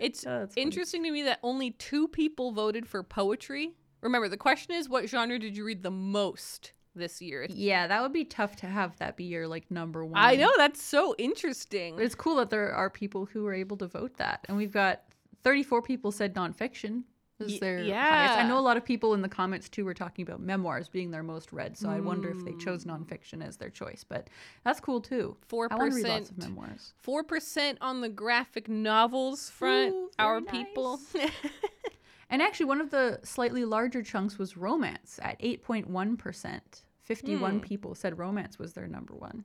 It's 0.00 0.24
Oh, 0.26 0.46
interesting 0.56 1.02
to 1.04 1.10
me 1.10 1.22
that 1.24 1.40
only 1.42 1.72
two 1.72 2.08
people 2.08 2.52
voted 2.52 2.86
for 2.86 3.02
poetry. 3.02 3.74
Remember, 4.00 4.28
the 4.28 4.36
question 4.36 4.74
is, 4.74 4.88
what 4.88 5.08
genre 5.08 5.38
did 5.38 5.56
you 5.56 5.64
read 5.64 5.82
the 5.82 5.90
most 5.90 6.72
this 6.98 7.22
year? 7.22 7.46
yeah, 7.48 7.86
that 7.86 8.02
would 8.02 8.12
be 8.12 8.24
tough 8.24 8.56
to 8.56 8.66
have 8.66 8.96
that 8.98 9.16
be 9.16 9.24
your 9.24 9.48
like 9.48 9.70
number 9.70 10.04
one. 10.04 10.20
I 10.22 10.36
know 10.36 10.50
that's 10.56 10.82
so 10.82 11.14
interesting. 11.18 11.96
But 11.96 12.04
it's 12.04 12.14
cool 12.14 12.36
that 12.36 12.50
there 12.50 12.72
are 12.74 12.90
people 12.90 13.24
who 13.26 13.46
are 13.46 13.54
able 13.54 13.76
to 13.78 13.86
vote 13.86 14.16
that, 14.18 14.44
and 14.48 14.56
we've 14.56 14.72
got 14.72 15.02
34 15.44 15.82
people 15.82 16.12
said 16.12 16.34
nonfiction 16.34 17.04
is 17.40 17.60
their 17.60 17.76
highest. 17.76 17.88
yeah. 17.90 18.36
I 18.40 18.48
know 18.48 18.58
a 18.58 18.60
lot 18.60 18.76
of 18.76 18.84
people 18.84 19.14
in 19.14 19.22
the 19.22 19.28
comments 19.28 19.68
too 19.68 19.84
were 19.84 19.94
talking 19.94 20.24
about 20.26 20.40
memoirs 20.40 20.88
being 20.88 21.12
their 21.12 21.22
most 21.22 21.52
read, 21.52 21.78
so 21.78 21.88
I 21.88 22.00
wonder 22.00 22.28
if 22.30 22.44
they 22.44 22.52
chose 22.54 22.84
Mm. 22.84 23.06
nonfiction 23.06 23.46
as 23.46 23.56
their 23.56 23.70
choice. 23.70 24.02
But 24.02 24.26
that's 24.64 24.80
cool 24.80 25.00
too. 25.00 25.36
Four 25.46 25.68
I 25.70 25.76
want 25.76 25.92
to 25.92 25.96
read 25.98 26.04
lots 26.08 26.30
percent. 26.30 26.38
of 26.44 26.48
memoirs. 26.56 26.94
Four 26.96 27.22
percent 27.22 27.78
on 27.80 28.00
the 28.00 28.08
graphic 28.08 28.68
novels 28.68 29.50
front. 29.50 29.94
Ooh, 29.94 30.10
our 30.18 30.40
very 30.40 30.64
people. 30.64 30.98
And 32.30 32.42
actually, 32.42 32.66
one 32.66 32.82
of 32.82 32.90
the 32.90 33.20
slightly 33.22 33.64
larger 33.64 34.02
chunks 34.02 34.36
was 34.36 34.54
romance 34.54 35.18
at 35.22 35.40
8.1%. 35.40 36.60
51 37.08 37.54
Hmm. 37.54 37.60
people 37.60 37.94
said 37.94 38.18
romance 38.18 38.58
was 38.58 38.74
their 38.74 38.86
number 38.86 39.14
one. 39.14 39.44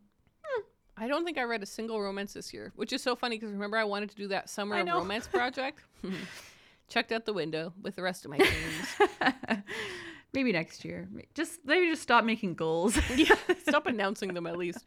I 0.95 1.07
don't 1.07 1.25
think 1.25 1.39
I 1.39 1.43
read 1.43 1.63
a 1.63 1.65
single 1.65 1.99
romance 1.99 2.33
this 2.33 2.53
year, 2.53 2.71
which 2.75 2.93
is 2.93 3.01
so 3.01 3.15
funny 3.15 3.37
because 3.37 3.51
remember 3.51 3.77
I 3.77 3.83
wanted 3.83 4.11
to 4.11 4.15
do 4.15 4.27
that 4.27 4.47
summer 4.47 4.75
I 4.75 4.81
of 4.81 4.85
know. 4.85 4.97
romance 4.99 5.25
project. 5.39 5.79
Checked 6.87 7.11
out 7.11 7.25
the 7.25 7.33
window 7.33 7.73
with 7.81 7.95
the 7.95 8.03
rest 8.03 8.25
of 8.25 8.31
my 8.31 8.37
dreams. 9.17 9.63
maybe 10.33 10.51
next 10.51 10.85
year. 10.85 11.09
Just 11.33 11.61
maybe 11.65 11.87
just 11.87 12.03
stop 12.03 12.23
making 12.25 12.53
goals. 12.53 12.95
yeah, 13.15 13.33
stop 13.67 13.87
announcing 13.87 14.35
them 14.35 14.45
at 14.45 14.55
least. 14.57 14.85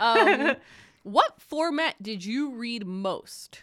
Um, 0.00 0.56
what 1.04 1.40
format 1.40 2.02
did 2.02 2.24
you 2.24 2.50
read 2.56 2.84
most? 2.84 3.62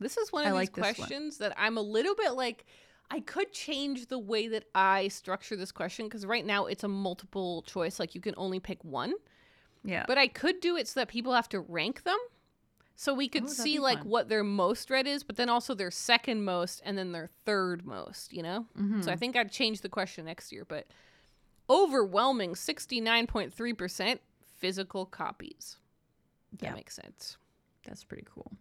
This 0.00 0.16
is 0.16 0.32
one 0.32 0.42
of 0.42 0.48
I 0.48 0.50
these 0.50 0.56
like 0.56 0.72
questions 0.72 1.38
that 1.38 1.54
I'm 1.56 1.76
a 1.78 1.82
little 1.82 2.16
bit 2.16 2.32
like. 2.32 2.64
I 3.12 3.20
could 3.20 3.52
change 3.52 4.06
the 4.06 4.18
way 4.18 4.48
that 4.48 4.64
I 4.74 5.08
structure 5.08 5.54
this 5.54 5.70
question 5.70 6.06
because 6.06 6.24
right 6.24 6.46
now 6.46 6.64
it's 6.66 6.82
a 6.82 6.88
multiple 6.88 7.62
choice, 7.62 8.00
like 8.00 8.14
you 8.14 8.22
can 8.22 8.34
only 8.38 8.58
pick 8.58 8.82
one. 8.82 9.12
yeah. 9.84 10.04
But 10.06 10.16
I 10.16 10.28
could 10.28 10.60
do 10.60 10.76
it 10.76 10.88
so 10.88 11.00
that 11.00 11.08
people 11.08 11.34
have 11.34 11.48
to 11.50 11.60
rank 11.60 12.04
them. 12.04 12.16
So 12.96 13.12
we 13.12 13.28
could 13.28 13.44
Oh, 13.44 13.48
see 13.48 13.78
like 13.78 13.98
fun. 13.98 14.08
what 14.08 14.28
their 14.30 14.42
most 14.44 14.88
read 14.88 15.06
is, 15.06 15.22
but 15.24 15.36
then 15.36 15.48
also 15.50 15.74
their 15.74 15.90
second 15.90 16.44
most 16.44 16.80
and 16.84 16.96
then 16.96 17.12
their 17.12 17.28
third 17.44 17.84
most, 17.84 18.32
you 18.32 18.42
know? 18.42 18.66
Mhm. 18.78 19.04
So 19.04 19.12
I 19.12 19.16
think 19.16 19.36
I'd 19.36 19.52
change 19.52 19.80
the 19.82 19.88
question 19.90 20.24
next 20.24 20.50
year, 20.52 20.64
but 20.64 20.86
overwhelming 21.68 22.54
69.3% 22.54 24.20
physical 24.56 25.04
copies. 25.06 25.76
That 26.58 26.64
Yeah. 26.68 26.74
makes 26.74 26.94
sense. 26.94 27.36
That's 27.84 28.04
pretty 28.04 28.24
cool. 28.32 28.52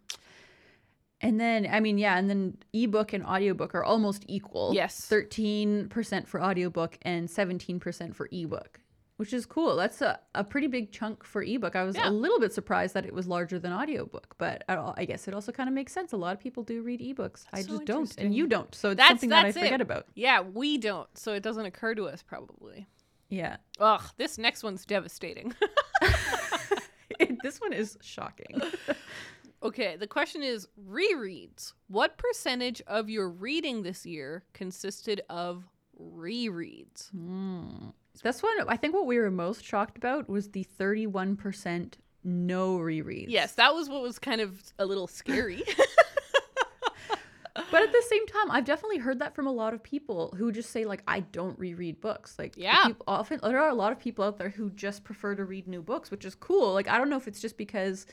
And 1.21 1.39
then, 1.39 1.67
I 1.71 1.79
mean, 1.79 1.97
yeah, 1.97 2.17
and 2.17 2.29
then 2.29 2.57
ebook 2.73 3.13
and 3.13 3.23
audiobook 3.25 3.75
are 3.75 3.83
almost 3.83 4.25
equal. 4.27 4.71
Yes. 4.73 5.07
13% 5.09 6.27
for 6.27 6.41
audiobook 6.41 6.97
and 7.03 7.29
17% 7.29 8.15
for 8.15 8.27
ebook, 8.31 8.79
which 9.17 9.31
is 9.31 9.45
cool. 9.45 9.75
That's 9.75 10.01
a, 10.01 10.19
a 10.33 10.43
pretty 10.43 10.65
big 10.65 10.91
chunk 10.91 11.23
for 11.23 11.43
ebook. 11.43 11.75
I 11.75 11.83
was 11.83 11.95
Yeah. 11.95 12.09
a 12.09 12.11
little 12.11 12.39
bit 12.39 12.53
surprised 12.53 12.95
that 12.95 13.05
it 13.05 13.13
was 13.13 13.27
larger 13.27 13.59
than 13.59 13.71
audiobook, 13.71 14.33
but 14.39 14.63
I 14.67 14.93
I 14.97 15.05
guess 15.05 15.27
it 15.27 15.35
also 15.35 15.51
kind 15.51 15.69
of 15.69 15.75
makes 15.75 15.93
sense. 15.93 16.11
A 16.11 16.17
lot 16.17 16.33
of 16.33 16.39
people 16.39 16.63
do 16.63 16.81
read 16.81 17.01
ebooks. 17.01 17.45
I 17.53 17.57
That's 17.57 17.67
so 17.67 17.73
just 17.77 17.85
don't, 17.85 18.17
and 18.17 18.33
you 18.33 18.47
don't. 18.47 18.73
So 18.73 18.89
it's 18.89 18.97
That's- 18.97 19.09
something 19.11 19.29
that 19.29 19.45
I 19.45 19.51
that's 19.51 19.57
it. 19.57 19.61
forget 19.65 19.81
about. 19.81 20.07
Yeah, 20.15 20.41
we 20.41 20.79
don't, 20.79 21.07
so 21.15 21.33
it 21.33 21.43
doesn't 21.43 21.65
occur 21.67 21.93
to 21.95 22.05
us 22.07 22.23
probably. 22.23 22.87
Yeah. 23.29 23.57
Ugh, 23.79 24.01
this 24.17 24.39
next 24.39 24.63
one's 24.63 24.85
devastating. 24.85 25.53
this 27.43 27.61
one 27.61 27.73
is 27.73 27.97
shocking. 28.01 28.59
okay, 29.63 29.95
the 29.95 30.07
question 30.07 30.43
is 30.43 30.67
rereads. 30.89 31.73
What 31.87 32.17
percentage 32.17 32.81
of 32.87 33.09
your 33.09 33.29
reading 33.29 33.83
this 33.83 34.05
year 34.05 34.43
consisted 34.53 35.21
of 35.29 35.63
rereads? 36.01 37.11
Mm. 37.15 37.93
This 38.23 38.43
one, 38.43 38.53
I 38.67 38.77
think 38.77 38.93
what 38.93 39.05
we 39.05 39.17
were 39.19 39.31
most 39.31 39.63
shocked 39.63 39.97
about 39.97 40.29
was 40.29 40.49
the 40.49 40.65
31% 40.79 41.93
no 42.23 42.77
rereads. 42.77 43.25
Yes, 43.29 43.53
that 43.53 43.73
was 43.73 43.89
what 43.89 44.01
was 44.03 44.19
kind 44.19 44.41
of 44.41 44.61
a 44.77 44.85
little 44.85 45.07
scary. 45.07 45.63
But 47.69 47.83
at 47.83 47.91
the 47.91 48.03
same 48.09 48.25
time, 48.27 48.49
I've 48.49 48.63
definitely 48.63 48.97
heard 48.99 49.19
that 49.19 49.35
from 49.35 49.45
a 49.45 49.51
lot 49.51 49.73
of 49.73 49.83
people 49.83 50.33
who 50.37 50.51
just 50.53 50.71
say 50.71 50.85
like, 50.85 51.03
"I 51.05 51.19
don't 51.19 51.57
reread 51.59 51.99
books." 51.99 52.39
Like, 52.39 52.53
Yeah. 52.57 52.87
peop- 52.87 53.03
often 53.07 53.39
there 53.43 53.59
are 53.59 53.69
a 53.69 53.73
lot 53.75 53.91
of 53.91 53.99
people 53.99 54.23
out 54.23 54.37
there 54.37 54.49
who 54.49 54.69
just 54.71 55.03
prefer 55.03 55.35
to 55.35 55.43
read 55.43 55.67
new 55.67 55.81
books, 55.81 56.11
which 56.11 56.23
is 56.23 56.33
cool. 56.35 56.73
Like, 56.73 56.87
I 56.87 56.97
don't 56.97 57.09
know 57.09 57.17
if 57.17 57.27
it's 57.27 57.41
just 57.41 57.57
because 57.57 58.05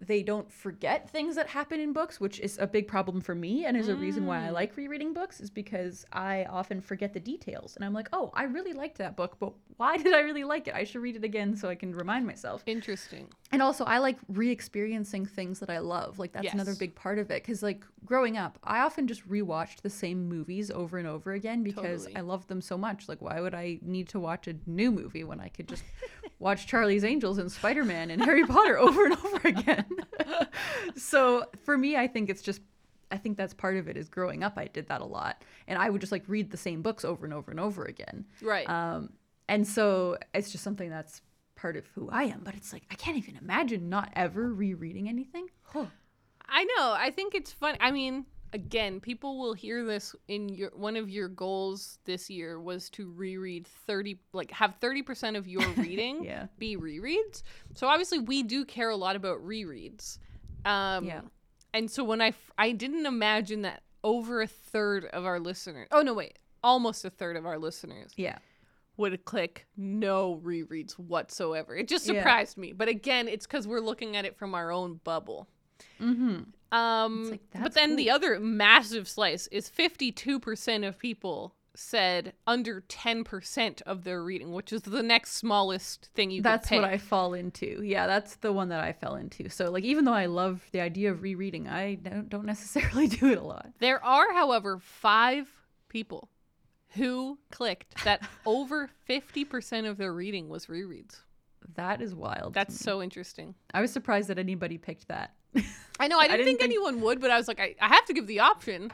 they 0.00 0.22
don't 0.22 0.50
forget 0.52 1.08
things 1.10 1.36
that 1.36 1.48
happen 1.48 1.80
in 1.80 1.92
books, 1.92 2.20
which 2.20 2.38
is 2.40 2.58
a 2.58 2.66
big 2.66 2.86
problem 2.86 3.20
for 3.20 3.34
me, 3.34 3.64
and 3.64 3.76
is 3.76 3.88
a 3.88 3.96
reason 3.96 4.26
why 4.26 4.44
I 4.46 4.48
Mm. 4.50 4.52
like 4.52 4.76
rereading 4.76 5.12
books, 5.14 5.40
is 5.40 5.50
because 5.50 6.04
I 6.12 6.44
often 6.44 6.80
forget 6.80 7.12
the 7.14 7.20
details, 7.20 7.76
and 7.76 7.84
I'm 7.84 7.94
like, 7.94 8.08
"Oh, 8.12 8.30
I 8.34 8.44
really 8.44 8.72
liked 8.74 8.98
that 8.98 9.16
book, 9.16 9.38
but 9.38 9.54
why 9.76 9.96
did 10.02 10.12
I 10.14 10.20
really 10.20 10.44
like 10.44 10.68
it? 10.68 10.74
I 10.74 10.84
should 10.84 11.00
read 11.02 11.16
it 11.16 11.24
again 11.24 11.56
so 11.56 11.68
I 11.68 11.74
can 11.76 11.94
remind 11.94 12.26
myself." 12.26 12.62
Interesting. 12.66 13.28
And 13.52 13.62
also, 13.62 13.84
I 13.84 13.98
like 13.98 14.18
re-experiencing 14.28 15.26
things 15.26 15.60
that 15.60 15.70
I 15.70 15.78
love. 15.78 16.18
Like 16.18 16.32
that's 16.32 16.52
another 16.52 16.74
big 16.74 16.94
part 16.94 17.18
of 17.18 17.30
it. 17.30 17.42
Because 17.44 17.62
like 17.62 17.84
growing 18.04 18.36
up, 18.36 18.58
I 18.64 18.80
often 18.80 19.06
just 19.06 19.28
rewatched 19.28 19.82
the 19.82 19.90
same 19.90 20.28
movies 20.28 20.70
over 20.70 20.98
and 20.98 21.06
over 21.06 21.32
again 21.32 21.62
because 21.62 22.02
Totally. 22.02 22.16
I 22.16 22.20
loved 22.22 22.48
them 22.48 22.60
so 22.60 22.76
much. 22.76 23.08
Like, 23.08 23.22
why 23.22 23.40
would 23.40 23.54
I 23.54 23.78
need 23.82 24.08
to 24.08 24.20
watch 24.20 24.48
a 24.48 24.56
new 24.66 24.90
movie 24.90 25.22
when 25.22 25.40
I 25.40 25.48
could 25.48 25.68
just 25.68 25.84
watch 26.40 26.66
Charlie's 26.66 27.04
Angels 27.04 27.38
and 27.38 27.50
Spider 27.50 27.84
Man 27.84 28.10
and 28.10 28.24
Harry 28.24 28.44
Potter 28.44 28.78
over 28.80 29.04
and 29.04 29.14
over 29.14 29.48
again? 29.48 29.86
so 30.96 31.44
for 31.64 31.78
me, 31.78 31.96
I 31.96 32.08
think 32.08 32.30
it's 32.30 32.42
just. 32.42 32.60
I 33.08 33.18
think 33.18 33.36
that's 33.36 33.54
part 33.54 33.76
of 33.76 33.86
it 33.86 33.96
is 33.96 34.08
growing 34.08 34.42
up. 34.42 34.54
I 34.56 34.64
did 34.66 34.88
that 34.88 35.00
a 35.00 35.04
lot, 35.04 35.44
and 35.68 35.78
I 35.78 35.88
would 35.88 36.00
just 36.00 36.10
like 36.10 36.24
read 36.26 36.50
the 36.50 36.56
same 36.56 36.82
books 36.82 37.04
over 37.04 37.24
and 37.24 37.32
over 37.32 37.52
and 37.52 37.60
over 37.60 37.84
again. 37.84 38.24
Right. 38.42 38.68
Um, 38.68 39.10
and 39.48 39.66
so 39.66 40.18
it's 40.34 40.50
just 40.50 40.64
something 40.64 40.90
that's 40.90 41.22
part 41.56 41.76
of 41.76 41.86
who 41.94 42.08
I 42.10 42.24
am. 42.24 42.42
But 42.44 42.54
it's 42.54 42.72
like 42.72 42.84
I 42.90 42.94
can't 42.94 43.16
even 43.16 43.36
imagine 43.36 43.88
not 43.88 44.10
ever 44.14 44.52
rereading 44.52 45.08
anything. 45.08 45.48
Huh. 45.62 45.86
I 46.48 46.64
know. 46.64 46.94
I 46.96 47.10
think 47.10 47.34
it's 47.34 47.52
fun. 47.52 47.76
I 47.80 47.90
mean, 47.90 48.24
again, 48.52 49.00
people 49.00 49.38
will 49.38 49.52
hear 49.52 49.84
this 49.84 50.14
in 50.28 50.48
your 50.48 50.70
one 50.74 50.96
of 50.96 51.10
your 51.10 51.28
goals 51.28 51.98
this 52.04 52.30
year 52.30 52.60
was 52.60 52.88
to 52.90 53.10
reread 53.10 53.66
30 53.66 54.18
like 54.32 54.50
have 54.52 54.74
30% 54.80 55.36
of 55.36 55.48
your 55.48 55.66
reading 55.76 56.22
Yeah. 56.24 56.46
be 56.58 56.76
rereads. 56.76 57.42
So 57.74 57.88
obviously 57.88 58.20
we 58.20 58.42
do 58.44 58.64
care 58.64 58.90
a 58.90 58.96
lot 58.96 59.16
about 59.16 59.44
rereads. 59.44 60.18
Um 60.64 61.04
Yeah. 61.04 61.22
and 61.74 61.90
so 61.90 62.04
when 62.04 62.22
I 62.22 62.32
I 62.56 62.70
didn't 62.72 63.06
imagine 63.06 63.62
that 63.62 63.82
over 64.04 64.40
a 64.40 64.46
third 64.46 65.04
of 65.06 65.24
our 65.26 65.40
listeners. 65.40 65.88
Oh 65.90 66.02
no, 66.02 66.14
wait. 66.14 66.38
Almost 66.62 67.04
a 67.04 67.10
third 67.10 67.36
of 67.36 67.44
our 67.44 67.58
listeners 67.58 68.12
Yeah. 68.16 68.38
Would 68.96 69.24
click 69.24 69.66
no 69.76 70.40
rereads 70.44 70.92
whatsoever. 70.92 71.74
It 71.76 71.88
just 71.88 72.06
Yeah. 72.06 72.20
surprised 72.20 72.56
me. 72.56 72.72
But 72.72 72.88
again, 72.88 73.28
it's 73.28 73.46
cuz 73.46 73.66
we're 73.66 73.80
looking 73.80 74.16
at 74.16 74.24
it 74.24 74.36
from 74.36 74.54
our 74.54 74.70
own 74.70 75.00
bubble. 75.04 75.48
Mm-hmm. 76.00 76.42
Um, 76.76 77.30
like, 77.30 77.40
but 77.62 77.74
then 77.74 77.96
the 77.96 78.10
other 78.10 78.40
massive 78.40 79.08
slice 79.08 79.46
is 79.48 79.70
52% 79.70 80.86
of 80.86 80.98
people 80.98 81.54
said 81.74 82.32
under 82.46 82.80
10% 82.88 83.82
of 83.82 84.02
their 84.04 84.22
reading, 84.24 84.52
which 84.52 84.72
is 84.72 84.82
the 84.82 85.02
next 85.02 85.32
smallest 85.32 86.06
thing 86.14 86.30
you 86.30 86.40
That's 86.42 86.70
what. 86.70 86.84
I 86.84 86.96
fall 86.98 87.34
into. 87.34 87.82
Yeah, 87.84 88.06
that's 88.06 88.36
the 88.36 88.52
one 88.52 88.70
that 88.70 88.80
I 88.82 88.92
fell 88.94 89.14
into. 89.14 89.48
So 89.50 89.70
like 89.70 89.84
even 89.84 90.06
though 90.06 90.14
I 90.14 90.26
love 90.26 90.66
the 90.72 90.80
idea 90.80 91.10
of 91.10 91.22
rereading, 91.22 91.68
I 91.68 91.96
don't, 91.96 92.28
don't 92.30 92.46
necessarily 92.46 93.06
do 93.20 93.26
it 93.30 93.38
a 93.38 93.42
lot. 93.42 93.68
There 93.78 94.02
are, 94.02 94.32
however, 94.32 94.78
five 94.78 95.48
people 95.88 96.30
who 96.96 97.38
clicked 97.50 98.04
that 98.04 98.22
over 98.46 98.90
50% 99.08 99.88
of 99.88 99.96
their 99.96 100.12
reading 100.12 100.48
was 100.48 100.66
rereads. 100.66 101.20
That 101.74 102.00
is 102.00 102.14
wild. 102.14 102.54
That's 102.54 102.78
so 102.78 103.02
interesting. 103.02 103.54
I 103.74 103.80
was 103.80 103.92
surprised 103.92 104.28
that 104.28 104.38
anybody 104.38 104.78
picked 104.78 105.08
that. 105.08 105.34
I 106.00 106.08
know, 106.08 106.18
I 106.18 106.22
didn't, 106.28 106.38
didn't 106.38 106.44
think, 106.46 106.60
think- 106.60 106.70
anyone 106.70 107.00
would, 107.00 107.20
but 107.20 107.30
I 107.30 107.36
was 107.36 107.48
like, 107.48 107.60
I, 107.60 107.74
I 107.80 107.88
have 107.88 108.04
to 108.06 108.12
give 108.14 108.26
the 108.26 108.40
option. 108.40 108.90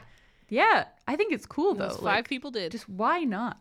yeah, 0.49 0.85
I 1.07 1.15
think 1.15 1.33
it's 1.33 1.45
cool 1.45 1.75
though. 1.75 1.89
Those 1.89 1.97
five 1.97 2.03
like, 2.03 2.29
people 2.29 2.51
did. 2.51 2.71
Just 2.71 2.89
why 2.89 3.23
not? 3.23 3.59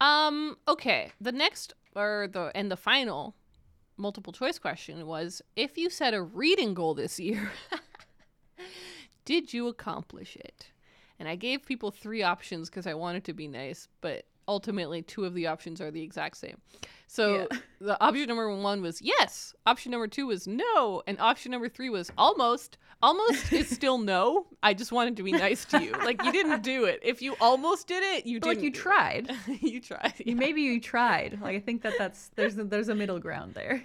Um. 0.00 0.56
Okay. 0.66 1.12
The 1.20 1.32
next 1.32 1.74
or 1.94 2.28
the 2.32 2.50
and 2.54 2.70
the 2.70 2.76
final 2.76 3.34
multiple 3.96 4.32
choice 4.32 4.58
question 4.58 5.06
was: 5.06 5.42
If 5.56 5.76
you 5.76 5.90
set 5.90 6.14
a 6.14 6.22
reading 6.22 6.72
goal 6.74 6.94
this 6.94 7.20
year, 7.20 7.50
did 9.24 9.52
you 9.52 9.68
accomplish 9.68 10.36
it? 10.36 10.68
And 11.20 11.28
I 11.28 11.36
gave 11.36 11.64
people 11.64 11.92
three 11.92 12.22
options 12.24 12.68
because 12.68 12.86
I 12.88 12.94
wanted 12.94 13.22
to 13.24 13.32
be 13.34 13.46
nice, 13.46 13.86
but 14.00 14.24
ultimately 14.48 15.02
two 15.02 15.24
of 15.26 15.34
the 15.34 15.46
options 15.46 15.80
are 15.80 15.92
the 15.92 16.02
exact 16.02 16.36
same. 16.38 16.56
So 17.06 17.46
Yeah. 17.52 17.58
the 17.80 18.02
option 18.02 18.26
number 18.26 18.52
one 18.56 18.82
was 18.82 19.00
yes. 19.00 19.54
Option 19.66 19.92
number 19.92 20.08
two 20.08 20.26
was 20.26 20.48
no, 20.48 21.02
and 21.06 21.20
option 21.20 21.52
number 21.52 21.68
three 21.68 21.90
was 21.90 22.10
almost. 22.18 22.78
Almost 23.02 23.52
is 23.52 23.68
still 23.78 23.96
no. 23.98 24.46
I 24.62 24.74
just 24.74 24.92
wanted 24.92 25.16
to 25.18 25.22
be 25.22 25.32
nice 25.32 25.64
to 25.66 25.82
you. 25.82 25.92
Like 25.92 26.22
you 26.24 26.32
didn't 26.32 26.62
do 26.62 26.84
it. 26.84 27.00
If 27.02 27.22
you 27.22 27.36
almost 27.40 27.86
did 27.86 28.02
it, 28.02 28.26
you 28.26 28.40
didn't. 28.40 28.56
like 28.56 28.64
you 28.64 28.72
tried. 28.72 29.30
you 29.60 29.80
tried. 29.80 30.14
You- 30.24 30.36
Maybe 30.36 30.62
you 30.62 30.80
tried. 30.80 31.38
Like 31.40 31.54
I 31.56 31.60
think 31.60 31.82
that 31.82 31.94
that's 31.98 32.30
there's 32.34 32.58
a, 32.58 32.64
there's 32.64 32.88
a 32.88 32.94
middle 32.94 33.18
ground 33.18 33.54
there. 33.54 33.82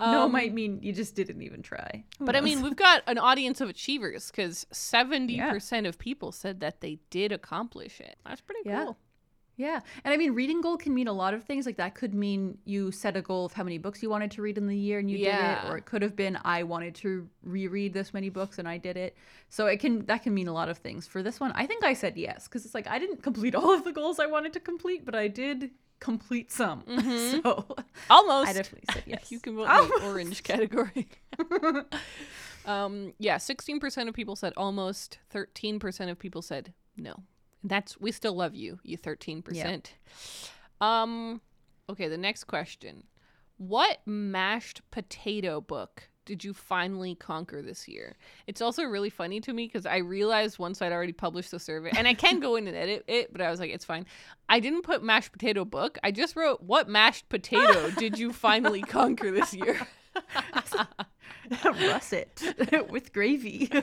No 0.00 0.22
Um, 0.24 0.32
might 0.32 0.52
mean 0.52 0.80
you 0.82 0.92
just 0.92 1.14
didn't 1.14 1.42
even 1.42 1.62
try. 1.62 2.04
Who 2.18 2.24
But 2.24 2.36
I 2.36 2.40
mean, 2.40 2.62
we've 2.62 2.76
got 2.76 3.02
an 3.06 3.18
audience 3.18 3.60
of 3.60 3.68
achievers 3.68 4.30
because 4.30 4.66
70% 4.72 5.86
of 5.86 5.98
people 5.98 6.32
said 6.32 6.60
that 6.60 6.80
they 6.80 6.98
did 7.10 7.32
accomplish 7.32 8.00
it. 8.00 8.16
That's 8.24 8.40
pretty 8.40 8.62
Yeah. 8.64 8.84
cool. 8.86 8.98
Yeah, 9.60 9.80
and 10.04 10.14
I 10.14 10.16
mean, 10.16 10.32
reading 10.32 10.62
goal 10.62 10.78
can 10.78 10.94
mean 10.94 11.06
a 11.06 11.12
lot 11.12 11.34
of 11.34 11.44
things. 11.44 11.66
Like 11.66 11.76
that 11.76 11.94
could 11.94 12.14
mean 12.14 12.56
you 12.64 12.90
set 12.90 13.14
a 13.14 13.20
goal 13.20 13.44
of 13.44 13.52
how 13.52 13.62
many 13.62 13.76
books 13.76 14.02
you 14.02 14.08
wanted 14.08 14.30
to 14.32 14.42
read 14.42 14.56
in 14.56 14.66
the 14.66 14.76
year 14.76 14.98
and 14.98 15.10
you 15.10 15.18
did 15.18 15.34
it, 15.34 15.58
or 15.68 15.76
it 15.76 15.84
could 15.84 16.00
have 16.00 16.16
been 16.16 16.38
I 16.44 16.62
wanted 16.62 16.94
to 16.96 17.28
reread 17.42 17.92
this 17.92 18.14
many 18.14 18.30
books 18.30 18.58
and 18.58 18.66
I 18.66 18.78
did 18.78 18.96
it. 18.96 19.16
So 19.50 19.66
it 19.66 19.78
can 19.78 20.06
that 20.06 20.22
can 20.22 20.32
mean 20.32 20.48
a 20.48 20.52
lot 20.54 20.70
of 20.70 20.78
things. 20.78 21.06
For 21.06 21.22
this 21.22 21.38
one, 21.38 21.52
I 21.54 21.66
think 21.66 21.84
I 21.84 21.92
said 21.92 22.16
yes 22.16 22.48
because 22.48 22.64
it's 22.64 22.74
like 22.74 22.86
I 22.86 22.98
didn't 22.98 23.22
complete 23.22 23.54
all 23.60 23.74
of 23.74 23.84
the 23.84 23.92
goals 23.92 24.18
I 24.18 24.24
wanted 24.26 24.54
to 24.54 24.60
complete, 24.60 25.04
but 25.04 25.14
I 25.14 25.28
did 25.28 25.70
complete 25.98 26.50
some. 26.50 26.80
Mhm. 26.84 27.42
so 27.42 27.66
Almost. 28.08 28.48
I 28.48 28.52
definitely 28.54 28.86
said 28.94 29.02
yes. 29.06 29.30
you 29.30 29.40
can 29.40 29.56
vote 29.56 29.68
in 29.68 29.88
the 29.88 30.06
orange 30.06 30.42
category. 30.42 31.06
um, 32.64 33.12
yeah, 33.18 33.36
16% 33.36 34.08
of 34.08 34.14
people 34.14 34.36
said 34.36 34.54
almost, 34.56 35.18
13% 35.34 36.10
of 36.10 36.18
people 36.18 36.40
said 36.40 36.72
no. 36.96 37.24
That's, 37.62 38.00
we 38.00 38.12
still 38.12 38.34
love 38.34 38.54
you, 38.54 38.78
you 38.82 38.96
13%. 38.98 39.86
Um, 40.80 41.40
okay, 41.88 42.08
the 42.08 42.18
next 42.18 42.44
question. 42.44 43.04
What 43.58 43.98
mashed 44.06 44.80
potato 44.90 45.60
book 45.60 46.08
did 46.24 46.44
you 46.44 46.54
finally 46.54 47.14
conquer 47.14 47.60
this 47.60 47.88
year? 47.88 48.16
It's 48.46 48.62
also 48.62 48.84
really 48.84 49.10
funny 49.10 49.40
to 49.40 49.52
me 49.52 49.66
because 49.66 49.84
I 49.84 49.98
realized 49.98 50.58
once 50.58 50.80
I'd 50.80 50.92
already 50.92 51.12
published 51.12 51.50
the 51.50 51.58
survey, 51.58 51.90
and 51.96 52.06
I 52.06 52.14
can 52.14 52.40
go 52.40 52.56
in 52.56 52.66
and 52.66 52.76
edit 52.76 53.04
it, 53.08 53.32
but 53.32 53.42
I 53.42 53.50
was 53.50 53.60
like, 53.60 53.70
it's 53.70 53.84
fine. 53.84 54.06
I 54.48 54.60
didn't 54.60 54.82
put 54.82 55.02
mashed 55.02 55.32
potato 55.32 55.64
book. 55.64 55.98
I 56.02 56.12
just 56.12 56.36
wrote, 56.36 56.62
what 56.62 56.88
mashed 56.88 57.28
potato 57.28 57.90
did 57.90 58.18
you 58.18 58.32
finally 58.32 58.82
conquer 58.82 59.30
this 59.30 59.52
year? 59.52 59.80
russet 61.64 62.42
with 62.90 63.12
gravy. 63.12 63.70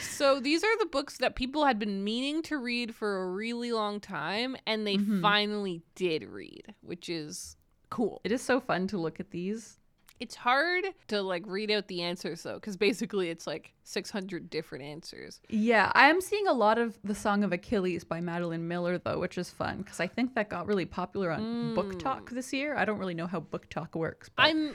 So 0.00 0.40
these 0.40 0.64
are 0.64 0.78
the 0.78 0.86
books 0.86 1.18
that 1.18 1.36
people 1.36 1.64
had 1.66 1.78
been 1.78 2.02
meaning 2.02 2.42
to 2.44 2.58
read 2.58 2.94
for 2.94 3.22
a 3.22 3.30
really 3.30 3.70
long 3.70 4.00
time, 4.00 4.56
and 4.66 4.84
they 4.86 4.96
Mhm. 4.96 5.20
finally 5.22 5.82
did 5.94 6.24
read, 6.24 6.74
which 6.80 7.08
is 7.08 7.56
cool. 7.90 8.20
it 8.24 8.32
is 8.32 8.42
so 8.42 8.58
fun 8.60 8.88
to 8.88 8.98
look 8.98 9.20
at 9.20 9.30
these. 9.30 9.78
It's 10.18 10.34
hard 10.36 10.84
to 11.08 11.22
like 11.22 11.44
read 11.46 11.70
out 11.70 11.86
the 11.88 12.02
answers 12.02 12.42
though, 12.42 12.54
because 12.54 12.76
basically 12.76 13.28
it's 13.30 13.46
like 13.46 13.72
600 13.84 14.48
different 14.50 14.82
answers. 14.84 15.40
Yeah, 15.48 15.92
I 15.94 16.08
am 16.08 16.20
seeing 16.20 16.48
a 16.48 16.52
lot 16.52 16.78
of 16.78 16.98
The 17.04 17.14
Song 17.14 17.44
of 17.44 17.52
Achilles 17.52 18.02
by 18.04 18.20
Madeline 18.20 18.66
Miller, 18.66 18.98
though, 18.98 19.18
which 19.20 19.38
is 19.38 19.50
fun 19.50 19.78
because 19.78 20.00
I 20.00 20.06
think 20.08 20.34
that 20.34 20.48
got 20.48 20.66
really 20.66 20.86
popular 20.86 21.30
on 21.30 21.76
BookTok 21.76 22.30
this 22.30 22.52
year. 22.52 22.74
I 22.76 22.84
don't 22.84 22.98
really 22.98 23.14
know 23.14 23.26
how 23.28 23.40
BookTok 23.40 23.94
works, 23.94 24.28
but 24.34 24.42
I'm. 24.46 24.74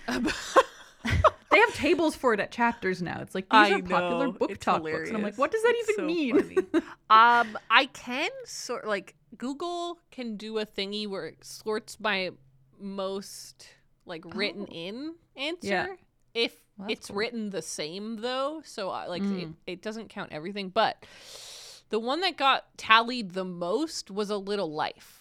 They 1.51 1.59
have 1.59 1.73
tables 1.73 2.15
for 2.15 2.33
it 2.33 2.39
at 2.39 2.51
chapters 2.51 3.01
now. 3.01 3.19
It's 3.21 3.33
like 3.35 3.45
these 3.45 3.53
I 3.53 3.71
are 3.71 3.81
popular 3.81 4.31
Book 4.31 4.51
it's 4.51 4.63
Talk 4.63 4.83
books. 4.83 5.07
And 5.09 5.17
I'm 5.17 5.23
like, 5.23 5.37
what 5.37 5.51
does 5.51 5.61
that 5.63 5.73
It's 5.75 5.89
even 5.89 5.95
so 5.95 6.05
mean? 6.05 6.67
um, 7.09 7.57
I 7.69 7.85
can 7.93 8.29
sort 8.45 8.87
like 8.87 9.15
Google 9.37 9.99
can 10.11 10.37
do 10.37 10.57
a 10.59 10.65
thingy 10.65 11.07
where 11.07 11.25
it 11.27 11.43
sorts 11.43 11.95
by 11.95 12.31
most 12.79 13.67
like 14.05 14.23
written 14.35 14.65
Oh. 14.69 14.73
in 14.73 15.15
answer. 15.35 15.67
Yeah. 15.67 15.87
If 16.33 16.55
Well, 16.77 16.87
it's 16.91 17.07
cool. 17.07 17.17
written 17.17 17.49
the 17.49 17.61
same 17.61 18.17
though, 18.21 18.61
so 18.65 18.89
uh, 18.89 19.05
like 19.07 19.21
it, 19.23 19.25
Mm. 19.49 19.53
it 19.67 19.81
doesn't 19.81 20.09
count 20.09 20.31
everything, 20.31 20.69
but 20.69 21.03
the 21.89 21.99
one 21.99 22.21
that 22.21 22.37
got 22.37 22.65
tallied 22.77 23.31
the 23.31 23.43
most 23.45 24.11
was 24.11 24.29
a 24.29 24.37
little 24.37 24.71
life. 24.71 25.18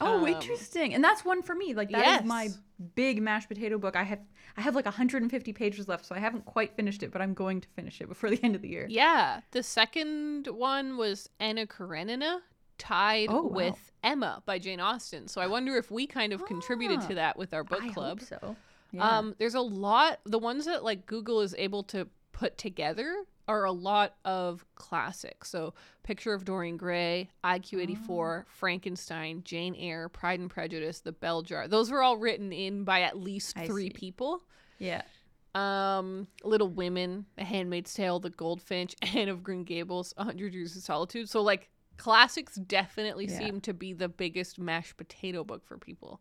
Oh, 0.00 0.18
Um, 0.22 0.26
interesting. 0.28 0.94
And 0.94 1.02
that's 1.04 1.24
one 1.24 1.42
for 1.42 1.54
me. 1.54 1.74
Like 1.74 1.90
that 1.90 2.22
is 2.22 2.26
my 2.28 2.48
big 2.94 3.20
mashed 3.22 3.48
potato 3.48 3.78
book. 3.78 3.96
I 3.96 4.02
have 4.04 4.20
I 4.56 4.62
have 4.62 4.74
like 4.74 4.84
150 4.84 5.52
pages 5.52 5.86
left, 5.88 6.04
so 6.06 6.14
I 6.14 6.18
haven't 6.18 6.44
quite 6.44 6.74
finished 6.74 7.02
it, 7.02 7.12
but 7.12 7.22
I'm 7.22 7.34
going 7.34 7.60
to 7.60 7.68
finish 7.68 8.00
it 8.00 8.08
before 8.08 8.30
the 8.34 8.40
end 8.42 8.54
of 8.56 8.62
the 8.62 8.68
year. 8.68 8.86
Yeah, 8.88 9.40
the 9.52 9.62
second 9.62 10.46
one 10.48 10.96
was 10.96 11.28
Anna 11.38 11.66
Karenina, 11.66 12.40
tied 12.78 13.28
Oh, 13.30 13.42
wow. 13.42 13.48
with 13.56 13.92
Emma 14.02 14.42
by 14.46 14.58
Jane 14.58 14.80
Austen. 14.80 15.28
So 15.28 15.40
I 15.40 15.46
wonder 15.46 15.76
if 15.76 15.90
we 15.90 16.06
kind 16.06 16.32
of 16.32 16.44
contributed 16.46 17.00
Ah, 17.02 17.06
to 17.08 17.14
that 17.16 17.36
with 17.38 17.52
our 17.54 17.62
book 17.64 17.82
I 17.82 17.88
club. 17.90 18.20
so. 18.22 18.56
Yeah. 18.92 19.18
Um, 19.18 19.36
there's 19.38 19.54
a 19.54 19.60
lot. 19.60 20.18
The 20.24 20.38
ones 20.38 20.64
that 20.64 20.82
like 20.82 21.06
Google 21.06 21.42
is 21.42 21.54
able 21.56 21.84
to 21.84 22.08
put 22.32 22.58
together 22.58 23.14
are 23.50 23.64
a 23.64 23.72
lot 23.72 24.14
of 24.24 24.64
classics. 24.74 25.50
So, 25.50 25.74
Picture 26.02 26.32
of 26.34 26.44
Dorian 26.44 26.76
Gray, 26.76 27.30
IQ84, 27.44 28.42
Oh. 28.42 28.44
Frankenstein, 28.48 29.42
Jane 29.44 29.74
Eyre, 29.76 30.08
Pride 30.08 30.40
and 30.40 30.50
Prejudice, 30.50 31.00
The 31.00 31.12
Bell 31.12 31.42
Jar. 31.42 31.68
Those 31.68 31.90
were 31.90 32.02
all 32.02 32.16
written 32.16 32.52
in 32.52 32.84
by 32.84 33.02
at 33.02 33.18
least 33.18 33.56
I 33.58 33.66
three 33.66 33.84
see. 33.88 33.90
people. 33.90 34.42
yeah. 34.78 35.02
Um, 35.54 36.28
Little 36.44 36.68
Women, 36.68 37.26
A 37.36 37.44
Handmaid's 37.44 37.92
Tale, 37.92 38.20
The 38.20 38.30
Goldfinch, 38.30 38.94
Anne 39.14 39.28
of 39.28 39.42
Green 39.42 39.64
Gables, 39.64 40.14
A 40.16 40.24
Hundred 40.24 40.54
Years 40.54 40.76
of 40.76 40.82
Solitude. 40.82 41.28
So, 41.28 41.42
like, 41.42 41.68
classics 41.96 42.54
definitely 42.54 43.26
Yeah. 43.26 43.38
seem 43.38 43.60
to 43.62 43.74
be 43.74 43.92
the 43.92 44.08
biggest 44.08 44.58
mashed 44.60 44.96
potato 44.96 45.42
book 45.44 45.64
for 45.66 45.76
people. 45.76 46.20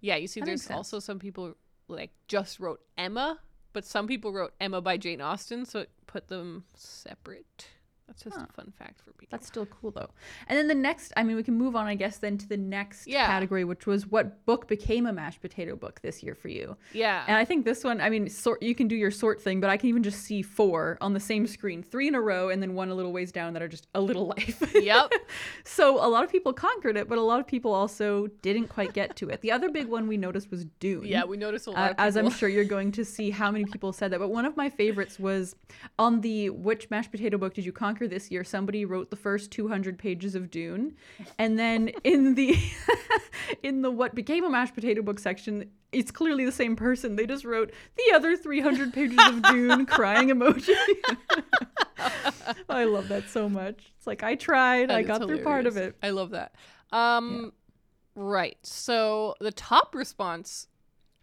Yeah, 0.00 0.16
you 0.16 0.26
see, 0.28 0.40
That 0.40 0.46
there's 0.46 0.70
also 0.70 0.98
some 1.00 1.18
people 1.18 1.54
like 1.88 2.10
just 2.28 2.60
wrote 2.60 2.80
Emma, 2.98 3.38
but 3.76 3.84
some 3.84 4.06
people 4.06 4.32
wrote 4.32 4.54
Emma 4.58 4.80
by 4.80 4.96
Jane 4.96 5.20
Austen, 5.20 5.66
so 5.66 5.80
it 5.80 5.90
put 6.06 6.28
them 6.28 6.64
separate. 6.72 7.66
That's 8.06 8.22
just 8.22 8.36
Huh. 8.36 8.46
a 8.48 8.52
fun 8.52 8.72
fact 8.78 9.00
for 9.02 9.10
people. 9.12 9.26
That's 9.30 9.46
still 9.48 9.66
cool 9.66 9.90
though. 9.90 10.10
And 10.46 10.56
then 10.56 10.68
the 10.68 10.74
next, 10.74 11.12
I 11.16 11.24
mean, 11.24 11.34
we 11.36 11.42
can 11.42 11.54
move 11.54 11.74
on, 11.74 11.86
I 11.86 11.96
guess, 11.96 12.18
then 12.18 12.38
to 12.38 12.48
the 12.48 12.56
next 12.56 13.06
Yeah. 13.08 13.26
category, 13.26 13.64
which 13.64 13.84
was 13.86 14.06
what 14.06 14.44
book 14.46 14.68
became 14.68 15.06
a 15.06 15.12
mashed 15.12 15.40
potato 15.40 15.74
book 15.74 16.00
this 16.02 16.22
year 16.22 16.34
for 16.36 16.48
you. 16.48 16.76
yeah. 16.92 17.24
And 17.26 17.36
I 17.36 17.44
think 17.44 17.64
this 17.64 17.82
one, 17.82 18.00
I 18.00 18.08
mean, 18.08 18.28
sort 18.28 18.62
you 18.62 18.74
can 18.76 18.86
do 18.88 18.94
your 18.96 19.10
sort 19.10 19.40
thing, 19.42 19.60
but 19.60 19.70
I 19.70 19.76
can 19.76 19.88
even 19.88 20.02
just 20.04 20.20
see 20.22 20.40
four 20.42 20.98
on 21.00 21.14
the 21.14 21.20
same 21.20 21.46
screen, 21.48 21.82
three 21.82 22.06
in 22.08 22.14
a 22.14 22.20
row, 22.20 22.48
and 22.48 22.62
then 22.62 22.74
one 22.74 22.90
a 22.90 22.94
little 22.94 23.12
ways 23.12 23.32
down 23.32 23.52
that 23.54 23.62
are 23.62 23.68
just 23.68 23.88
a 23.94 24.00
little 24.00 24.26
life. 24.36 24.62
Yep. 24.74 25.12
so 25.64 25.96
a 25.96 26.08
lot 26.08 26.22
of 26.24 26.30
people 26.30 26.52
conquered 26.52 26.96
it, 26.96 27.08
but 27.08 27.18
a 27.18 27.22
lot 27.22 27.40
of 27.40 27.46
people 27.46 27.72
also 27.72 28.28
didn't 28.42 28.68
quite 28.68 28.92
get 28.92 29.16
to 29.16 29.28
it. 29.30 29.40
The 29.40 29.50
other 29.50 29.68
big 29.68 29.86
one 29.88 30.06
we 30.06 30.16
noticed 30.16 30.50
was 30.50 30.64
Dune. 30.78 31.04
yeah, 31.06 31.24
we 31.24 31.36
noticed 31.36 31.66
a 31.66 31.70
lot 31.70 31.78
Uh, 31.78 31.82
of 31.82 31.90
people. 31.96 32.04
as 32.04 32.16
I'm 32.16 32.30
sure 32.30 32.48
you're 32.48 32.64
going 32.76 32.92
to 32.92 33.04
see 33.04 33.30
how 33.30 33.50
many 33.50 33.64
people 33.64 33.92
said 33.92 34.12
that. 34.12 34.20
But 34.20 34.28
one 34.28 34.44
of 34.44 34.56
my 34.56 34.70
favorites 34.70 35.18
was 35.18 35.56
on 35.98 36.20
the 36.20 36.50
which 36.50 36.88
mashed 36.90 37.10
potato 37.10 37.36
book 37.38 37.54
did 37.54 37.64
you 37.64 37.72
conquer 37.72 37.95
this 38.04 38.30
year? 38.30 38.44
Somebody 38.44 38.84
wrote 38.84 39.10
the 39.10 39.16
first 39.16 39.50
200 39.50 39.98
pages 39.98 40.34
of 40.34 40.50
Dune, 40.50 40.94
and 41.38 41.58
then 41.58 41.88
in 42.04 42.34
the 42.34 42.56
in 43.62 43.82
the 43.82 43.90
what 43.90 44.14
became 44.14 44.44
a 44.44 44.50
mashed 44.50 44.74
potato 44.74 45.02
book 45.02 45.18
section, 45.18 45.70
it's 45.92 46.10
clearly 46.10 46.44
the 46.44 46.52
same 46.52 46.76
person. 46.76 47.16
They 47.16 47.26
just 47.26 47.44
wrote 47.44 47.72
the 47.96 48.14
other 48.14 48.36
300 48.36 48.92
pages 48.92 49.18
of 49.26 49.42
Dune, 49.42 49.86
crying 49.86 50.30
emoji. 50.30 50.74
I 52.68 52.84
love 52.84 53.08
that 53.08 53.28
so 53.28 53.48
much. 53.48 53.92
It's 53.96 54.06
like 54.06 54.22
I 54.22 54.34
tried, 54.34 54.90
That 54.90 54.96
I 54.96 55.02
got 55.02 55.22
through 55.22 55.42
part 55.42 55.66
of 55.66 55.76
it. 55.76 55.96
I 56.02 56.10
love 56.10 56.30
that. 56.30 56.54
Um, 56.92 57.52
right. 58.14 58.58
So 58.62 59.34
the 59.40 59.52
top 59.52 59.94
response 59.94 60.68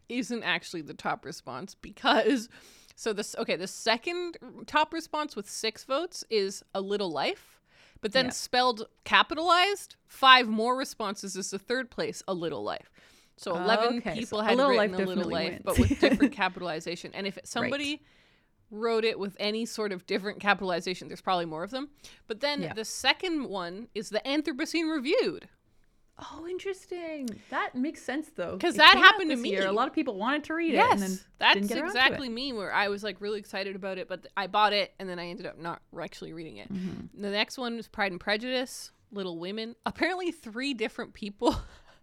isn't 0.09 0.43
actually 0.43 0.81
the 0.81 0.93
top 0.93 1.25
response 1.25 1.75
because 1.75 2.49
so 2.95 3.13
this 3.13 3.35
okay, 3.37 3.55
the 3.55 3.67
second 3.67 4.37
top 4.67 4.93
response 4.93 5.35
with 5.35 5.49
6 5.49 5.83
votes 5.85 6.23
is 6.29 6.63
a 6.73 6.81
little 6.81 7.11
life, 7.11 7.59
but 8.01 8.11
then 8.11 8.25
Yeah. 8.25 8.31
spelled 8.31 8.87
capitalized, 9.03 9.95
five 10.07 10.47
more 10.47 10.75
responses 10.75 11.35
is 11.35 11.51
the 11.51 11.59
third 11.59 11.89
place 11.89 12.21
a 12.27 12.33
little 12.33 12.63
life. 12.63 12.91
So 13.37 13.55
11 13.55 13.97
Okay, 13.97 14.09
so 14.11 14.19
people 14.19 14.39
A 14.39 14.43
had 14.43 14.57
Little 14.57 14.71
written 14.71 14.91
Life 14.91 15.01
a 15.01 15.05
little 15.09 15.29
life, 15.31 15.49
wins. 15.53 15.61
but 15.65 15.79
with 15.79 15.99
different 15.99 16.33
capitalization. 16.43 17.11
And 17.15 17.25
if 17.25 17.39
somebody 17.43 18.01
wrote 18.69 19.03
it 19.03 19.17
with 19.17 19.35
any 19.39 19.65
sort 19.65 19.91
of 19.91 20.05
different 20.05 20.39
capitalization, 20.39 21.07
there's 21.07 21.21
probably 21.21 21.45
more 21.45 21.63
of 21.63 21.71
them. 21.71 21.89
But 22.27 22.41
then 22.41 22.61
Yeah. 22.61 22.73
the 22.73 22.85
second 22.85 23.45
one 23.49 23.87
is 23.95 24.09
the 24.09 24.21
Anthropocene 24.25 24.91
Reviewed. 24.91 25.47
Oh, 26.19 26.45
interesting. 26.47 27.29
That 27.49 27.73
makes 27.73 28.01
sense 28.01 28.29
though. 28.35 28.53
Because 28.53 28.75
that 28.75 28.97
happened 28.97 29.31
to 29.31 29.35
this 29.35 29.45
year. 29.45 29.61
me. 29.61 29.65
A 29.65 29.71
lot 29.71 29.87
of 29.87 29.93
people 29.93 30.15
wanted 30.15 30.43
to 30.45 30.53
read 30.53 30.73
yes, 30.73 31.01
it 31.01 31.01
Yes, 31.01 31.25
that's 31.39 31.67
get 31.67 31.77
around 31.77 31.91
to 31.93 31.97
exactly 31.97 32.29
me. 32.29 32.53
Where 32.53 32.71
I 32.71 32.87
was 32.89 33.03
like 33.03 33.19
really 33.19 33.39
excited 33.39 33.75
about 33.75 33.97
it, 33.97 34.07
but 34.07 34.27
I 34.37 34.47
bought 34.47 34.73
it 34.73 34.93
and 34.99 35.09
then 35.09 35.17
I 35.17 35.27
ended 35.27 35.47
up 35.47 35.57
not 35.57 35.81
actually 35.99 36.33
reading 36.33 36.57
it. 36.57 36.71
Mm-hmm. 36.71 37.21
The 37.21 37.29
next 37.31 37.57
one 37.57 37.75
was 37.77 37.87
Pride 37.87 38.11
and 38.11 38.21
Prejudice, 38.21 38.91
Little 39.11 39.39
Women. 39.39 39.75
Apparently, 39.85 40.31
three 40.31 40.75
different 40.75 41.13
people 41.13 41.55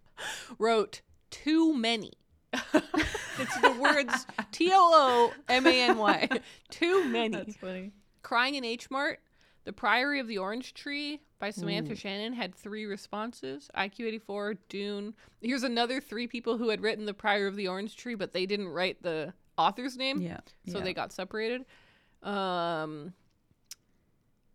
wrote 0.59 1.01
too 1.29 1.73
many. 1.73 2.11
it's 2.73 3.61
the 3.61 3.77
words 3.79 4.27
T 4.51 4.71
O 4.73 4.91
O 4.93 5.33
M 5.47 5.65
A 5.65 5.81
N 5.83 5.97
Y. 5.97 6.29
Too 6.69 7.05
many. 7.05 7.29
That's 7.29 7.55
funny. 7.55 7.91
Crying 8.23 8.55
in 8.55 8.65
H 8.65 8.91
Mart, 8.91 9.19
The 9.63 9.73
Priory 9.73 10.19
of 10.19 10.27
the 10.27 10.37
Orange 10.39 10.73
Tree 10.73 11.21
by 11.39 11.51
Samantha 11.51 11.95
Shannon 11.95 12.33
had 12.33 12.55
three 12.55 12.85
responses. 12.85 13.69
1Q84, 13.77 14.57
Dune. 14.69 15.13
Here's 15.41 15.63
another 15.63 16.01
three 16.01 16.27
people 16.27 16.57
who 16.57 16.69
had 16.69 16.81
written 16.81 17.05
The 17.05 17.13
Priory 17.13 17.47
of 17.47 17.55
the 17.55 17.67
Orange 17.67 17.95
Tree, 17.95 18.15
but 18.15 18.31
they 18.33 18.45
didn't 18.45 18.69
write 18.69 19.01
the 19.03 19.33
author's 19.57 19.97
name, 19.97 20.21
Yeah. 20.21 20.39
so 20.67 20.79
yeah. 20.79 20.83
they 20.83 20.93
got 20.93 21.11
separated. 21.11 21.65
Um, 22.23 23.13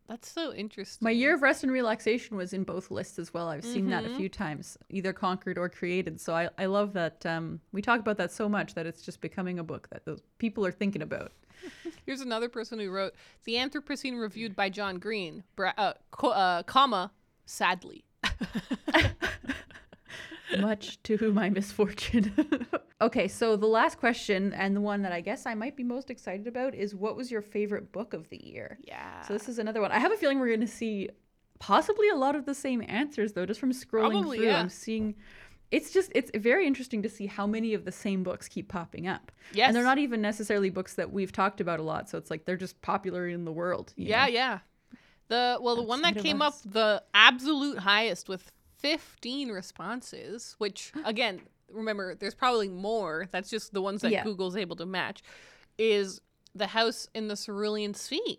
that's 0.08 0.28
so 0.30 0.52
interesting. 0.52 1.04
My 1.04 1.10
year 1.10 1.34
of 1.34 1.42
rest 1.42 1.62
and 1.64 1.72
relaxation 1.72 2.36
was 2.36 2.52
in 2.52 2.62
both 2.64 2.90
lists 2.90 3.18
as 3.18 3.34
well. 3.34 3.48
I've 3.48 3.64
seen 3.64 3.88
that 3.90 4.04
a 4.04 4.08
Mhm. 4.08 4.16
few 4.16 4.28
times, 4.28 4.78
either 4.88 5.12
conquered 5.12 5.58
or 5.58 5.68
created. 5.68 6.20
So 6.20 6.34
I, 6.34 6.48
I 6.58 6.66
love 6.66 6.92
that 6.94 7.24
um, 7.26 7.60
we 7.72 7.82
talk 7.82 7.98
about 8.00 8.16
that 8.18 8.30
so 8.30 8.48
much 8.48 8.74
that 8.74 8.86
it's 8.86 9.02
just 9.02 9.20
becoming 9.20 9.58
a 9.58 9.64
book 9.64 9.88
that 9.90 10.04
those 10.04 10.22
people 10.38 10.64
are 10.64 10.70
thinking 10.72 11.02
about. 11.02 11.32
Here's 12.04 12.20
another 12.20 12.48
person 12.48 12.78
who 12.78 12.90
wrote 12.90 13.14
The 13.44 13.54
Anthropocene 13.54 14.20
Reviewed 14.20 14.54
by 14.54 14.68
John 14.70 14.98
Green, 14.98 15.42
bra- 15.56 15.72
uh, 15.76 15.94
co- 16.10 16.30
uh, 16.30 16.62
comma, 16.62 17.12
sadly. 17.44 18.04
much 20.58 21.02
to 21.04 21.32
my 21.32 21.50
misfortune. 21.50 22.66
okay, 23.00 23.28
so 23.28 23.56
the 23.56 23.66
last 23.66 23.98
question 23.98 24.52
and 24.52 24.76
the 24.76 24.80
one 24.80 25.02
that 25.02 25.12
I 25.12 25.20
guess 25.20 25.46
I 25.46 25.54
might 25.54 25.76
be 25.76 25.82
most 25.82 26.10
excited 26.10 26.46
about 26.46 26.74
is 26.74 26.94
what 26.94 27.16
was 27.16 27.30
your 27.30 27.42
favorite 27.42 27.92
book 27.92 28.14
of 28.14 28.28
the 28.28 28.44
year? 28.44 28.78
Yeah. 28.82 29.22
So 29.22 29.32
this 29.32 29.48
is 29.48 29.58
another 29.58 29.80
one. 29.80 29.92
I 29.92 29.98
have 29.98 30.12
a 30.12 30.16
feeling 30.16 30.38
we're 30.38 30.48
going 30.48 30.60
to 30.60 30.66
see 30.66 31.10
possibly 31.58 32.08
a 32.10 32.14
lot 32.16 32.36
of 32.36 32.44
the 32.46 32.54
same 32.54 32.84
answers 32.86 33.32
though, 33.32 33.46
just 33.46 33.60
from 33.60 33.72
scrolling 33.72 34.12
Probably, 34.12 34.38
through. 34.38 34.46
yeah. 34.46 34.60
I'm 34.60 34.68
seeing 34.68 35.14
it's 35.70 35.90
just 35.92 36.12
it's 36.14 36.30
very 36.34 36.66
interesting 36.66 37.02
to 37.02 37.08
see 37.08 37.26
how 37.26 37.46
many 37.46 37.74
of 37.74 37.84
the 37.84 37.92
same 37.92 38.22
books 38.22 38.48
keep 38.48 38.68
popping 38.68 39.06
up. 39.08 39.32
yes. 39.52 39.66
And 39.68 39.76
they're 39.76 39.82
not 39.84 39.98
even 39.98 40.20
necessarily 40.22 40.70
books 40.70 40.94
that 40.94 41.12
we've 41.12 41.32
talked 41.32 41.60
about 41.60 41.80
a 41.80 41.82
lot, 41.82 42.08
so 42.08 42.18
it's 42.18 42.30
like 42.30 42.44
they're 42.44 42.56
just 42.56 42.80
popular 42.82 43.28
in 43.28 43.44
the 43.44 43.52
world. 43.52 43.92
you 43.96 44.06
Yeah, 44.06 44.26
know? 44.26 44.30
yeah. 44.32 44.58
The 45.28 45.58
well, 45.60 45.74
the 45.76 45.82
one 45.82 46.02
that 46.02 46.08
Outside 46.08 46.18
of 46.20 46.24
came 46.24 46.42
up 46.42 46.54
the 46.64 47.02
absolute 47.14 47.78
highest 47.78 48.28
with 48.28 48.52
15 48.78 49.48
responses, 49.50 50.54
which 50.58 50.92
again, 51.04 51.40
remember, 51.68 52.14
there's 52.14 52.34
probably 52.34 52.68
more. 52.68 53.26
That's 53.32 53.50
just 53.50 53.72
the 53.72 53.82
ones 53.82 54.02
that 54.02 54.12
Yeah. 54.12 54.22
Google's 54.24 54.56
able 54.56 54.76
to 54.76 54.86
match. 54.86 55.22
Is 55.78 56.20
the 56.54 56.68
house 56.68 57.08
in 57.14 57.28
the 57.28 57.36
Cerulean 57.36 57.92
Sea, 57.92 58.38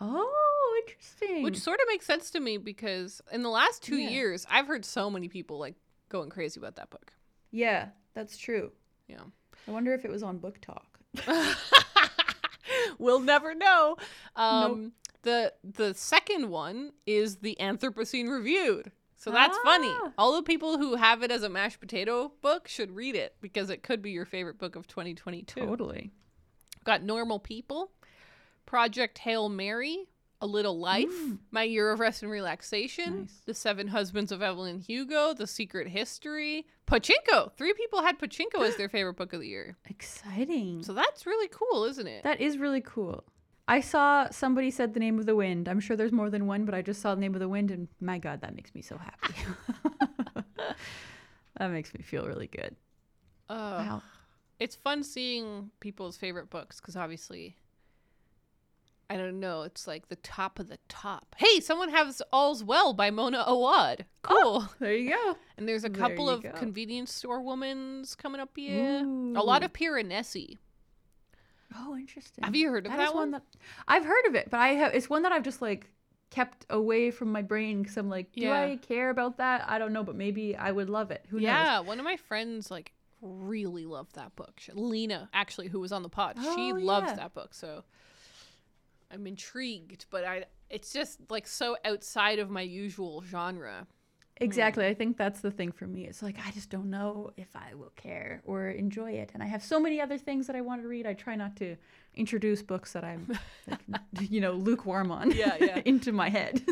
Oh, 0.00 0.82
interesting. 0.86 1.42
which 1.42 1.56
sort 1.58 1.80
of 1.80 1.86
makes 1.88 2.06
sense 2.06 2.30
to 2.32 2.38
me 2.40 2.58
because 2.58 3.20
in 3.32 3.42
the 3.42 3.48
last 3.48 3.82
two 3.82 3.96
Yeah. 3.96 4.10
years, 4.10 4.46
I've 4.50 4.66
heard 4.66 4.84
so 4.84 5.10
many 5.10 5.28
people 5.28 5.58
like 5.58 5.74
going 6.08 6.30
crazy 6.30 6.58
about 6.60 6.76
that 6.76 6.90
book. 6.90 7.12
yeah, 7.50 7.88
that's 8.14 8.36
true. 8.38 8.72
Yeah. 9.08 9.20
I 9.68 9.70
wonder 9.70 9.92
if 9.94 10.04
it 10.04 10.10
was 10.10 10.22
on 10.22 10.38
BookTok. 10.38 10.84
we'll 12.98 13.20
never 13.20 13.54
know. 13.54 13.96
Um, 14.36 14.92
The 15.22 15.52
the 15.64 15.92
second 15.94 16.50
one 16.50 16.92
is 17.06 17.36
the 17.36 17.56
Anthropocene 17.60 18.30
Reviewed. 18.30 18.92
So 19.16 19.30
that's 19.30 19.58
funny. 19.64 19.88
Ah. 19.90 20.12
All 20.18 20.36
the 20.36 20.42
people 20.42 20.78
who 20.78 20.94
have 20.94 21.22
it 21.22 21.30
as 21.32 21.42
a 21.42 21.48
mashed 21.48 21.80
potato 21.80 22.32
book 22.42 22.68
should 22.68 22.92
read 22.94 23.16
it 23.16 23.34
because 23.40 23.70
it 23.70 23.82
could 23.82 24.00
be 24.02 24.10
your 24.12 24.24
favorite 24.24 24.58
book 24.58 24.76
of 24.76 24.86
2022. 24.86 25.60
Totally. 25.60 26.12
Got 26.84 27.02
Normal 27.02 27.40
People, 27.40 27.90
Project 28.66 29.18
Hail 29.18 29.48
Mary, 29.48 30.06
A 30.40 30.46
Little 30.46 30.78
Life, 30.78 31.08
Mm. 31.08 31.38
My 31.50 31.62
Year 31.62 31.90
of 31.90 31.98
Rest 32.00 32.22
and 32.22 32.30
Relaxation, 32.30 33.20
Nice. 33.22 33.40
The 33.46 33.54
Seven 33.54 33.88
Husbands 33.88 34.30
of 34.32 34.42
Evelyn 34.42 34.80
Hugo, 34.80 35.32
The 35.32 35.46
Secret 35.46 35.88
History, 35.88 36.66
Pachinko. 36.86 37.52
Three 37.56 37.72
people 37.72 38.02
had 38.02 38.18
Pachinko 38.18 38.60
as 38.66 38.76
their 38.76 38.88
favorite 38.96 39.14
book 39.16 39.32
of 39.32 39.40
the 39.40 39.48
year. 39.48 39.76
Exciting. 39.88 40.82
So 40.82 40.92
that's 40.92 41.24
really 41.26 41.48
cool, 41.48 41.84
isn't 41.84 42.06
it? 42.06 42.22
That 42.24 42.40
is 42.40 42.58
really 42.58 42.82
cool. 42.82 43.24
I 43.68 43.80
saw 43.80 44.28
somebody 44.30 44.70
said 44.70 44.94
the 44.94 45.00
name 45.00 45.18
of 45.18 45.26
the 45.26 45.34
wind. 45.34 45.68
I'm 45.68 45.80
sure 45.80 45.96
there's 45.96 46.12
more 46.12 46.30
than 46.30 46.46
one, 46.46 46.64
but 46.64 46.74
I 46.74 46.82
just 46.82 47.00
saw 47.00 47.14
the 47.14 47.20
name 47.20 47.34
of 47.34 47.40
the 47.40 47.48
wind, 47.48 47.70
and 47.70 47.88
my 48.00 48.18
God, 48.18 48.42
that 48.42 48.54
makes 48.54 48.74
me 48.74 48.82
so 48.82 48.96
happy. 48.98 49.34
that 51.58 51.70
makes 51.70 51.92
me 51.94 52.02
feel 52.02 52.26
really 52.26 52.46
good. 52.48 52.76
Uh, 53.48 53.84
Wow. 53.88 54.02
It's 54.58 54.74
fun 54.76 55.02
seeing 55.04 55.70
people's 55.80 56.16
favorite 56.16 56.48
books 56.48 56.80
because 56.80 56.96
obviously, 56.96 57.56
I 59.08 59.16
don't 59.16 59.38
know. 59.38 59.62
It's 59.62 59.86
like 59.86 60.08
the 60.08 60.16
top 60.16 60.58
of 60.58 60.68
the 60.68 60.78
top. 60.88 61.36
Hey, 61.38 61.60
someone 61.60 61.90
has 61.90 62.20
All's 62.32 62.64
Well 62.64 62.92
by 62.92 63.10
Mona 63.10 63.44
Awad. 63.46 64.04
Cool. 64.22 64.68
There 64.80 64.92
you 64.94 65.10
go. 65.10 65.36
and 65.56 65.68
there's 65.68 65.84
a 65.84 65.90
couple 65.90 66.28
of 66.28 66.42
go. 66.42 66.50
convenience 66.52 67.12
store 67.12 67.40
women's 67.40 68.14
coming 68.16 68.40
up 68.40 68.50
here. 68.56 68.98
A 69.04 69.42
lot 69.42 69.62
of 69.62 69.72
Piranesi. 69.72 70.58
Oh, 71.76 71.96
interesting. 71.96 72.44
Have 72.44 72.56
you 72.56 72.68
heard 72.70 72.86
of 72.86 72.92
That 72.92 72.98
that, 72.98 73.08
is 73.10 73.14
one? 73.14 73.30
that 73.32 73.42
I've 73.88 74.04
heard 74.04 74.26
of 74.26 74.34
it, 74.34 74.48
but 74.50 74.60
I 74.60 74.68
have. 74.70 74.94
It's 74.94 75.10
one 75.10 75.22
that 75.22 75.32
I've 75.32 75.42
just 75.42 75.60
like 75.62 75.90
kept 76.30 76.64
away 76.70 77.10
from 77.10 77.30
my 77.30 77.42
brain 77.42 77.82
because 77.82 77.96
I'm 77.96 78.08
like, 78.08 78.32
do 78.32 78.40
Yeah. 78.42 78.60
I 78.60 78.76
care 78.76 79.10
about 79.10 79.38
that? 79.38 79.64
I 79.68 79.78
don't 79.78 79.92
know, 79.92 80.02
but 80.02 80.16
maybe 80.16 80.56
I 80.56 80.70
would 80.72 80.88
love 80.90 81.10
it. 81.10 81.24
Who 81.28 81.36
knows? 81.36 81.44
yeah, 81.44 81.80
one 81.80 81.98
of 81.98 82.04
my 82.04 82.16
friends 82.16 82.70
like 82.70 82.92
really 83.22 83.84
loved 83.86 84.14
that 84.16 84.34
book. 84.36 84.54
She- 84.58 84.72
Lena, 84.72 85.28
actually, 85.32 85.68
who 85.68 85.80
was 85.80 85.92
on 85.92 86.02
the 86.02 86.08
pod, 86.08 86.36
she 86.40 86.72
Oh, 86.72 86.76
loves 86.76 87.08
yeah. 87.10 87.16
that 87.16 87.34
book. 87.34 87.54
So 87.54 87.84
I'm 89.10 89.26
intrigued, 89.26 90.06
but 90.10 90.24
I 90.24 90.44
it's 90.68 90.92
just 90.92 91.20
like 91.30 91.46
so 91.46 91.76
outside 91.84 92.38
of 92.38 92.50
my 92.50 92.62
usual 92.62 93.22
genre. 93.22 93.86
Exactly. 94.38 94.86
I 94.86 94.92
think 94.92 95.16
that's 95.16 95.40
the 95.40 95.50
thing 95.50 95.72
for 95.72 95.86
me. 95.86 96.04
It's 96.04 96.22
like 96.22 96.36
I 96.46 96.50
just 96.50 96.68
don't 96.68 96.90
know 96.90 97.30
if 97.38 97.48
I 97.54 97.74
will 97.74 97.92
care 97.96 98.42
or 98.44 98.68
enjoy 98.68 99.12
it, 99.12 99.30
and 99.32 99.42
I 99.42 99.46
have 99.46 99.62
so 99.62 99.80
many 99.80 100.00
other 100.00 100.18
things 100.18 100.46
that 100.46 100.56
I 100.56 100.60
want 100.60 100.82
to 100.82 100.88
read. 100.88 101.06
I 101.06 101.14
try 101.14 101.36
not 101.36 101.56
to 101.56 101.76
introduce 102.14 102.62
books 102.62 102.92
that 102.92 103.04
I'm, 103.04 103.38
like, 103.66 103.80
you 104.30 104.40
know, 104.40 104.52
lukewarm 104.52 105.10
on. 105.10 105.30
Yeah, 105.30 105.56
yeah. 105.60 105.80
into 105.86 106.12
my 106.12 106.28
head. 106.28 106.62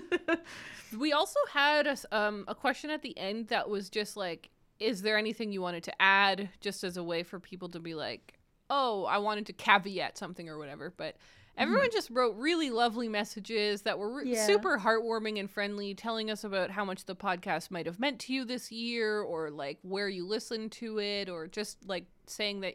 We 0.96 1.12
also 1.12 1.40
had 1.52 1.86
a, 1.86 1.96
um, 2.12 2.44
a 2.48 2.54
question 2.54 2.90
at 2.90 3.02
the 3.02 3.16
end 3.16 3.48
that 3.48 3.68
was 3.68 3.88
just 3.90 4.16
like, 4.16 4.50
is 4.78 5.02
there 5.02 5.16
anything 5.16 5.50
you 5.50 5.62
wanted 5.62 5.84
to 5.84 6.02
add, 6.02 6.50
just 6.60 6.84
as 6.84 6.96
a 6.96 7.02
way 7.02 7.22
for 7.22 7.40
people 7.40 7.68
to 7.70 7.80
be 7.80 7.94
like, 7.94 8.38
oh, 8.70 9.04
I 9.04 9.18
wanted 9.18 9.46
to 9.46 9.52
caveat 9.52 10.18
something 10.18 10.48
or 10.48 10.58
whatever. 10.58 10.92
But 10.96 11.16
everyone 11.56 11.90
just 11.92 12.10
wrote 12.10 12.36
really 12.36 12.70
lovely 12.70 13.08
messages 13.08 13.82
that 13.82 13.98
were 13.98 14.14
re- 14.16 14.32
Yeah. 14.32 14.46
super 14.46 14.78
heartwarming 14.78 15.38
and 15.38 15.50
friendly, 15.50 15.94
telling 15.94 16.30
us 16.30 16.44
about 16.44 16.70
how 16.70 16.84
much 16.84 17.04
the 17.06 17.16
podcast 17.16 17.70
might 17.70 17.86
have 17.86 18.00
meant 18.00 18.18
to 18.20 18.32
you 18.32 18.44
this 18.44 18.70
year, 18.72 19.20
or 19.20 19.50
like 19.50 19.78
where 19.82 20.08
you 20.08 20.26
listened 20.26 20.72
to 20.72 20.98
it, 20.98 21.28
or 21.28 21.46
just 21.46 21.78
like 21.88 22.04
saying 22.26 22.60
that. 22.60 22.74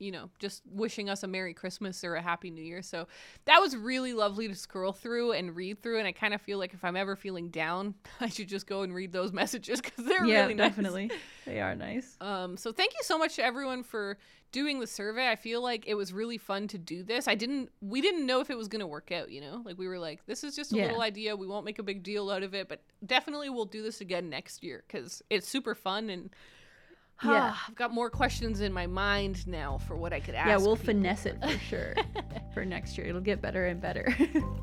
You 0.00 0.10
know, 0.10 0.28
just 0.40 0.62
wishing 0.68 1.08
us 1.08 1.22
a 1.22 1.28
Merry 1.28 1.54
Christmas 1.54 2.02
or 2.02 2.16
a 2.16 2.20
Happy 2.20 2.50
New 2.50 2.64
Year. 2.64 2.82
So 2.82 3.06
that 3.44 3.60
was 3.60 3.76
really 3.76 4.12
lovely 4.12 4.48
to 4.48 4.54
scroll 4.56 4.92
through 4.92 5.32
and 5.32 5.54
read 5.54 5.84
through. 5.84 6.00
And 6.00 6.06
I 6.08 6.10
kind 6.10 6.34
of 6.34 6.42
feel 6.42 6.58
like 6.58 6.74
if 6.74 6.84
I'm 6.84 6.96
ever 6.96 7.14
feeling 7.14 7.48
down, 7.48 7.94
I 8.20 8.28
should 8.28 8.48
just 8.48 8.66
go 8.66 8.82
and 8.82 8.92
read 8.92 9.12
those 9.12 9.32
messages 9.42 9.80
because 9.80 10.04
they're 10.04 10.24
yeah, 10.26 10.40
really 10.42 10.54
nice. 10.54 10.70
definitely. 10.70 11.12
They 11.46 11.60
are 11.60 11.76
nice. 11.76 12.16
Um, 12.20 12.56
so 12.56 12.72
thank 12.72 12.92
you 12.94 13.04
so 13.04 13.16
much 13.18 13.36
to 13.36 13.44
everyone 13.44 13.84
for 13.84 14.18
doing 14.54 14.78
the 14.78 14.86
survey. 14.86 15.28
I 15.28 15.34
feel 15.34 15.60
like 15.60 15.84
it 15.88 15.94
was 15.94 16.12
really 16.12 16.38
fun 16.38 16.68
to 16.68 16.78
do 16.78 17.02
this. 17.02 17.26
I 17.26 17.34
didn't, 17.34 17.70
we 17.80 18.00
didn't 18.00 18.24
know 18.24 18.38
if 18.40 18.50
it 18.50 18.56
was 18.56 18.68
going 18.68 18.78
to 18.80 18.86
work 18.86 19.10
out, 19.10 19.28
you 19.32 19.40
know, 19.40 19.62
like 19.64 19.76
we 19.76 19.88
were 19.88 19.98
like, 19.98 20.24
this 20.26 20.44
is 20.44 20.54
just 20.54 20.72
a 20.72 20.76
Yeah. 20.76 20.84
little 20.84 21.02
idea. 21.02 21.34
We 21.34 21.48
won't 21.48 21.64
make 21.64 21.80
a 21.80 21.82
big 21.82 22.04
deal 22.04 22.30
out 22.30 22.44
of 22.44 22.54
it, 22.54 22.68
but 22.68 22.80
definitely 23.04 23.50
we'll 23.50 23.64
do 23.64 23.82
this 23.82 24.00
again 24.00 24.30
next 24.30 24.62
year 24.62 24.84
because 24.86 25.22
it's 25.28 25.48
super 25.48 25.74
fun. 25.74 26.08
And 26.08 26.30
Yeah. 27.22 27.54
I've 27.68 27.74
got 27.74 27.92
more 27.92 28.10
questions 28.10 28.60
in 28.60 28.72
my 28.72 28.86
mind 28.86 29.46
now 29.46 29.78
for 29.78 29.96
what 29.96 30.12
I 30.12 30.20
could 30.20 30.34
ask. 30.34 30.48
Yeah, 30.48 30.56
we'll 30.56 30.76
people. 30.76 30.94
finesse 30.94 31.26
it 31.26 31.36
for 31.40 31.58
sure 31.58 31.94
for 32.54 32.64
next 32.64 32.96
year. 32.98 33.06
It'll 33.06 33.20
get 33.20 33.40
better 33.40 33.66
and 33.66 33.80
better. 33.80 34.14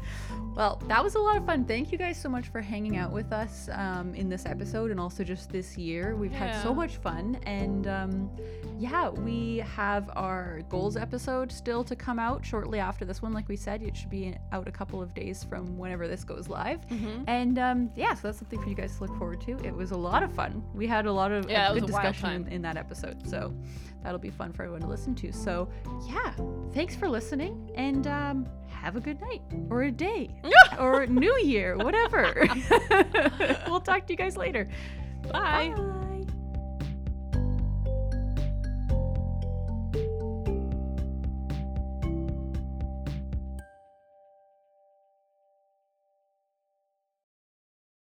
well, 0.56 0.82
that 0.88 1.04
was 1.04 1.16
a 1.16 1.20
lot 1.20 1.38
of 1.38 1.45
fun. 1.45 1.66
Thank 1.66 1.91
you 1.91 1.97
guys 1.97 2.22
so 2.22 2.30
much 2.30 2.47
for 2.49 2.62
hanging 2.62 2.97
out 2.97 3.12
with 3.12 3.32
us 3.32 3.70
um, 3.74 4.14
in 4.16 4.30
this 4.30 4.45
episode 4.45 4.91
and 4.91 4.99
also 4.99 5.24
just 5.24 5.49
this 5.52 5.78
year. 5.78 6.16
We've 6.16 6.32
had 6.32 6.62
so 6.62 6.74
much 6.74 6.97
fun. 6.97 7.39
And 7.43 7.88
um, 7.88 8.30
yeah, 8.78 9.10
we 9.10 9.58
have 9.76 10.10
our 10.16 10.62
goals 10.70 10.97
episode 10.97 11.52
still 11.52 11.84
to 11.84 11.95
come 11.95 12.20
out 12.20 12.45
shortly 12.45 12.80
after 12.80 13.06
this 13.06 13.22
one. 13.22 13.34
Like 13.34 13.47
we 13.47 13.56
said, 13.56 13.82
it 13.82 13.95
should 13.95 14.10
be 14.10 14.36
out 14.52 14.68
a 14.68 14.72
couple 14.72 15.02
of 15.02 15.14
days 15.14 15.43
from 15.43 15.78
whenever 15.78 16.08
this 16.08 16.24
goes 16.24 16.47
live. 16.49 16.86
Mhm. 16.89 17.24
And 17.28 17.60
um, 17.60 17.91
yeah, 17.95 18.14
so 18.14 18.28
that's 18.28 18.39
something 18.39 18.62
for 18.62 18.70
you 18.70 18.76
guys 18.76 18.97
to 18.97 19.04
look 19.06 19.18
forward 19.18 19.41
to. 19.41 19.58
It 19.64 19.74
was 19.74 19.91
a 19.91 19.97
lot 19.97 20.24
of 20.24 20.32
fun. 20.32 20.64
We 20.74 20.88
had 20.88 21.06
a 21.06 21.12
lot 21.12 21.32
of 21.32 21.49
Yeah, 21.49 21.72
a 21.72 21.74
good 21.76 21.88
discussion. 21.88 22.41
In, 22.48 22.54
in 22.54 22.62
that 22.64 22.78
episode. 22.78 23.28
So 23.28 23.54
that'll 24.04 24.20
be 24.20 24.30
fun 24.30 24.54
for 24.54 24.64
everyone 24.64 24.82
to 24.82 24.88
listen 24.88 25.16
to. 25.16 25.32
So 25.32 25.70
yeah, 26.08 26.34
thanks 26.74 26.96
for 26.96 27.08
listening 27.08 27.72
and 27.76 28.08
um, 28.08 28.48
have 28.68 28.96
a 28.96 29.00
good 29.00 29.20
night 29.22 29.42
or 29.70 29.84
a 29.84 29.92
day 29.92 30.30
or 30.80 31.06
New 31.08 31.38
Year, 31.39 31.78
whatever. 31.78 32.48
we'll 33.68 33.82
talk 33.82 34.08
to 34.08 34.14
you 34.14 34.18
guys 34.18 34.38
later. 34.38 34.68
Bye. 35.32 35.74
Bye. 35.76 36.02